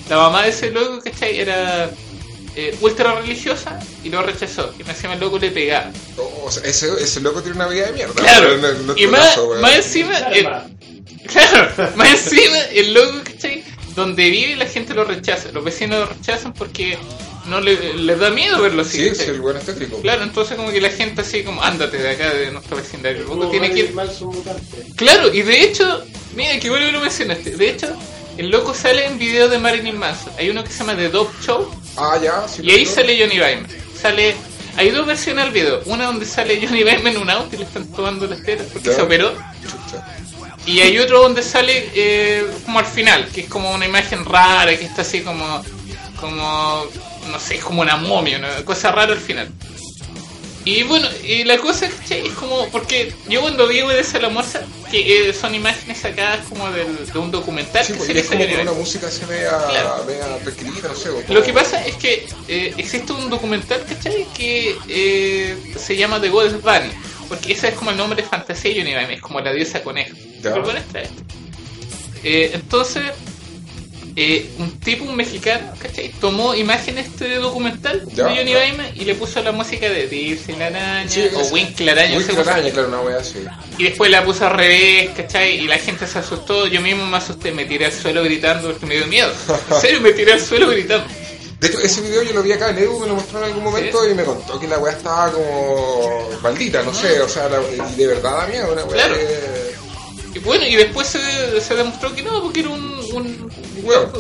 La 0.10 0.18
mamá 0.18 0.44
de 0.44 0.50
ese 0.50 0.70
loco, 0.72 1.00
¿cachai? 1.02 1.40
Era 1.40 1.90
eh, 2.56 2.78
ultra 2.82 3.14
religiosa 3.16 3.80
y 4.04 4.10
lo 4.10 4.22
rechazó. 4.22 4.74
Y 4.78 4.84
más 4.84 4.96
encima 4.98 5.14
el 5.14 5.22
loco 5.22 5.40
le 5.40 5.52
pegaba. 5.52 5.90
O 6.44 6.52
sea, 6.52 6.64
ese, 6.64 6.90
ese 7.02 7.22
loco 7.22 7.42
tiene 7.42 7.56
una 7.56 7.68
vida 7.70 7.86
de 7.88 7.94
mierda. 7.94 8.14
Claro, 8.14 8.58
No- 8.58 8.74
no 8.74 8.98
y 8.98 9.08
más, 9.08 9.28
caso, 9.30 9.48
weón. 9.48 9.62
más 9.62 9.76
encima, 9.78 10.18
el, 10.18 10.44
claro, 11.28 11.92
más 11.96 12.10
encima 12.10 12.58
el 12.74 12.94
loco, 12.94 13.20
¿cachai? 13.24 13.64
Donde 13.98 14.30
vive 14.30 14.56
la 14.56 14.68
gente 14.68 14.94
lo 14.94 15.04
rechaza, 15.06 15.52
los 15.52 15.64
vecinos 15.64 16.00
lo 16.00 16.06
rechazan 16.06 16.54
porque 16.54 16.98
no 17.48 17.60
le, 17.60 17.96
les 17.96 18.20
da 18.20 18.30
miedo 18.30 18.62
verlo 18.62 18.84
así. 18.84 19.10
Sí, 19.10 19.16
sí, 19.16 19.24
el 19.32 19.42
weón 19.42 19.58
es 19.58 19.66
tétrico. 19.66 20.00
Claro, 20.02 20.22
entonces 20.22 20.56
como 20.56 20.70
que 20.72 20.80
la 20.80 20.90
gente 20.92 21.22
así 21.22 21.42
como, 21.44 21.64
ándate 21.64 21.98
de 21.98 22.12
acá, 22.12 22.32
de 22.32 22.52
nuestro 22.52 22.78
vecindario. 22.78 23.22
El 23.44 23.50
tiene 23.50 23.72
que 23.72 23.80
ir... 23.80 23.96
Claro, 24.96 25.34
y 25.34 25.42
de 25.42 25.64
hecho, 25.64 26.04
mira, 26.36 26.60
que 26.60 26.70
bueno 26.70 26.86
que 26.86 26.92
lo 26.92 27.02
mencionaste. 27.02 27.58
De 27.58 27.70
hecho, 27.72 27.88
el 28.38 28.50
loco 28.52 28.74
sale 28.76 29.06
en 29.08 29.18
videos 29.18 29.50
de 29.50 29.58
Marilyn 29.58 29.98
Manson. 29.98 30.32
Hay 30.38 30.50
uno 30.52 30.64
que 30.64 30.70
se 30.72 30.78
llama 30.80 30.96
The 30.96 31.10
Dope 31.10 31.34
Show 31.44 31.68
Ah, 31.96 32.20
ya, 32.22 32.48
sí. 32.48 32.62
y 32.64 32.70
ahí 32.72 32.86
sale 32.86 33.20
Johnny 33.20 33.40
Weissman. 33.42 33.68
Sale... 34.00 34.36
Hay 34.78 34.92
dos 34.92 35.08
versiones 35.08 35.46
del 35.46 35.54
video. 35.56 35.82
Una 35.86 36.06
donde 36.06 36.24
sale 36.28 36.60
Johnny 36.62 36.84
Weissman 36.84 37.16
en 37.16 37.22
un 37.24 37.30
auto 37.32 37.56
y 37.56 37.58
le 37.58 37.66
están 37.66 37.88
tomando 37.94 38.28
las 38.28 38.44
tetas 38.44 38.68
porque 38.72 38.90
Ya. 38.90 38.96
se 38.96 39.02
operó. 39.02 39.34
Chucha. 39.64 40.06
Y 40.68 40.82
hay 40.82 41.00
otro 41.00 41.22
donde 41.22 41.42
sale 41.42 41.90
eh, 41.96 42.46
como 42.66 42.80
al 42.80 42.86
final, 42.86 43.28
que 43.34 43.42
es 43.42 43.48
como 43.50 43.72
una 43.74 43.86
imagen 43.86 44.24
rara, 44.26 44.78
que 44.78 44.86
está 44.86 45.02
así 45.02 45.22
como, 45.22 45.64
como, 46.20 46.86
no 47.32 47.40
sé, 47.40 47.56
es 47.56 47.64
como 47.64 47.82
una 47.82 47.96
momia, 47.98 48.38
una 48.38 48.64
cosa 48.66 48.92
rara 48.92 49.14
al 49.14 49.20
final. 49.20 49.50
Y 50.66 50.84
bueno, 50.84 51.08
y 51.24 51.46
la 51.46 51.58
cosa 51.60 51.86
es 51.86 51.94
que 51.94 52.28
es 52.28 52.34
como, 52.34 52.68
porque 52.70 53.14
yo 53.30 53.40
cuando 53.40 53.66
vi 53.70 53.78
de 53.80 54.20
la 54.22 54.28
Morsa, 54.28 54.62
que 54.92 55.30
eh, 55.30 55.34
son 55.34 55.56
imágenes 55.56 56.00
sacadas 56.00 56.46
como 56.50 56.70
del- 56.72 57.08
de 57.10 57.18
un 57.20 57.32
documental 57.32 57.86
Sí, 57.86 57.94
que 57.94 57.98
pues, 58.00 58.08
se 58.08 58.20
es 58.20 58.26
hizo 58.26 58.32
como 58.34 58.44
en 58.44 58.50
con 58.50 58.60
una 58.60 58.72
Universo. 58.74 58.80
música 58.82 59.08
así 59.08 59.26
media, 59.30 59.50
Claro. 59.70 60.04
media 60.06 60.26
reescrita, 60.44 60.90
no 60.90 60.96
sé. 60.96 61.10
o 61.10 61.24
Lo 61.34 61.42
que 61.42 61.54
pasa 61.54 61.86
es 61.86 61.96
que 61.96 62.28
eh, 62.50 62.74
existe 62.78 63.14
un 63.14 63.30
documental, 63.30 63.86
¿cachai? 63.88 64.28
Que 64.36 64.76
eh, 64.90 65.56
se 65.80 65.96
llama 65.96 66.20
The 66.20 66.28
Goddess 66.28 66.62
Bunny. 66.62 66.92
Porque 67.30 67.54
ese 67.54 67.70
es 67.70 67.74
como 67.76 67.92
el 67.92 67.98
nombre 67.98 68.22
de 68.22 68.28
fantasía 68.28 68.72
Unibime, 68.82 69.14
es 69.16 69.22
como 69.22 69.40
la 69.40 69.54
diosa 69.54 69.82
conejo. 69.82 70.16
Esto. 70.44 70.74
Eh, 72.24 72.52
entonces, 72.54 73.04
eh, 74.16 74.50
un 74.58 74.80
tipo, 74.80 75.06
un 75.06 75.16
mexicano, 75.16 75.72
¿cachai? 75.80 76.10
Tomó 76.20 76.56
imágenes 76.56 77.06
de 77.20 77.26
este 77.28 77.36
documental 77.36 78.04
Ya, 78.14 78.26
de 78.28 78.36
ya. 78.36 78.42
Unibime 78.42 78.92
y 78.96 79.06
le 79.06 79.14
puso 79.16 79.42
la 79.44 79.52
música 79.52 79.88
de 79.90 80.08
Dirce 80.08 80.58
la 80.58 80.68
araña 80.68 81.08
Sí, 81.10 81.28
o 81.36 81.42
Wink 81.54 81.80
la 81.82 81.92
araña. 81.92 82.18
Wink 82.18 82.34
la 82.34 82.42
araña, 82.42 82.72
claro, 82.72 82.88
una 82.88 83.02
wea 83.02 83.18
así. 83.18 83.46
Y 83.78 83.84
después 83.84 84.10
la 84.10 84.24
puso 84.26 84.48
al 84.48 84.54
revés, 84.58 85.12
¿cachai? 85.16 85.58
Y 85.60 85.68
la 85.68 85.78
gente 85.78 86.08
se 86.08 86.18
asustó. 86.20 86.66
Yo 86.68 86.82
mismo 86.82 87.06
me 87.06 87.18
asusté, 87.18 87.52
me 87.52 87.66
tiré 87.66 87.86
al 87.86 87.94
suelo 87.94 88.24
gritando 88.24 88.70
porque 88.70 88.86
me 88.88 88.96
dio 88.96 89.06
miedo. 89.08 89.32
En 89.72 89.82
serio, 89.82 90.02
me 90.02 90.12
tiré 90.14 90.34
al 90.34 90.42
suelo 90.42 90.68
gritando. 90.70 91.06
De 91.60 91.68
hecho, 91.68 91.80
ese 91.80 92.02
video 92.02 92.22
yo 92.24 92.34
lo 92.34 92.44
vi 92.44 92.52
acá 92.52 92.70
en 92.70 92.78
Edu, 92.80 93.00
me 93.00 93.08
lo 93.08 93.16
mostró 93.16 93.40
en 93.40 93.46
algún 93.46 93.64
momento 93.64 94.08
y 94.08 94.14
me 94.14 94.24
contó 94.24 94.60
que 94.60 94.68
la 94.68 94.78
weá 94.78 94.94
estaba 94.94 95.32
como 95.32 96.30
maldita, 96.44 96.84
no 96.84 96.94
sé, 96.94 97.20
o 97.20 97.28
sea, 97.28 97.50
la- 97.50 97.62
y 97.92 97.96
de 97.96 98.06
verdad 98.08 98.38
da 98.42 98.48
miedo, 98.48 98.74
una 98.74 98.84
weá 98.86 99.06
Claro. 99.08 99.16
que- 99.16 99.77
Y 100.38 100.40
bueno, 100.40 100.66
y 100.68 100.76
después 100.76 101.08
se, 101.08 101.62
se 101.62 101.76
demostró 101.76 102.14
que 102.14 102.22
no, 102.22 102.42
porque 102.44 102.60
era 102.60 102.70
un, 102.70 102.84
un, 103.14 103.52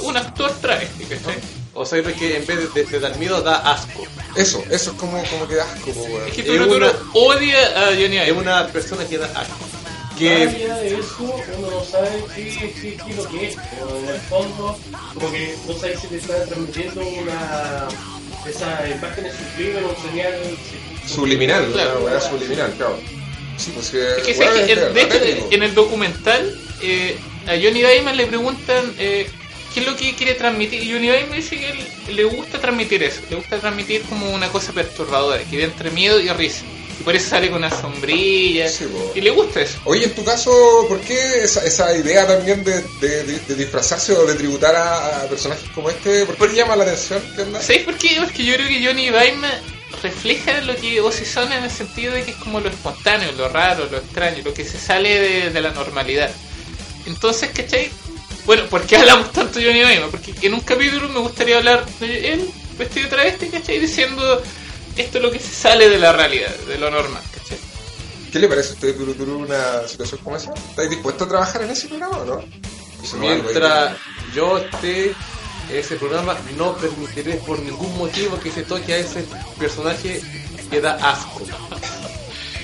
un 0.03 0.17
actor 0.17 0.51
travesti, 0.61 1.03
¿cachai? 1.05 1.35
O 1.75 1.85
sea, 1.85 2.01
que 2.01 2.37
en 2.37 2.45
vez 2.45 2.73
de, 2.73 2.83
de 2.85 2.99
dar 2.99 3.15
miedo, 3.17 3.39
da 3.41 3.57
asco. 3.57 4.01
Eso, 4.35 4.63
eso 4.71 4.91
es 4.91 4.97
como, 4.97 5.21
como 5.25 5.47
que 5.47 5.55
da 5.55 5.63
asco, 5.71 5.91
po, 5.91 6.01
weón. 6.01 6.27
Es 6.27 6.33
que 6.33 6.41
Es 6.41 6.47
Turo 6.47 6.75
una- 6.75 6.91
odia 7.13 7.57
a 7.83 7.85
Johnny 7.93 8.17
Es 8.17 8.27
Ive. 8.29 8.31
una 8.39 8.67
persona 8.67 9.05
que 9.05 9.17
da 9.19 9.25
asco. 9.27 9.55
Más 9.83 10.17
Que 10.17 10.31
allá 10.43 10.75
de 10.77 10.99
eso, 10.99 11.35
uno 11.59 11.69
no 11.69 11.83
sabe 11.83 12.09
qué, 12.35 12.45
qué, 12.49 12.97
qué 12.97 13.11
es 13.11 13.15
lo 13.17 13.29
que 13.29 13.47
es, 13.49 13.55
pero 13.55 13.99
en 13.99 14.07
el 14.09 14.21
fondo, 14.21 14.79
como 15.13 15.31
que 15.31 15.55
no 15.67 15.73
sabes 15.75 15.99
si 15.99 16.07
te 16.07 16.17
está 16.17 16.43
transmitiendo 16.45 17.01
una. 17.01 17.87
Esas 18.47 18.89
imágenes 18.89 19.33
sublimes 19.55 19.83
o 19.83 19.89
un 19.89 20.09
señal. 20.09 20.33
Subliminal, 21.05 21.69
Claro. 21.73 21.99
una 21.99 22.05
weá 22.11 22.21
subliminal, 22.21 22.73
claro. 22.77 22.97
Sí, 23.57 23.71
pues 23.73 23.89
que. 23.89 24.31
Es 24.31 24.37
que, 24.37 24.49
de 24.75 25.01
hecho, 25.01 25.47
en 25.51 25.63
el 25.63 25.73
documental, 25.75 26.57
eh, 26.81 27.17
a 27.47 27.51
Johnny 27.51 27.81
Diamond 27.81 28.15
le 28.15 28.27
preguntan 28.27 28.93
eh, 28.99 29.27
qué 29.73 29.79
es 29.81 29.85
lo 29.85 29.95
que 29.95 30.13
quiere 30.15 30.33
transmitir. 30.35 30.83
Y 30.83 30.91
Johnny 30.93 31.09
Diamond 31.09 31.33
dice 31.33 31.57
que 31.57 31.69
él 31.71 32.15
le 32.15 32.23
gusta 32.25 32.59
transmitir 32.59 33.03
eso. 33.03 33.21
Le 33.29 33.35
gusta 33.37 33.57
transmitir 33.59 34.01
como 34.03 34.29
una 34.31 34.47
cosa 34.49 34.71
perturbadora, 34.73 35.43
que 35.43 35.57
da 35.57 35.63
entre 35.65 35.89
miedo 35.91 36.19
y 36.19 36.29
risa. 36.29 36.61
Y 36.99 37.03
por 37.03 37.15
eso 37.15 37.29
sale 37.29 37.49
con 37.49 37.57
una 37.59 37.69
sombrilla. 37.69 38.67
Sí, 38.69 38.85
y 39.15 39.21
le 39.21 39.29
gusta 39.29 39.61
eso. 39.61 39.77
Oye, 39.85 40.05
en 40.05 40.15
tu 40.15 40.23
caso, 40.23 40.85
¿por 40.89 40.99
qué 41.01 41.43
esa, 41.43 41.63
esa 41.65 41.95
idea 41.95 42.25
también 42.27 42.63
de, 42.63 42.81
de- 42.99 43.23
de- 43.23 43.39
de 43.39 43.55
disfrazarse 43.55 44.13
o 44.13 44.25
de 44.25 44.33
tributar 44.35 44.75
a, 44.75 45.21
a 45.21 45.29
personajes 45.29 45.69
como 45.75 45.89
este? 45.91 46.25
¿Por 46.25 46.49
qué 46.49 46.55
llama 46.55 46.75
la 46.75 46.83
atención? 46.83 47.21
¿Sabes 47.61 47.83
por 47.83 47.95
qué? 47.97 48.17
Porque 48.23 48.43
yo 48.45 48.55
creo 48.55 48.67
que 48.67 48.83
Johnny 48.85 49.09
Diamond 49.09 49.45
refleja 50.01 50.61
lo 50.61 50.75
que 50.75 51.01
Ozzy 51.01 51.25
son 51.25 51.51
en 51.51 51.63
el 51.63 51.71
sentido 51.71 52.13
de 52.13 52.23
que 52.23 52.31
es 52.31 52.37
como 52.37 52.59
lo 52.59 52.69
espontáneo, 52.69 53.31
lo 53.33 53.49
raro, 53.49 53.87
lo 53.89 53.97
extraño, 53.97 54.43
lo 54.43 54.53
que 54.53 54.63
se 54.63 54.77
sale 54.77 55.19
de, 55.19 55.49
de 55.49 55.61
la 55.61 55.71
normalidad. 55.71 56.29
Entonces, 57.05 57.51
¿cachai? 57.51 57.89
Bueno, 58.45 58.65
¿por 58.65 58.85
qué 58.85 58.97
hablamos 58.97 59.31
tanto 59.31 59.59
de 59.59 59.65
Johnny 59.65 59.79
Diamond? 59.79 60.11
Porque 60.11 60.33
en 60.41 60.53
un 60.53 60.61
capítulo 60.61 61.09
me 61.09 61.19
gustaría 61.19 61.57
hablar 61.57 61.85
de 61.99 62.33
él 62.33 62.49
vestido 62.77 63.09
travesti, 63.09 63.49
¿cachai? 63.49 63.79
Diciendo 63.79 64.41
esto 64.95 65.17
es 65.17 65.23
lo 65.23 65.31
que 65.31 65.39
se 65.39 65.53
sale 65.53 65.89
de 65.89 65.99
la 65.99 66.11
realidad, 66.11 66.55
de 66.67 66.77
lo 66.77 66.89
normal, 66.89 67.23
¿cachai? 67.33 67.57
¿Qué 68.31 68.39
le 68.39 68.47
parece 68.47 68.71
a 68.71 68.73
usted, 68.73 68.95
Turu 68.95 69.13
Turu, 69.13 69.37
una 69.39 69.87
situación 69.87 70.19
como 70.23 70.35
esa? 70.35 70.53
¿Estáis 70.53 70.89
dispuesto 70.89 71.23
a 71.23 71.27
trabajar 71.27 71.61
en 71.61 71.71
ese 71.71 71.87
programa 71.87 72.17
o 72.17 72.25
no? 72.25 72.43
Mientras 73.19 73.95
yo 74.33 74.57
esté 74.57 75.13
ese 75.71 75.95
programa, 75.95 76.35
no 76.57 76.75
permitiré 76.77 77.35
por 77.35 77.59
ningún 77.59 77.97
motivo 77.97 78.39
que 78.39 78.51
se 78.51 78.63
toque 78.63 78.93
a 78.93 78.97
ese 78.97 79.25
personaje 79.59 80.21
que 80.69 80.81
da 80.81 80.93
asco. 80.93 81.45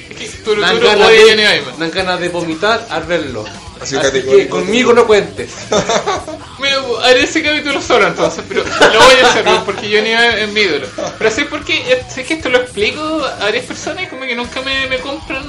Es 0.09 0.17
que 0.17 0.27
Turu 0.43 0.61
Dan 0.61 0.75
Turu 0.75 0.87
ganas, 0.87 1.09
de, 1.09 1.63
dan 1.77 1.91
ganas 1.91 2.19
de 2.19 2.29
vomitar 2.29 2.85
al 2.89 3.03
verlo. 3.03 3.45
Así 3.81 3.97
Así, 3.97 4.21
que 4.21 4.47
conmigo 4.47 4.93
no 4.93 5.05
cuentes. 5.05 5.51
Mira, 6.59 6.81
haré 7.03 7.23
ese 7.23 7.43
capítulo 7.43 7.81
solo 7.81 8.07
entonces, 8.07 8.43
pero 8.47 8.63
lo 8.63 8.99
voy 8.99 9.15
a 9.21 9.29
hacer 9.29 9.45
porque 9.65 9.89
yo 9.89 10.01
ni 10.01 10.11
es 10.11 10.49
mi 10.53 10.61
ídolo. 10.61 10.87
Pero 11.17 11.31
sé 11.31 11.45
porque, 11.45 12.01
sé 12.13 12.23
que 12.23 12.35
esto 12.35 12.49
lo 12.49 12.59
explico 12.59 13.01
a 13.01 13.39
varias 13.39 13.65
personas 13.65 14.03
y 14.03 14.07
como 14.07 14.25
que 14.25 14.35
nunca 14.35 14.61
me, 14.61 14.87
me 14.87 14.99
compran 14.99 15.45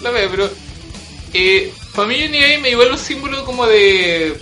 la 0.00 0.10
vez, 0.10 0.28
pero 0.30 0.48
eh, 1.34 1.72
para 1.94 2.08
mí 2.08 2.16
Johnny 2.18 2.58
me 2.62 2.70
igual 2.70 2.92
un 2.92 2.98
símbolo 2.98 3.44
como 3.44 3.66
de 3.66 4.38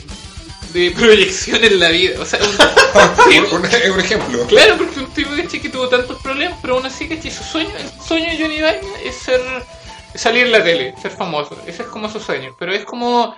de 0.74 0.90
proyección 0.90 1.64
en 1.64 1.80
la 1.80 1.88
vida. 1.88 2.20
O 2.20 2.26
sea, 2.26 2.38
un, 2.40 2.46
un 2.48 3.30
tipo- 3.32 3.56
Un, 3.56 3.92
un 3.92 4.00
ejemplo. 4.00 4.46
Claro, 4.46 4.76
porque 4.76 5.00
un 5.00 5.06
tipo 5.14 5.30
¿cachai? 5.36 5.60
que 5.60 5.68
tuvo 5.70 5.88
tantos 5.88 6.20
problemas, 6.20 6.58
pero 6.60 6.74
aún 6.74 6.84
así, 6.86 7.08
¿cachai? 7.08 7.30
Su 7.30 7.42
sueño, 7.44 7.70
el 7.78 7.88
sueño 8.02 8.30
de 8.30 8.38
Johnny 8.38 8.56
Ive 8.56 8.80
es 9.04 9.14
ser 9.16 9.40
salir 10.14 10.46
en 10.46 10.52
la 10.52 10.62
tele, 10.62 10.94
ser 11.00 11.12
famoso. 11.12 11.56
Ese 11.66 11.82
es 11.82 11.88
como 11.88 12.10
su 12.10 12.20
sueño. 12.20 12.54
Pero 12.58 12.72
es 12.74 12.84
como, 12.84 13.34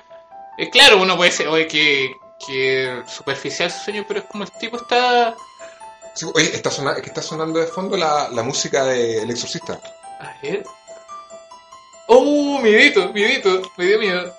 eh, 0.58 0.68
claro, 0.70 1.00
uno 1.00 1.16
puede 1.16 1.30
decir, 1.30 1.46
oye, 1.48 1.66
que, 1.68 2.12
que 2.46 3.02
superficial 3.06 3.70
su 3.70 3.84
sueño, 3.84 4.04
pero 4.08 4.20
es 4.20 4.26
como 4.26 4.44
el 4.44 4.50
tipo 4.52 4.76
está... 4.76 5.34
Sí, 6.14 6.26
oye, 6.34 6.54
está 6.54 6.70
sonando, 6.70 7.00
que 7.02 7.08
está 7.08 7.20
sonando 7.22 7.60
de 7.60 7.66
fondo 7.66 7.96
la, 7.96 8.28
la 8.30 8.42
música 8.42 8.84
de 8.84 9.22
El 9.22 9.30
Exorcista. 9.30 9.78
A 10.20 10.34
ver. 10.42 10.64
Oh, 12.08 12.60
miedito, 12.62 13.12
miedito, 13.12 13.62
me 13.76 13.84
dio 13.86 13.98
miedo. 13.98 14.35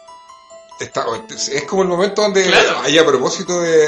Está, 0.79 1.05
es 1.29 1.63
como 1.63 1.81
el 1.81 1.87
momento 1.87 2.21
donde, 2.21 2.43
Claro. 2.43 2.81
ahí 2.83 2.97
a 2.97 3.05
propósito 3.05 3.59
de... 3.61 3.87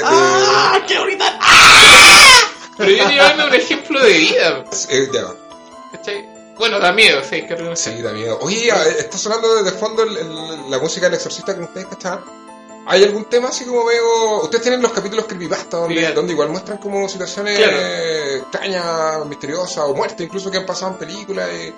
Pero 2.76 2.90
Johnny 3.02 3.14
Ive 3.14 3.38
es 3.38 3.44
un 3.44 3.54
ejemplo 3.54 4.00
de 4.02 4.12
vida, 4.12 4.64
eh, 4.88 5.08
ya, 5.12 5.26
¿cachai? 5.92 6.28
Bueno, 6.58 6.78
da 6.78 6.92
miedo, 6.92 7.22
sí, 7.28 7.42
que 7.46 7.56
no 7.56 7.76
sí, 7.76 8.00
da 8.02 8.12
miedo. 8.12 8.38
Oye, 8.42 8.68
eh, 8.68 8.72
está 8.98 9.16
sonando 9.18 9.62
de 9.62 9.70
fondo 9.72 10.02
el- 10.02 10.16
el- 10.16 10.70
la 10.70 10.78
música 10.78 11.06
del 11.06 11.14
Exorcista 11.14 11.54
que 11.54 11.62
ustedes 11.62 11.86
cachan. 11.86 12.20
¿Hay 12.86 13.04
algún 13.04 13.26
tema 13.26 13.48
así 13.50 13.64
como 13.66 13.84
medio... 13.84 14.42
Ustedes 14.42 14.62
tienen 14.62 14.82
los 14.82 14.92
capítulos 14.92 15.26
creepypasta 15.26 15.76
donde, 15.76 16.12
donde 16.12 16.32
igual 16.32 16.48
muestran 16.48 16.78
como 16.78 17.08
situaciones 17.08 17.58
Claro. 17.58 17.76
extrañas, 17.78 19.26
misteriosas 19.26 19.84
o 19.84 19.94
muertes 19.94 20.26
incluso 20.26 20.50
que 20.50 20.56
han 20.58 20.66
pasado 20.66 20.92
en 20.92 20.98
películas. 20.98 21.48
y- 21.52 21.74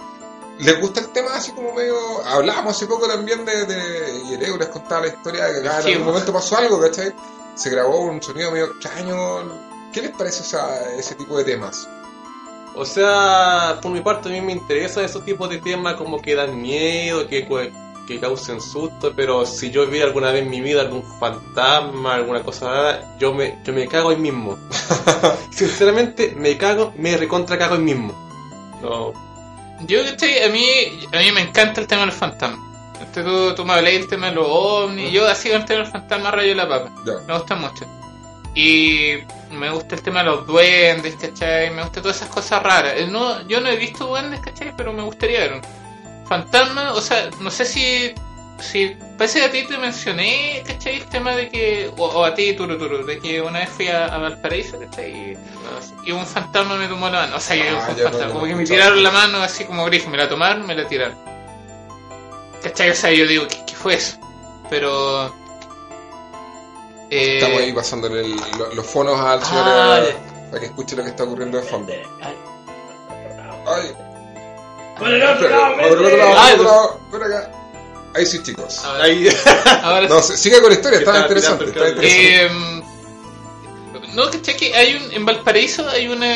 ¿Les 0.63 0.81
gusta 0.81 1.01
el 1.01 1.09
tema 1.09 1.35
así 1.35 1.53
como 1.53 1.73
medio...? 1.75 1.97
Hablábamos 2.27 2.77
hace 2.77 2.87
poco 2.87 3.07
también 3.09 3.45
de... 3.45 3.67
de 3.67 4.23
y 4.31 4.35
el 4.35 4.43
Euro 4.45 4.59
les 4.61 4.69
contaba 4.69 5.03
la 5.03 5.09
historia 5.09 5.45
de 5.47 5.53
que 5.53 5.59
en 5.59 5.65
Sí, 5.65 5.69
algún 5.89 5.93
pues. 5.95 6.07
momento 6.07 6.33
pasó 6.33 6.57
algo, 6.57 6.81
¿cachai? 6.81 7.13
Se 7.55 7.71
grabó 7.71 8.01
un 8.03 8.23
sonido 8.23 8.51
medio 8.51 8.67
extraño. 8.67 9.17
¿Qué 9.93 10.03
les 10.03 10.11
parece 10.13 10.43
esa- 10.43 10.91
ese 10.97 11.15
tipo 11.17 11.37
de 11.37 11.45
temas? 11.45 11.89
O 12.75 12.85
sea, 12.87 13.79
por 13.83 13.91
mi 13.93 14.01
parte 14.01 14.29
a 14.29 14.33
mí 14.33 14.41
me 14.41 14.53
interesan 14.53 15.05
esos 15.05 15.25
tipos 15.25 15.51
de 15.51 15.59
temas 15.59 15.95
como 15.97 16.23
que 16.23 16.35
dan 16.35 16.61
miedo, 16.63 17.27
que, 17.29 17.47
que 18.09 18.19
causen 18.21 18.61
susto, 18.63 19.13
pero 19.15 19.45
si 19.45 19.71
yo 19.71 19.87
vi 19.87 20.01
alguna 20.01 20.33
vez 20.33 20.43
en 20.43 20.49
mi 20.51 20.63
vida 20.63 20.81
algún 20.81 21.03
fantasma, 21.21 22.15
alguna 22.15 22.43
cosa 22.43 22.71
rara, 22.71 23.17
yo 23.19 23.35
me, 23.35 23.59
yo 23.65 23.75
me 23.75 23.87
cago 23.89 24.09
ahí 24.09 24.17
mismo. 24.17 24.57
Sinceramente, 25.51 26.35
me 26.37 26.57
cago, 26.57 26.93
me 26.97 27.17
recontra 27.17 27.59
cago 27.59 27.75
ahí 27.75 27.81
mismo. 27.83 28.15
No, 28.81 29.13
Yo, 29.87 30.05
¿cachai? 30.05 30.45
A 30.45 30.49
mí, 30.49 30.65
a 31.13 31.19
mí 31.19 31.33
me 31.33 31.41
encanta 31.43 31.81
el 31.81 31.87
tema 31.87 32.03
de 32.03 32.07
los 32.07 32.15
fantasmas. 32.17 32.61
Este, 33.01 33.23
tú, 33.23 33.55
tú 33.55 33.65
me 33.65 33.73
habláis 33.75 34.01
del 34.01 34.09
tema 34.09 34.29
de 34.29 34.35
los 34.37 34.47
ovnis. 34.49 35.11
Yo 35.11 35.27
así 35.29 35.49
con 35.51 35.61
el 35.61 35.65
tema 35.67 35.79
de 35.79 35.85
los 35.85 35.93
fantasmas 35.93 36.35
rayo 36.35 36.55
la 36.55 36.69
papa. 36.69 36.91
Ya. 37.05 37.15
Me 37.27 37.37
gusta 37.37 37.55
mucho. 37.57 37.87
Y 38.55 39.15
me 39.51 39.71
gusta 39.71 39.95
el 39.95 40.03
tema 40.03 40.21
de 40.21 40.27
los 40.27 40.47
duendes, 40.47 41.17
¿cachai? 41.17 41.71
Me 41.71 41.83
gusta 41.83 42.01
todas 42.03 42.17
esas 42.19 42.29
cosas 42.29 42.63
raras. 42.63 42.95
Eh, 42.97 43.07
No, 43.11 43.47
yo 43.49 43.61
no 43.61 43.69
he 43.69 43.77
visto 43.77 44.07
duendes, 44.07 44.41
¿cachai? 44.41 44.73
Pero 44.77 44.93
me 44.93 45.03
gustaría 45.03 45.41
ver 45.41 45.55
un 45.55 45.63
fantasma. 46.27 46.93
O 46.93 47.01
sea, 47.01 47.29
no 47.41 47.51
sé 47.51 47.65
si... 47.65 48.15
si 48.61 48.97
parece 49.23 49.39
que 49.39 49.45
a 49.47 49.51
ti 49.53 49.63
te 49.69 49.79
mencioné, 49.79 50.65
¿cachai? 50.67 50.97
El 50.97 51.07
tema 51.07 51.31
de 51.37 51.49
que... 51.49 51.93
O, 51.97 52.07
o 52.07 52.25
a 52.25 52.35
ti, 52.35 52.55
Turu 52.55 52.77
Turu, 52.77 53.05
de 53.07 53.21
que 53.21 53.41
una 53.41 53.61
vez 53.61 53.69
fui 53.69 53.87
a, 53.87 54.07
a 54.07 54.19
Valparaíso, 54.19 54.81
¿cachai? 54.81 55.13
Y, 55.13 55.39
y 56.07 56.11
un 56.11 56.27
fantasma 56.27 56.75
me 56.75 56.89
tomó 56.89 57.07
la 57.09 57.21
mano. 57.21 57.37
O 57.37 57.41
sea, 57.41 57.55
que 57.57 57.69
Ah, 57.69 57.75
un 57.75 57.81
fantasma. 57.83 58.27
no, 58.27 58.33
como 58.33 58.47
que 58.47 58.55
me 58.57 58.65
tiraron 58.65 59.01
la 59.01 59.13
mano 59.13 59.39
así 59.41 59.65
como 59.65 59.85
grifo. 59.85 60.11
Me 60.11 60.17
la 60.19 60.29
tomaron, 60.29 60.67
me 60.67 60.75
la 60.75 60.89
tiraron. 60.89 61.17
¿Cachai? 62.65 62.91
O 62.91 62.95
sea, 62.97 63.13
yo 63.13 63.25
digo, 63.29 63.47
¿qué, 63.47 63.59
qué 63.65 63.75
fue 63.77 63.95
eso? 63.95 64.17
Pero... 64.69 65.27
eh, 67.11 67.39
Estamos 67.39 67.61
ahí 67.61 67.73
pasándole 67.73 68.21
el- 68.23 68.37
lo- 68.59 68.75
los 68.75 68.87
fonos 68.87 69.21
al 69.21 69.41
señor 69.45 69.65
Ah, 69.69 70.01
eh, 70.03 70.17
para 70.51 70.61
que 70.61 70.67
escuche 70.67 70.97
lo 70.97 71.05
que 71.05 71.11
está 71.11 71.23
ocurriendo 71.25 71.59
de 71.59 71.65
fondo. 71.65 71.93
Ay, 72.23 73.95
Por 74.99 75.09
el 75.09 75.23
otro 75.23 75.49
lado, 75.49 75.77
por 75.77 75.85
el 75.99 76.05
otro 76.07 76.17
lado, 76.17 77.01
por 77.11 77.23
acá. 77.23 77.51
Ahí 78.15 78.27
sí, 78.27 78.43
chicos. 78.43 78.79
Ahora, 78.85 79.05
Ahí, 79.05 79.29
ahora 79.83 80.09
No, 80.09 80.21
se- 80.21 80.37
siga 80.37 80.61
con 80.61 80.69
la 80.71 80.75
historia, 80.77 80.99
estaba 80.99 81.19
Está 81.21 81.29
interesante. 81.29 81.65
el 81.65 81.71
interesante. 81.71 82.45
Eh, 82.45 82.83
no, 84.15 84.31
¿cachai? 84.31 84.57
Que 84.57 84.75
hay 84.75 84.95
un, 84.97 85.13
en 85.13 85.25
Valparaíso 85.25 85.89
hay 85.89 86.09
una, 86.09 86.35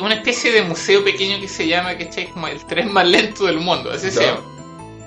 una 0.00 0.14
especie 0.14 0.50
de 0.52 0.62
museo 0.62 1.04
pequeño 1.04 1.38
que 1.40 1.48
se 1.48 1.66
llama, 1.66 1.96
¿cachai? 1.98 2.28
Como 2.30 2.48
el 2.48 2.64
tren 2.66 2.90
más 2.92 3.06
lento 3.06 3.44
del 3.44 3.58
mundo, 3.58 3.90
así 3.92 4.10
se 4.10 4.20
Ya. 4.20 4.26
llama. 4.26 4.40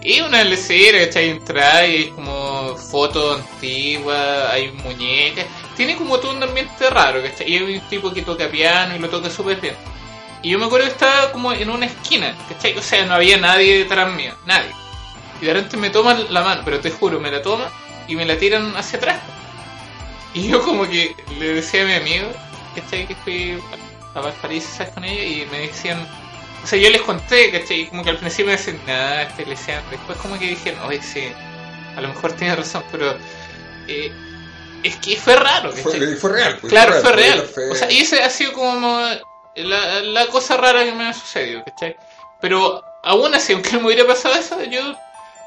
Y 0.05 0.19
una 0.21 0.43
lecera, 0.43 0.99
¿cachai? 1.05 1.29
Entra 1.29 1.87
y 1.87 1.95
hay 1.95 2.09
como 2.11 2.75
fotos 2.75 3.39
antiguas, 3.39 4.49
hay 4.51 4.71
muñecas. 4.73 5.45
Tiene 5.77 5.95
como 5.95 6.19
todo 6.19 6.31
un 6.31 6.43
ambiente 6.43 6.89
raro, 6.89 7.23
¿cachai? 7.23 7.49
Y 7.51 7.57
hay 7.57 7.75
un 7.77 7.89
tipo 7.89 8.13
que 8.13 8.21
toca 8.21 8.47
piano 8.49 8.95
y 8.95 8.99
lo 8.99 9.09
toca 9.09 9.29
súper 9.29 9.59
bien. 9.61 9.75
Y 10.43 10.51
yo 10.51 10.59
me 10.59 10.65
acuerdo 10.65 10.85
que 10.87 10.91
estaba 10.91 11.31
como 11.31 11.53
en 11.53 11.69
una 11.69 11.85
esquina, 11.85 12.35
¿cachai? 12.49 12.77
O 12.77 12.81
sea, 12.83 13.05
no 13.05 13.13
había 13.15 13.37
nadie 13.37 13.79
detrás 13.79 14.11
mío, 14.13 14.33
nadie. 14.45 14.69
Y 15.43 15.47
de 15.47 15.53
repente 15.55 15.75
me 15.75 15.89
toman 15.89 16.25
la 16.33 16.41
mano, 16.41 16.61
pero 16.63 16.79
te 16.79 16.89
juro, 16.89 17.19
me 17.19 17.29
la 17.29 17.41
toman 17.41 17.67
y 18.07 18.15
me 18.15 18.23
la 18.25 18.37
tiran 18.37 18.73
hacia 18.77 18.97
atrás. 18.97 19.19
Y 20.33 20.47
yo 20.47 20.61
como 20.63 20.87
que 20.89 21.13
le 21.37 21.55
decía 21.55 21.81
a 21.83 21.85
mi 21.85 21.93
amigo, 21.95 22.29
¿cachai? 22.75 23.05
Que 23.05 23.13
fui 23.15 23.59
a 24.15 24.21
Valparaíso, 24.21 24.69
¿sabes? 24.77 24.93
Con 24.93 25.03
ella 25.03 25.21
y 25.21 25.45
me 25.51 25.59
decían... 25.67 25.99
O 26.63 26.65
sea, 26.67 26.79
yo 26.79 26.89
les 26.89 27.01
conté, 27.01 27.51
¿cachai? 27.51 27.81
Y 27.81 27.85
como 27.87 28.05
que 28.05 28.11
al 28.11 28.17
principio 28.19 28.45
me 28.45 28.51
decían, 28.53 28.79
nada, 28.87 29.23
este 29.23 29.45
leseando. 29.45 29.91
Después 29.91 30.17
como 30.19 30.39
que 30.39 30.47
dijeron, 30.47 30.79
oye, 30.87 31.01
sí, 31.03 31.27
a 31.97 31.99
lo 31.99 32.07
mejor 32.07 32.31
tiene 32.33 32.55
razón, 32.55 32.83
pero... 32.89 33.17
eh, 33.89 34.11
es 34.81 34.95
que 34.97 35.17
fue 35.17 35.35
raro, 35.35 35.71
¿cachai? 35.71 35.83
Fue, 35.99 36.15
fue 36.15 36.31
real. 36.31 36.57
pues, 36.61 36.71
Claro, 36.71 36.93
fue 37.01 37.11
real. 37.11 37.41
fue- 37.53 37.69
O 37.69 37.75
sea, 37.75 37.91
y 37.91 37.99
ese 37.99 38.23
ha 38.23 38.29
sido 38.29 38.53
como 38.53 38.97
la, 39.55 39.99
la 39.99 40.27
cosa 40.27 40.55
rara 40.55 40.85
que 40.85 40.93
me 40.93 41.05
ha 41.09 41.13
sucedido, 41.13 41.63
¿cachai? 41.65 41.97
Pero 42.39 42.81
aún 43.03 43.35
así, 43.35 43.51
aunque 43.53 43.77
me 43.77 43.87
hubiera 43.87 44.07
pasado 44.07 44.35
eso, 44.35 44.63
yo 44.63 44.95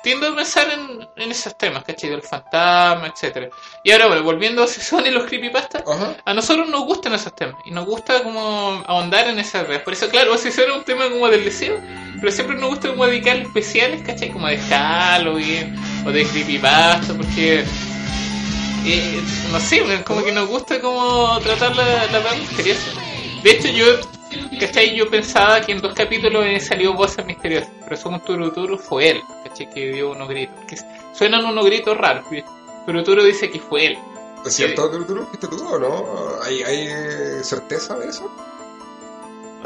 tiendo 0.07 0.29
a 0.29 0.37
pensar 0.37 0.69
en, 0.71 1.09
en 1.17 1.33
esos 1.33 1.59
temas, 1.59 1.83
¿cachai? 1.83 2.11
Del 2.11 2.23
fantasma, 2.23 3.09
etcétera. 3.09 3.49
Y 3.83 3.91
ahora, 3.91 4.07
bueno, 4.07 4.23
volviendo 4.23 4.63
a 4.63 4.69
Sesón 4.69 5.05
y 5.05 5.11
los 5.11 5.25
creepypastas, 5.25 5.83
Ajá. 5.85 6.15
a 6.25 6.33
nosotros 6.33 6.69
nos 6.69 6.85
gustan 6.85 7.15
esos 7.15 7.35
temas 7.35 7.57
y 7.65 7.73
nos 7.73 7.87
gusta 7.87 8.23
como 8.23 8.85
ahondar 8.87 9.27
en 9.27 9.41
esas 9.41 9.67
redes. 9.67 9.83
Por 9.83 9.95
eso, 9.95 10.09
claro, 10.09 10.39
si 10.39 10.51
eso 10.51 10.63
era 10.63 10.75
un 10.75 10.85
tema 10.85 11.11
como 11.11 11.27
del 11.27 11.45
deseo, 11.45 11.81
pero 12.21 12.31
siempre 12.31 12.57
nos 12.57 12.71
gusta 12.71 12.91
como 12.91 13.05
dedicar 13.05 13.37
especiales, 13.39 14.01
¿cachai? 14.07 14.31
Como 14.31 14.47
de 14.47 14.59
Halloween 14.59 15.75
o 16.07 16.13
de 16.13 16.25
creepypasta, 16.25 17.13
porque 17.13 17.65
eh, 18.85 19.21
no 19.51 19.59
sé, 19.59 19.83
como 20.05 20.23
que 20.23 20.31
nos 20.31 20.47
gusta 20.47 20.81
como 20.81 21.37
tratar 21.41 21.75
la, 21.75 22.07
la 22.13 22.35
misteriosa. 22.39 22.93
De 23.43 23.51
hecho, 23.51 23.67
yo, 23.71 23.87
¿cachai? 24.61 24.95
Yo 24.95 25.09
pensaba 25.09 25.61
que 25.61 25.73
en 25.73 25.81
dos 25.81 25.95
capítulos 25.95 26.45
salido 26.63 26.95
voces 26.95 27.25
misteriosas, 27.25 27.71
pero 27.85 27.97
son 27.97 28.15
un 28.15 28.21
turuturu 28.21 28.79
fue 28.79 29.11
él, 29.11 29.23
¿cachai? 29.45 29.71
Que 29.71 29.93
dio 29.93 30.11
unos 30.13 30.29
gritos. 30.29 30.65
Que 30.67 30.77
suenan 31.13 31.45
unos 31.45 31.65
gritos 31.65 31.97
raros. 31.97 32.25
Turuturu 32.87 33.25
dice 33.25 33.51
que 33.51 33.61
fue 33.61 33.87
él. 33.87 33.99
¿Es 34.45 34.55
cierto, 34.55 34.89
tú, 34.91 35.27
fuiste 35.27 35.49
tú 35.49 35.57
o 35.67 35.79
no? 35.79 36.05
¿Hay, 36.43 36.63
¿Hay 36.63 37.43
certeza 37.43 37.97
de 37.99 38.09
eso? 38.09 38.31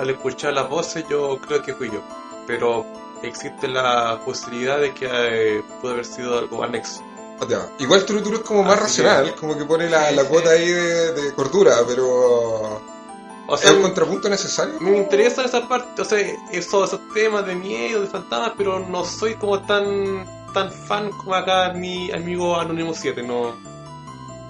al 0.01 0.11
escuchar 0.11 0.55
las 0.55 0.69
voces 0.69 1.05
yo 1.09 1.39
creo 1.47 1.63
que 1.63 1.75
fui 1.75 1.91
yo. 1.91 2.03
Pero 2.47 2.87
existe 3.23 3.69
la 3.69 4.21
posibilidad 4.25 4.81
de 4.81 4.95
que 4.95 5.07
eh, 5.11 5.63
pudo 5.81 5.93
haber 5.93 6.07
sido 6.07 6.39
algo 6.39 6.63
anexo. 6.65 7.03
Ah. 7.41 7.69
Igual 7.79 8.05
Turuturu 8.05 8.37
es 8.37 8.43
como 8.43 8.63
más 8.63 8.81
Así 8.81 9.03
racional, 9.03 9.35
como 9.35 9.57
que 9.57 9.65
pone 9.65 9.89
la, 9.89 10.11
la 10.11 10.25
cuota 10.25 10.51
ahí 10.51 10.69
de, 10.69 11.13
de 11.13 11.35
cordura, 11.35 11.77
pero... 11.87 12.83
O 13.51 13.55
¿Es 13.57 13.63
sea, 13.63 13.73
un 13.73 13.83
contrapunto 13.83 14.29
necesario? 14.29 14.75
me 14.81 14.97
interesa 14.97 15.45
esa 15.45 15.67
parte, 15.69 16.01
o 16.03 16.05
sea, 16.05 16.19
eso, 16.53 16.85
esos 16.85 17.01
temas 17.13 17.45
de 17.47 17.57
miedo, 17.57 18.01
de 18.01 18.07
fantasmas, 18.07 18.53
pero 18.57 18.79
no 18.79 19.05
soy 19.05 19.35
como 19.35 19.61
tan 19.63 20.25
tan 20.55 20.71
fan 20.73 21.11
como 21.11 21.35
acá 21.35 21.73
mi 21.75 22.11
amigo 22.13 22.59
Anónimo 22.59 22.93
7, 22.95 23.23
no. 23.23 23.55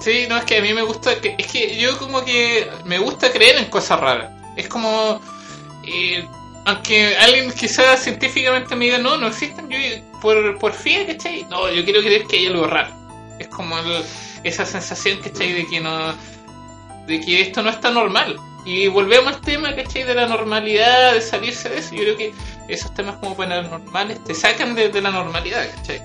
Sí, 0.01 0.25
no, 0.29 0.37
es 0.39 0.45
que 0.45 0.59
a 0.59 0.63
mí 0.63 0.73
me 0.73 0.83
gusta, 0.83 1.21
que, 1.21 1.35
es 1.39 1.47
que 1.47 1.77
yo 1.79 1.97
como 1.99 2.25
que 2.25 2.71
me 2.85 2.99
gusta 2.99 3.31
creer 3.33 3.57
en 3.57 3.67
cosas 3.67 4.01
raras. 4.01 4.31
Es 4.57 4.67
como, 4.69 5.21
eh, 5.85 6.27
aunque 6.65 7.17
alguien 7.19 7.53
quizás 7.53 8.03
científicamente 8.03 8.75
me 8.77 8.87
diga, 8.87 8.99
no, 8.99 9.17
no 9.19 9.27
existen, 9.29 9.69
yo 9.69 9.79
por, 10.23 10.59
por 10.59 10.73
fe, 10.73 11.05
¿cachai? 11.07 11.45
No, 11.51 11.71
yo 11.71 11.85
quiero 11.85 12.01
creer 12.01 12.27
que 12.27 12.37
hay 12.39 12.47
algo 12.47 12.67
raro. 12.67 12.95
Es 13.39 13.49
como 13.49 13.79
el- 13.79 14.05
esa 14.43 14.65
sensación, 14.65 15.19
¿cachai? 15.21 15.53
De 15.53 15.67
que 15.67 15.81
no, 15.81 16.15
de 17.07 17.21
que 17.21 17.43
esto 17.43 17.63
no 17.63 17.69
está 17.71 17.91
normal. 17.91 18.37
Y 18.65 18.89
volvemos 18.89 19.35
al 19.35 19.41
tema, 19.41 19.75
¿cachai? 19.75 20.03
De 20.05 20.15
la 20.15 20.27
normalidad, 20.27 21.15
de 21.15 21.23
salirse 21.23 21.69
de 21.69 21.79
eso. 21.79 21.95
Yo 21.95 22.03
creo 22.03 22.17
que 22.17 22.35
esos 22.69 22.93
temas 22.95 23.17
como 23.17 23.37
paranormales 23.37 24.23
te 24.25 24.35
sacan 24.35 24.75
de, 24.75 24.91
de 24.91 25.01
la 25.01 25.11
normalidad, 25.11 25.67
¿cachai? 25.77 26.03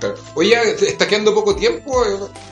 Claro. 0.00 0.16
Oye, 0.34 0.56
¿está 0.86 1.06
quedando 1.06 1.34
poco 1.34 1.54
tiempo? 1.56 2.04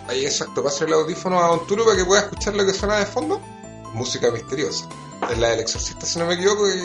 Ahí, 0.08 0.24
exacto, 0.24 0.62
pasa 0.64 0.84
el 0.84 0.92
audífono 0.92 1.38
a 1.42 1.48
Don 1.48 1.66
Turo 1.66 1.84
para 1.84 1.96
que 1.96 2.04
pueda 2.04 2.22
escuchar 2.22 2.54
lo 2.54 2.64
que 2.66 2.72
suena 2.72 2.98
de 2.98 3.06
fondo. 3.06 3.40
Música 3.92 4.30
misteriosa. 4.30 4.88
Es 5.30 5.38
la 5.38 5.50
del 5.50 5.60
exorcista, 5.60 6.04
si 6.04 6.18
no 6.18 6.26
me 6.26 6.34
equivoco, 6.34 6.68
y 6.68 6.80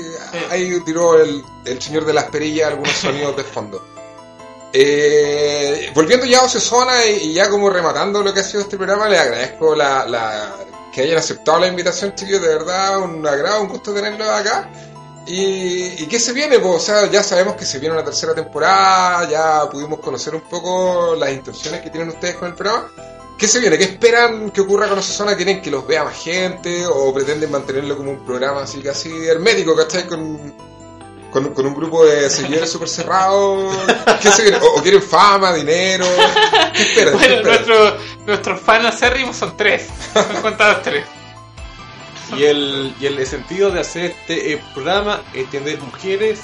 ahí 0.50 0.80
tiró 0.86 1.20
el, 1.22 1.44
el 1.66 1.82
señor 1.82 2.06
de 2.06 2.14
las 2.14 2.26
perillas 2.26 2.70
algunos 2.70 2.94
sonidos 2.94 3.36
de 3.36 3.44
fondo. 3.44 3.86
Eh, 4.74 5.92
volviendo 5.94 6.26
ya 6.26 6.40
a 6.40 6.44
Ocesona 6.46 7.06
y, 7.06 7.30
y 7.30 7.34
ya 7.34 7.50
como 7.50 7.70
rematando 7.70 8.24
lo 8.24 8.34
que 8.34 8.40
ha 8.40 8.44
sido 8.44 8.62
este 8.62 8.78
programa, 8.78 9.10
les 9.10 9.20
agradezco 9.20 9.76
la, 9.76 10.06
la- 10.08 10.56
que 10.92 11.02
hayan 11.02 11.18
aceptado 11.18 11.60
la 11.60 11.68
invitación, 11.68 12.14
chiquillos, 12.16 12.42
de 12.42 12.48
verdad, 12.48 13.00
un 13.00 13.26
agrado, 13.26 13.62
un 13.62 13.70
gusto 13.70 13.94
tenerlos 13.94 14.28
acá. 14.28 14.70
¿Y, 15.28 16.04
y 16.04 16.08
qué 16.08 16.20
se 16.20 16.34
viene? 16.34 16.60
Pues, 16.60 16.76
o 16.76 16.80
sea, 16.80 17.10
ya 17.10 17.24
sabemos 17.24 17.56
que 17.56 17.66
se 17.66 17.80
viene 17.80 17.96
una 17.96 18.04
tercera 18.04 18.34
temporada, 18.34 19.30
ya 19.30 19.70
pudimos 19.70 20.00
conocer 20.00 20.36
un 20.36 20.42
poco 20.42 21.16
las 21.16 21.32
intenciones 21.32 21.82
que 21.82 21.90
tienen 21.90 22.10
ustedes 22.10 22.36
con 22.36 22.50
el 22.50 22.56
programa. 22.56 22.92
¿Qué 23.38 23.48
se 23.48 23.60
viene? 23.60 23.78
¿Qué 23.78 23.86
esperan 23.86 24.52
que 24.52 24.62
ocurra 24.62 24.88
con 24.88 25.00
esa 25.00 25.14
zona? 25.14 25.36
¿Quieren 25.36 25.62
que 25.62 25.72
los 25.72 25.88
vea 25.88 26.04
más 26.04 26.16
gente? 26.16 26.86
¿O 26.86 27.12
pretenden 27.14 27.50
mantenerlo 27.50 27.98
como 27.98 28.12
un 28.12 28.26
programa 28.26 28.62
así 28.62 28.82
casi 28.82 29.10
hermético, 29.26 29.76
¿cachai? 29.76 30.06
Con, 30.06 30.71
con, 31.32 31.54
con 31.54 31.66
un 31.66 31.74
grupo 31.74 32.06
de 32.06 32.30
seguidores 32.30 32.70
súper 32.72 32.90
cerrados. 32.90 33.76
¿Qué 34.22 34.30
se 34.32 34.44
viene? 34.44 34.58
¿O, 34.58 34.80
o 34.80 34.82
quieren 34.82 35.02
fama, 35.02 35.54
dinero? 35.54 36.06
¿Qué 36.74 36.82
esperan? 36.84 37.18
¿Qué 37.18 37.28
Bueno, 37.28 37.36
esperan? 37.36 37.44
nuestro, 37.66 37.98
nuestros 38.28 38.62
fans 38.62 38.86
acérrimos 38.86 39.36
son 39.36 39.56
tres. 39.58 39.88
Son 40.14 40.42
contados 40.42 40.84
tres. 40.84 41.06
Y 42.38 42.46
el, 42.46 42.96
y 43.02 43.08
el 43.08 43.28
sentido 43.28 43.72
de 43.72 43.82
hacer 43.82 44.06
este 44.06 44.54
eh, 44.54 44.64
programa 44.74 45.22
es 45.34 45.50
tener 45.50 45.82
mujeres 45.82 46.40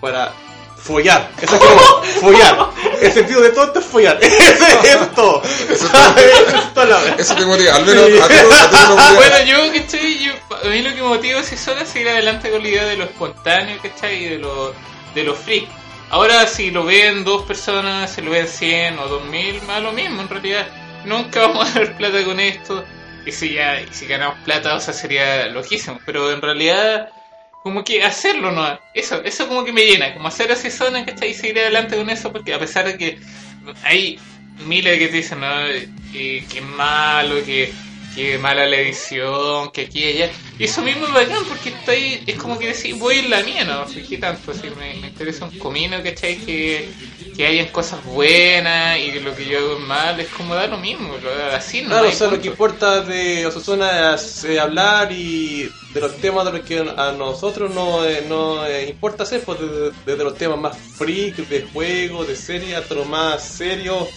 para 0.00 0.32
follar. 0.78 1.30
Eso 1.40 1.54
es 1.54 1.60
como 1.60 2.02
follar. 2.20 2.70
El 3.00 3.12
sentido 3.12 3.40
de 3.42 3.50
todo 3.50 3.64
esto 3.66 3.78
es 3.80 3.86
follar. 3.86 4.18
Eso 4.22 5.02
es 5.02 5.14
todo. 5.14 5.42
Eso 5.42 5.72
es 5.72 5.82
Eso 5.82 7.04
es 7.14 7.20
Eso 7.20 7.34
te 7.34 7.44
motiva, 7.44 7.74
al 7.74 7.84
menos 7.84 8.04
a 8.04 8.28
ti, 8.28 8.34
a 8.34 8.70
ti 8.70 8.76
no 8.88 8.96
motiva. 8.96 9.12
Bueno, 9.14 9.44
yo, 9.44 9.72
¿cachai? 9.72 10.18
Yo, 10.18 10.32
a 10.64 10.68
mí 10.68 10.82
lo 10.82 10.90
que 10.90 11.02
me 11.02 11.08
motiva 11.08 11.42
si 11.42 11.56
son 11.56 11.78
es 11.78 11.88
seguir 11.88 12.08
adelante 12.08 12.50
con 12.50 12.62
la 12.62 12.68
idea 12.68 12.84
de 12.86 12.96
lo 12.96 13.04
espontáneo, 13.04 13.78
¿cachai? 13.82 14.24
Y 14.24 14.28
de 14.28 14.38
lo, 14.38 14.74
de 15.14 15.24
lo 15.24 15.34
free. 15.34 15.68
Ahora, 16.10 16.46
si 16.46 16.70
lo 16.70 16.84
ven 16.84 17.24
dos 17.24 17.44
personas, 17.44 18.10
si 18.10 18.22
lo 18.22 18.30
ven 18.30 18.48
100 18.48 18.98
o 18.98 19.08
2000, 19.08 19.62
más 19.62 19.82
lo 19.82 19.92
mismo, 19.92 20.22
en 20.22 20.28
realidad. 20.28 20.66
Nunca 21.04 21.42
vamos 21.42 21.68
a 21.68 21.78
ganar 21.78 21.96
plata 21.96 22.24
con 22.24 22.40
esto. 22.40 22.84
Y 23.26 23.32
si 23.32 23.54
ya, 23.54 23.80
y 23.80 23.88
si 23.92 24.06
ganamos 24.06 24.38
plata, 24.44 24.74
o 24.74 24.80
sea, 24.80 24.94
sería 24.94 25.46
loquísimo. 25.48 26.00
Pero 26.06 26.32
en 26.32 26.40
realidad, 26.40 27.10
como 27.62 27.84
que 27.84 28.02
hacerlo, 28.02 28.52
¿no? 28.52 28.78
Eso, 28.94 29.22
eso 29.24 29.48
como 29.48 29.64
que 29.64 29.72
me 29.72 29.84
llena. 29.84 30.14
Como 30.14 30.28
hacer 30.28 30.50
así 30.52 30.70
zona, 30.70 31.04
¿cachai? 31.04 31.30
Y 31.30 31.34
seguir 31.34 31.58
adelante 31.58 31.96
con 31.96 32.08
eso, 32.10 32.32
porque 32.32 32.54
a 32.54 32.58
pesar 32.58 32.86
de 32.86 32.96
que 32.96 33.18
hay 33.82 34.18
miles 34.66 34.98
que 34.98 35.08
te 35.08 35.16
dicen, 35.16 35.40
¿no? 35.40 35.66
Eh, 35.66 35.88
que 36.12 36.60
malo, 36.60 37.44
que, 37.44 37.72
que 38.18 38.36
mala 38.36 38.66
la 38.66 38.78
edición, 38.78 39.70
que 39.70 39.82
aquí 39.82 40.00
y 40.00 40.08
allá. 40.08 40.32
Y 40.58 40.64
eso 40.64 40.82
mismo 40.82 41.06
es 41.06 41.12
bacán, 41.12 41.44
porque 41.48 41.72
ahí, 41.86 42.24
es 42.26 42.34
como 42.34 42.58
que 42.58 42.66
decir, 42.66 42.96
voy 42.96 43.20
en 43.20 43.30
la 43.30 43.44
mía, 43.44 43.64
¿no? 43.64 43.86
Que 43.86 44.18
tanto, 44.18 44.50
así, 44.50 44.68
me, 44.76 44.94
me 44.94 45.06
interesa 45.06 45.44
un 45.44 45.56
comino, 45.56 46.02
¿cachai? 46.02 46.36
Que, 46.38 46.88
que 47.36 47.46
hayan 47.46 47.68
cosas 47.68 48.04
buenas 48.04 48.98
y 48.98 49.12
que 49.12 49.20
lo 49.20 49.36
que 49.36 49.44
yo 49.44 49.58
hago 49.58 49.74
es 49.74 49.80
mal, 49.86 50.18
es 50.18 50.26
como 50.30 50.56
da 50.56 50.66
lo 50.66 50.78
mismo, 50.78 51.16
lo, 51.22 51.56
así 51.56 51.82
no 51.82 51.90
Claro, 51.90 52.08
o 52.08 52.12
sea, 52.12 52.26
lo 52.26 52.40
que 52.40 52.48
importa 52.48 53.02
de 53.02 53.46
Osasuna 53.46 54.14
es 54.14 54.42
eh, 54.42 54.58
hablar 54.58 55.12
y 55.12 55.70
de 55.94 56.00
los 56.00 56.16
temas 56.16 56.44
de 56.46 56.58
los 56.58 56.60
que 56.62 56.80
a 56.80 57.12
nosotros 57.12 57.72
no, 57.72 58.04
eh, 58.04 58.24
no 58.28 58.66
eh, 58.66 58.88
importa 58.88 59.22
hacer, 59.22 59.42
pues 59.42 59.60
desde, 59.60 59.92
desde 60.04 60.24
los 60.24 60.34
temas 60.34 60.58
más 60.58 60.76
freak, 60.76 61.36
de 61.36 61.68
juego, 61.72 62.24
de 62.24 62.34
serie, 62.34 62.74
hasta 62.74 62.96
lo 62.96 63.04
más 63.04 63.44
serio, 63.44 64.08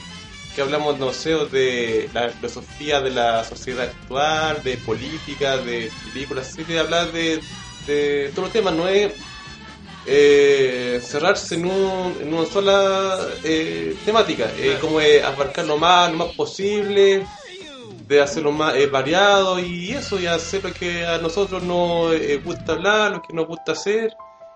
que 0.56 0.62
hablamos, 0.62 1.00
no 1.00 1.14
sé, 1.14 1.32
de 1.52 2.10
la 2.14 2.30
filosofía 2.30 3.02
de 3.02 3.12
la 3.12 3.44
sociedad 3.44 3.90
actual, 3.90 4.62
de 4.64 4.78
política, 4.78 5.58
de 5.58 5.92
películas, 6.12 6.50
así 6.50 6.64
que 6.64 6.80
hablar 6.80 7.12
de, 7.12 7.40
de 7.88 8.30
todos 8.34 8.46
los 8.48 8.54
temas, 8.54 8.74
no 8.74 8.88
es 8.88 9.14
eh, 10.08 11.00
cerrarse 11.04 11.56
en, 11.56 11.66
un, 11.66 12.18
en 12.22 12.34
una 12.34 12.46
sola 12.46 13.18
eh, 13.44 13.96
temática, 14.06 14.52
eh, 14.58 14.78
como 14.82 15.00
eh, 15.00 15.24
abarcar 15.24 15.66
lo 15.66 15.78
más, 15.78 16.12
lo 16.12 16.18
más 16.18 16.36
posible, 16.36 17.26
de 18.08 18.22
hacerlo 18.22 18.52
más 18.52 18.76
eh, 18.76 18.88
variado 18.88 19.60
y 19.60 19.92
eso, 19.92 20.20
y 20.20 20.28
hacer 20.28 20.64
lo 20.64 20.74
que 20.74 21.06
a 21.06 21.18
nosotros 21.20 21.64
nos 21.64 22.14
eh, 22.14 22.42
gusta 22.44 22.74
hablar, 22.74 23.12
lo 23.12 23.22
que 23.22 23.34
nos 23.34 23.48
gusta 23.48 23.72
hacer, 23.72 24.14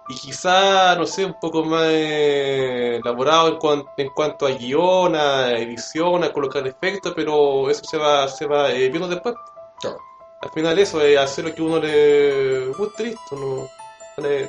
y 0.07 0.15
quizá, 0.15 0.95
no 0.95 1.05
sé, 1.05 1.25
un 1.25 1.39
poco 1.39 1.63
más 1.63 1.85
eh, 1.87 2.97
elaborado 3.03 3.47
en, 3.49 3.55
cuan- 3.57 3.85
en 3.97 4.09
cuanto 4.09 4.45
a 4.45 4.51
guion, 4.51 5.15
a 5.15 5.51
edición, 5.53 6.23
a 6.23 6.31
colocar 6.31 6.65
efectos, 6.67 7.13
pero 7.15 7.69
eso 7.69 7.83
se 7.83 7.97
va, 7.97 8.27
se 8.27 8.45
va 8.45 8.71
eh, 8.71 8.89
viendo 8.89 9.07
después. 9.07 9.35
Claro. 9.81 9.97
Al 10.41 10.51
final 10.51 10.77
eso 10.77 11.01
es 11.01 11.17
hacer 11.17 11.45
lo 11.45 11.55
que 11.55 11.61
uno 11.61 11.79
le 11.79 12.67
guste, 12.77 13.03
listo, 13.05 13.35
no, 13.35 13.67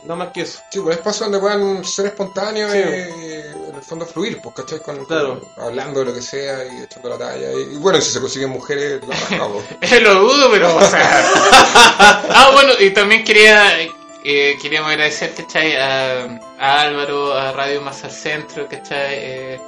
nada 0.05 0.15
más 0.17 0.29
que 0.29 0.43
eso. 0.43 0.61
Sí, 0.71 0.79
un 0.79 0.93
espacio 0.93 1.25
donde 1.25 1.39
puedan 1.39 1.83
ser 1.85 2.07
espontáneos 2.07 2.71
Sí. 2.73 2.79
y 2.79 3.33
en 3.71 3.75
el 3.77 3.83
fondo 3.83 4.05
fluir, 4.05 4.39
pues, 4.43 4.55
¿cachai? 4.57 4.81
Con, 4.81 5.05
Claro. 5.07 5.41
con- 5.41 5.65
hablando 5.65 6.01
de 6.01 6.07
lo 6.07 6.15
que 6.15 6.21
sea 6.23 6.65
y 6.67 6.83
echando 6.83 7.09
la 7.09 7.19
talla. 7.19 7.51
Y, 7.53 7.75
y 7.75 7.79
bueno, 7.79 7.99
si 8.03 8.11
se 8.11 8.21
consiguen 8.21 8.51
mujeres, 8.51 9.01
la 9.09 9.17
pues. 9.81 10.03
Lo 10.03 10.15
dudo, 10.21 10.51
pero, 10.51 10.77
o 10.77 10.81
sea. 10.83 11.25
ah, 11.65 12.51
bueno, 12.53 12.73
y 12.79 12.91
también 12.91 13.25
quería. 13.25 13.73
Eh, 14.29 14.57
queríamos 14.61 14.91
agradecer, 14.91 15.33
¿cachai? 15.35 15.77
A, 15.77 16.41
a 16.59 16.81
Álvaro, 16.83 17.33
a 17.33 17.53
Radio 17.53 17.81
Más 17.81 18.03
al 18.05 18.11
Centro, 18.11 18.66
¿cachai? 18.68 19.14
Eh, 19.14 19.61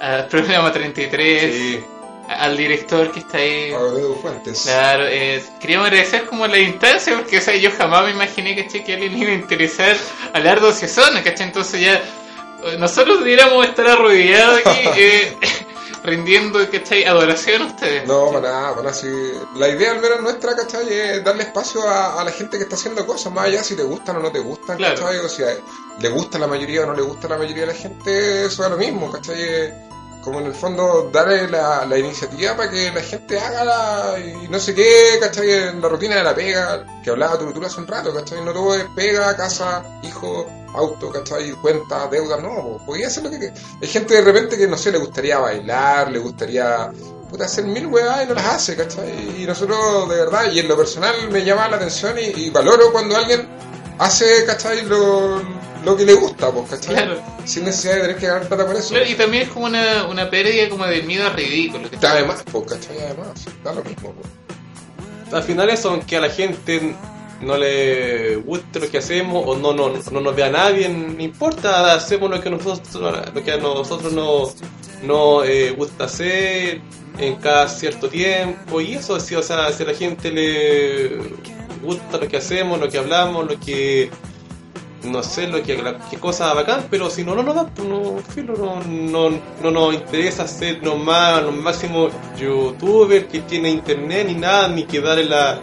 al 0.00 0.26
programa 0.32 0.72
33, 0.72 1.54
Sí. 1.54 1.84
al 2.28 2.56
director 2.56 3.12
que 3.12 3.20
está 3.20 3.38
ahí. 3.38 3.72
a 3.72 3.76
Edu 3.78 4.18
Fuentes. 4.20 4.62
Claro, 4.62 5.04
eh, 5.06 5.42
queríamos 5.60 5.86
agradecer 5.88 6.24
como 6.26 6.46
la 6.46 6.58
instancia, 6.58 7.14
porque 7.16 7.38
o 7.38 7.40
sea, 7.40 7.54
yo 7.56 7.70
jamás 7.76 8.04
me 8.04 8.10
imaginé 8.12 8.54
que 8.56 8.92
alguien 8.92 9.16
iba 9.18 9.30
a 9.30 9.34
interesar 9.34 9.96
hablar 10.32 10.60
de 10.60 10.66
Ociosona, 10.68 11.22
¿cachai? 11.22 11.46
Entonces 11.46 11.80
ya 11.80 11.94
eh, 12.64 12.76
nosotros 12.78 13.18
deberíamos 13.20 13.64
estar 13.66 13.86
arrodillados 13.86 14.60
aquí 14.66 14.88
eh, 14.96 15.36
rindiendo 16.06 16.58
¿cachai? 16.70 17.04
adoración 17.04 17.62
a 17.62 17.66
ustedes. 17.66 18.06
No, 18.08 18.30
para 18.32 18.40
nada, 18.50 18.70
para 18.70 18.82
nada. 18.90 18.94
sí. 18.94 19.08
La 19.56 19.68
idea 19.68 19.90
al 19.92 20.00
menos 20.00 20.22
nuestra, 20.22 20.54
¿cachai? 20.56 20.90
Es 20.92 21.24
darle 21.24 21.42
espacio 21.42 21.82
a, 21.86 22.20
a 22.20 22.24
la 22.24 22.30
gente 22.30 22.56
que 22.56 22.62
está 22.64 22.76
haciendo 22.76 23.04
cosas, 23.06 23.32
más 23.32 23.46
allá 23.46 23.62
si 23.62 23.74
te 23.76 23.82
gustan 23.82 24.16
o 24.16 24.20
no 24.20 24.32
te 24.32 24.38
gustan, 24.38 24.76
Claro. 24.78 24.94
¿cachai? 24.94 25.18
O 25.18 25.28
sea, 25.28 25.48
le 26.00 26.08
gusta 26.08 26.38
a 26.38 26.40
la 26.40 26.46
mayoría 26.46 26.82
o 26.82 26.86
no 26.86 26.94
le 26.94 27.02
gusta 27.02 27.26
a 27.26 27.30
la 27.30 27.38
mayoría 27.38 27.62
de 27.66 27.72
la 27.72 27.78
gente, 27.78 28.44
eso 28.46 28.64
es 28.64 28.70
lo 28.70 28.76
mismo, 28.76 29.10
¿cachai? 29.10 29.85
Como 30.26 30.40
en 30.40 30.46
el 30.46 30.54
fondo 30.54 31.08
darle 31.12 31.46
la, 31.46 31.86
la 31.86 31.96
iniciativa 31.96 32.56
para 32.56 32.68
que 32.68 32.90
la 32.90 33.00
gente 33.00 33.38
haga 33.38 33.64
la, 33.64 34.18
y 34.18 34.48
no 34.48 34.58
sé 34.58 34.74
qué, 34.74 35.18
¿cachai? 35.20 35.52
En 35.52 35.80
la 35.80 35.88
rutina 35.88 36.16
de 36.16 36.24
la 36.24 36.34
pega, 36.34 36.84
que 37.04 37.10
hablaba 37.10 37.38
tú, 37.38 37.52
tú 37.52 37.64
hace 37.64 37.80
un 37.80 37.86
rato, 37.86 38.12
¿cachai? 38.12 38.44
No 38.44 38.52
todo 38.52 38.74
es 38.74 38.86
pega, 38.96 39.36
casa, 39.36 39.84
hijo, 40.02 40.44
auto, 40.74 41.12
¿cachai? 41.12 41.52
Cuenta, 41.52 42.08
deuda, 42.08 42.38
no, 42.38 42.48
po. 42.48 42.82
podía 42.86 43.06
hacer 43.06 43.22
lo 43.22 43.30
que... 43.30 43.52
Hay 43.80 43.86
gente 43.86 44.14
de 44.14 44.22
repente 44.22 44.58
que, 44.58 44.66
no 44.66 44.76
sé, 44.76 44.90
le 44.90 44.98
gustaría 44.98 45.38
bailar, 45.38 46.10
le 46.10 46.18
gustaría 46.18 46.90
puta, 47.30 47.44
hacer 47.44 47.64
mil 47.64 47.86
weas 47.86 48.24
y 48.24 48.26
no 48.26 48.34
las 48.34 48.46
hace, 48.46 48.74
¿cachai? 48.74 49.40
Y 49.40 49.46
nosotros, 49.46 50.08
de 50.08 50.16
verdad, 50.16 50.50
y 50.50 50.58
en 50.58 50.66
lo 50.66 50.76
personal 50.76 51.14
me 51.30 51.44
llama 51.44 51.68
la 51.68 51.76
atención 51.76 52.18
y, 52.18 52.46
y 52.46 52.50
valoro 52.50 52.90
cuando 52.90 53.16
alguien 53.16 53.48
hace, 54.00 54.44
¿cachai? 54.44 54.82
Lo, 54.86 55.40
lo 55.86 55.96
que 55.96 56.04
le 56.04 56.14
gusta, 56.14 56.50
pues, 56.50 56.68
¿cachai? 56.68 56.94
Claro. 56.96 57.22
Sin 57.44 57.64
necesidad 57.64 57.94
de 57.94 58.00
tener 58.00 58.16
que 58.16 58.26
ganar 58.26 58.48
plata 58.48 58.66
por 58.66 58.74
eso. 58.74 58.88
Claro, 58.88 59.08
y 59.08 59.14
también 59.14 59.44
es 59.44 59.48
como 59.50 59.66
una, 59.66 60.08
una 60.08 60.28
pérdida 60.28 60.68
como 60.68 60.84
de 60.84 61.00
miedo 61.02 61.30
ridículo. 61.30 61.86
Está 61.86 62.10
además, 62.10 62.42
pues, 62.50 62.72
¿cachai? 62.72 62.98
Además, 62.98 63.44
da 63.62 63.72
lo 63.72 63.84
mismo, 63.84 64.12
pues. 64.12 65.32
Al 65.32 65.44
final 65.44 65.70
eso, 65.70 65.90
aunque 65.90 66.16
a 66.16 66.20
la 66.22 66.28
gente 66.28 66.96
no 67.40 67.56
le 67.56 68.34
guste 68.34 68.80
lo 68.80 68.90
que 68.90 68.98
hacemos 68.98 69.44
o 69.46 69.56
no, 69.56 69.72
no, 69.72 69.92
no 70.10 70.20
nos 70.20 70.34
vea 70.34 70.50
nadie, 70.50 70.88
no 70.88 71.22
importa, 71.22 71.94
hacemos 71.94 72.30
lo 72.30 72.40
que 72.40 72.50
nosotros, 72.50 73.32
lo 73.32 73.44
que 73.44 73.52
a 73.52 73.56
nosotros 73.58 74.12
nos 74.12 74.56
no, 75.04 75.44
eh, 75.44 75.70
gusta 75.70 76.06
hacer 76.06 76.80
en 77.18 77.36
cada 77.36 77.68
cierto 77.68 78.08
tiempo 78.08 78.80
y 78.80 78.94
eso, 78.94 79.20
sí, 79.20 79.36
o 79.36 79.42
sea, 79.42 79.70
si 79.72 79.84
a 79.84 79.86
la 79.86 79.94
gente 79.94 80.32
le 80.32 81.18
gusta 81.80 82.18
lo 82.18 82.26
que 82.26 82.38
hacemos, 82.38 82.80
lo 82.80 82.88
que 82.88 82.98
hablamos, 82.98 83.46
lo 83.46 83.60
que 83.60 84.10
no 85.06 85.22
sé 85.22 85.48
lo 85.48 85.62
que 85.62 85.76
la, 85.82 85.98
qué 86.10 86.18
cosa 86.18 86.52
bacán, 86.54 86.86
pero 86.90 87.10
si 87.10 87.24
no, 87.24 87.34
no 87.34 87.42
nos 87.42 87.54
da, 87.54 87.66
pues, 87.66 87.86
no, 87.86 88.16
no, 88.56 88.80
no, 88.80 89.30
no 89.62 89.70
nos 89.70 89.94
interesa 89.94 90.46
ser 90.46 90.82
nomás 90.82 91.42
los 91.42 91.54
máximos 91.54 92.12
youtubers 92.38 93.26
que 93.26 93.40
tiene 93.40 93.70
internet 93.70 94.26
ni 94.28 94.34
nada, 94.34 94.68
ni 94.68 94.84
que 94.84 95.00
darle 95.00 95.24
la 95.24 95.60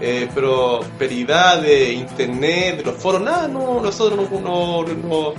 eh, 0.00 0.28
prosperidad 0.34 1.62
de 1.62 1.92
internet, 1.92 2.78
de 2.78 2.84
los 2.84 2.96
foros, 2.96 3.22
nada, 3.22 3.48
no, 3.48 3.80
nosotros 3.80 4.30
no, 4.30 4.84
no, 4.84 5.34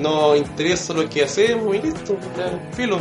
no, 0.00 0.36
interesa 0.36 0.92
lo 0.92 1.08
que 1.08 1.24
hacemos 1.24 1.74
y 1.76 1.82
listo, 1.82 2.16
filo. 2.72 2.98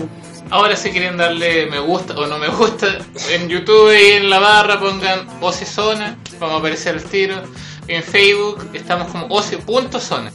Ahora 0.49 0.75
si 0.75 0.91
quieren 0.91 1.15
darle 1.15 1.67
me 1.67 1.79
gusta 1.79 2.13
o 2.13 2.27
no 2.27 2.37
me 2.37 2.49
gusta, 2.49 2.99
en 3.29 3.47
YouTube 3.47 3.93
y 3.93 4.11
en 4.11 4.29
la 4.29 4.39
barra 4.39 4.79
pongan 4.79 5.25
Ociozona, 5.41 6.17
vamos 6.39 6.55
a 6.55 6.59
aparecer 6.59 6.95
el 6.95 7.03
tiro. 7.05 7.41
En 7.87 8.03
Facebook 8.03 8.69
estamos 8.73 9.11
como 9.11 9.27
ocio.zona. 9.27 10.31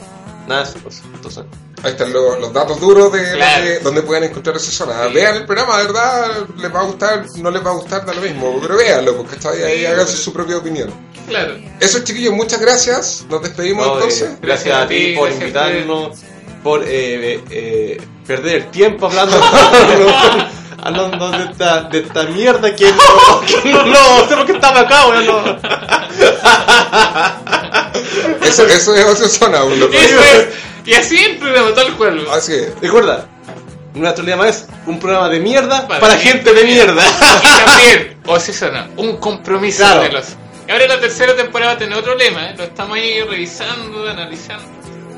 Nada, 0.47 0.69
entonces, 1.15 1.45
Ahí 1.83 1.93
están 1.93 2.13
los, 2.13 2.41
los 2.41 2.53
datos 2.53 2.81
duros 2.81 3.13
de 3.13 3.33
Claro. 3.33 3.59
donde, 3.65 3.81
donde 3.81 4.03
pueden 4.03 4.25
encontrar 4.25 4.57
esa 4.57 4.71
zona. 4.71 5.07
Sí. 5.09 5.15
Vean 5.15 5.37
el 5.37 5.45
programa, 5.47 5.79
de 5.79 5.85
verdad, 5.85 6.47
les 6.57 6.75
va 6.75 6.81
a 6.81 6.85
gustar, 6.85 7.27
no 7.37 7.51
les 7.51 7.65
va 7.65 7.71
a 7.71 7.75
gustar, 7.75 8.07
da 8.07 8.15
lo 8.15 8.23
mismo, 8.23 8.59
pero 8.63 8.77
véanlo, 8.77 9.17
porque 9.17 9.37
está 9.37 9.51
ahí, 9.51 9.63
ahí 9.85 10.07
Sí, 10.07 10.17
su 10.17 10.33
propia 10.33 10.57
opinión. 10.57 10.91
Claro. 11.29 11.57
Eso, 11.81 12.03
chiquillos, 12.03 12.33
muchas 12.33 12.61
gracias. 12.61 13.27
Nos 13.29 13.43
despedimos 13.43 13.87
no, 13.87 13.93
eh, 13.93 13.97
entonces. 13.97 14.31
gracias 14.41 14.77
a 14.77 14.89
ti 14.89 15.15
por 15.17 15.31
invitarnos, 15.31 16.19
por 16.63 16.83
eh, 16.83 17.35
eh, 17.35 17.45
eh, 17.51 18.01
perder 18.27 18.57
el 18.57 18.71
tiempo 18.71 19.07
hablando, 19.07 19.37
hablando 20.87 21.30
de 21.30 21.45
esta, 21.45 21.82
de 21.82 21.99
esta 21.99 22.22
mierda 22.24 22.74
que 22.74 22.91
no, 22.93 23.41
que 23.41 23.68
no, 23.70 23.84
no 23.87 24.28
sé 24.28 24.37
por 24.37 24.47
qué 24.47 24.53
estamos 24.53 24.80
acá, 24.80 25.07
weón, 25.09 25.26
no. 25.26 25.43
Eso, 28.43 28.64
eso 28.66 28.95
es 28.95 29.05
otra 29.05 29.28
zona, 29.28 29.59
es. 29.93 30.49
Y 30.84 30.95
así 30.95 31.16
el 31.18 31.37
programa, 31.39 31.74
tal 31.74 31.97
cual. 31.97 32.24
Así 32.32 32.55
es. 32.55 32.80
Recuerda, 32.80 33.26
nuestro 33.95 34.24
lema 34.24 34.49
es 34.49 34.66
un 34.87 35.01
programa 35.01 35.28
de 35.28 35.41
mierda 35.41 35.89
Para 35.89 36.01
para, 36.01 36.16
gente 36.16 36.51
gente 36.51 36.55
de 36.55 36.64
mierda. 36.64 37.03
Y 37.43 37.64
también, 37.64 38.16
Ociozona, 38.26 38.89
un 38.97 39.16
compromiso 39.16 39.78
Claro. 39.78 40.03
de 40.03 40.12
los. 40.12 40.26
Y 40.68 40.70
ahora 40.70 40.87
la 40.87 41.01
tercera 41.01 41.34
temporada 41.34 41.72
va 41.72 41.76
a 41.76 41.78
tener 41.78 41.99
otro 41.99 42.14
lema, 42.14 42.51
¿eh? 42.51 42.55
lo 42.57 42.64
estamos 42.64 42.97
ahí 42.97 43.20
revisando, 43.22 44.09
analizando. 44.09 44.76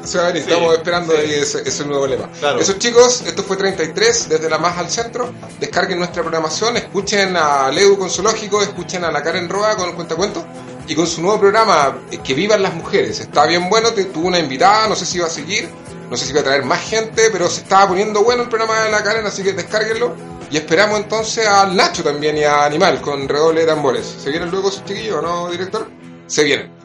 Se 0.09 0.17
va 0.19 0.25
a 0.25 0.27
venir, 0.29 0.43
Sí, 0.45 0.51
estamos 0.51 0.75
esperando 0.75 1.13
sí. 1.13 1.19
ahí 1.21 1.35
ese, 1.35 1.69
ese 1.69 1.85
nuevo 1.85 2.07
lema. 2.07 2.31
Claro. 2.39 2.61
Eso 2.61 2.73
chicos, 2.75 3.23
esto 3.27 3.43
fue 3.43 3.57
33, 3.59 4.29
desde 4.31 4.49
la 4.49 4.57
más 4.57 4.79
al 4.79 4.91
centro. 4.91 5.31
Descarguen 5.61 5.99
nuestra 5.99 6.23
programación, 6.23 6.79
escuchen 6.79 7.37
a 7.37 7.71
Leu 7.71 7.99
con 7.99 8.09
Zoológico, 8.09 8.63
escuchen 8.63 9.05
a 9.05 9.13
la 9.13 9.23
Karen 9.23 9.49
Roa 9.49 9.77
con 9.77 9.91
el 9.91 9.95
Cuentacuentos 9.95 10.45
y 10.87 10.95
con 10.95 11.07
su 11.07 11.21
nuevo 11.21 11.39
programa, 11.39 11.99
eh, 12.11 12.19
Que 12.25 12.33
Vivan 12.33 12.63
las 12.63 12.73
Mujeres. 12.73 13.21
Está 13.21 13.45
bien 13.45 13.69
bueno, 13.69 13.93
te, 13.93 14.07
tuvo 14.07 14.29
una 14.29 14.39
invitada, 14.39 14.89
no 14.89 14.97
sé 14.97 15.05
si 15.05 15.19
va 15.19 15.27
a 15.27 15.31
seguir, 15.31 15.69
no 16.09 16.17
sé 16.17 16.25
si 16.25 16.33
va 16.33 16.41
a 16.41 16.45
traer 16.45 16.65
más 16.65 16.81
gente, 16.81 17.29
pero 17.31 17.51
se 17.51 17.61
estaba 17.61 17.89
poniendo 17.89 18.25
bueno 18.25 18.45
el 18.45 18.49
programa 18.49 18.81
de 18.85 18.91
la 18.91 19.05
Karen, 19.05 19.27
así 19.27 19.43
que 19.43 19.53
descárguenlo. 19.53 20.15
Y 20.51 20.57
esperamos 20.57 20.99
entonces 21.01 21.47
al 21.47 21.77
Nacho 21.77 22.03
también 22.03 22.39
y 22.39 22.45
a 22.45 22.65
Animal 22.65 23.03
con 23.03 23.29
redoble 23.29 23.61
de 23.61 23.67
tambores. 23.67 24.07
¿Se 24.07 24.31
vienen 24.31 24.51
luego 24.51 24.71
esos 24.71 24.83
chiquillos, 24.87 25.23
no, 25.23 25.51
director? 25.51 25.87
Se 26.27 26.43
vienen. 26.43 26.78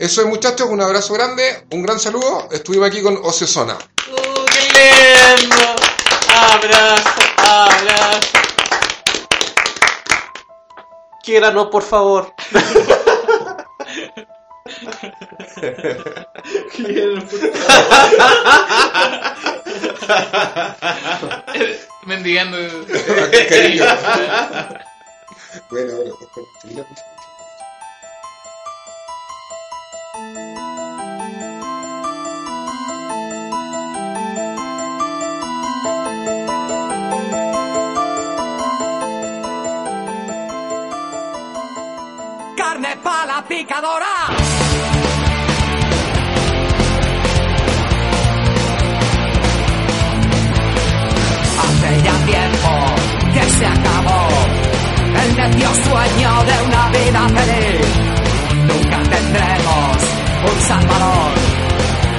Eso 0.00 0.22
es 0.22 0.26
muchachos, 0.28 0.66
un 0.70 0.80
abrazo 0.80 1.12
grande, 1.12 1.66
un 1.72 1.82
gran 1.82 2.00
saludo. 2.00 2.48
Estuvimos 2.50 2.88
aquí 2.88 3.02
con 3.02 3.20
Ociozona. 3.22 3.74
¡Uh, 3.74 4.46
qué 4.46 4.62
lindo! 5.42 5.76
Abrazo, 6.54 7.20
abrazo. 7.36 8.30
Quiéranos, 11.22 11.66
por 11.66 11.82
favor. 11.82 12.32
Mendigando. 22.06 22.56
Qué 23.30 23.46
cariño. 23.46 23.84
bueno, 25.68 25.92
bueno, 25.94 26.86
la 43.26 43.42
picadora. 43.42 44.06
Hace 51.60 52.02
ya 52.02 52.16
tiempo 52.24 52.70
que 53.34 53.50
se 53.50 53.66
acabó 53.66 54.28
el 55.22 55.36
necio 55.36 55.68
sueño 55.84 56.44
de 56.44 56.62
una 56.64 56.88
vida 56.88 57.28
feliz. 57.28 57.86
Nunca 58.68 59.02
tendremos 59.02 59.96
un 60.52 60.60
salvador 60.62 61.32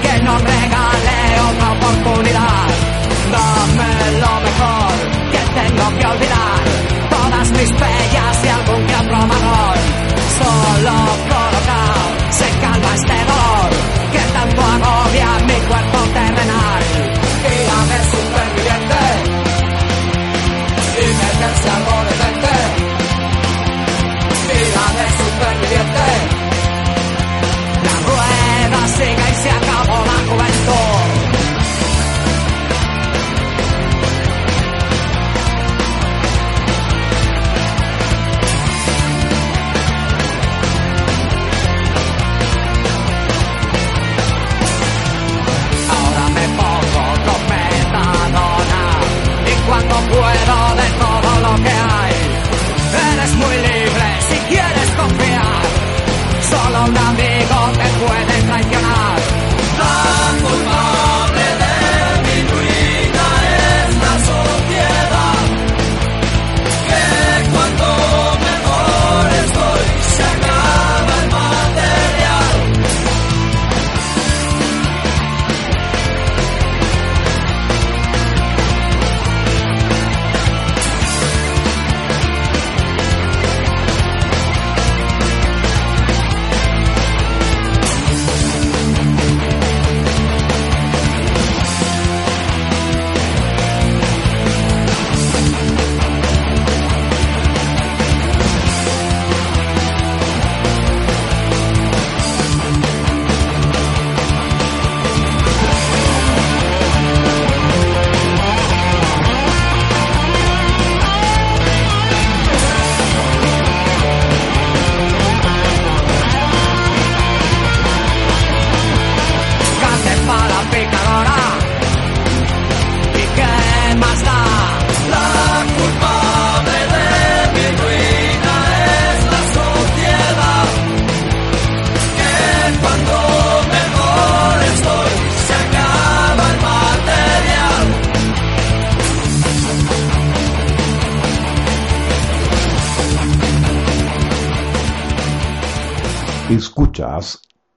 que 0.03 0.23
nos 0.23 0.41
regale 0.43 1.17
otra 1.49 1.71
oportunidad. 1.71 2.67
Dame 3.31 4.19
lo 4.19 4.33
mejor 4.47 4.91
que 5.31 5.41
tengo 5.59 5.99
que 5.99 6.07
olvidar. 6.07 6.61
Todas 7.09 7.51
mis 7.51 7.71
pellas 7.71 8.45
y 8.45 8.47
algún 8.49 8.85
que 8.85 8.95
otro 8.95 9.17
marrón 9.27 10.00
solo 10.39 10.93
colocar 11.29 12.11
se 12.31 12.47
calma 12.61 12.95
este 12.95 13.17
dolor 13.31 13.69
que 14.11 14.19
tanto 14.33 14.61
agobia 14.61 15.29
mi 15.47 15.59
cuerpo 15.67 15.99
terrenal. 16.13 16.81
Y 17.43 17.57
a 17.77 17.79
ver 17.89 18.03
superviviente 18.15 19.03
y 20.97 21.07
meterse 21.21 21.69
a 21.69 21.90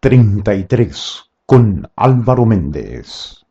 33 0.05 1.31
con 1.47 1.91
Álvaro 1.97 2.45
Méndez. 2.45 3.44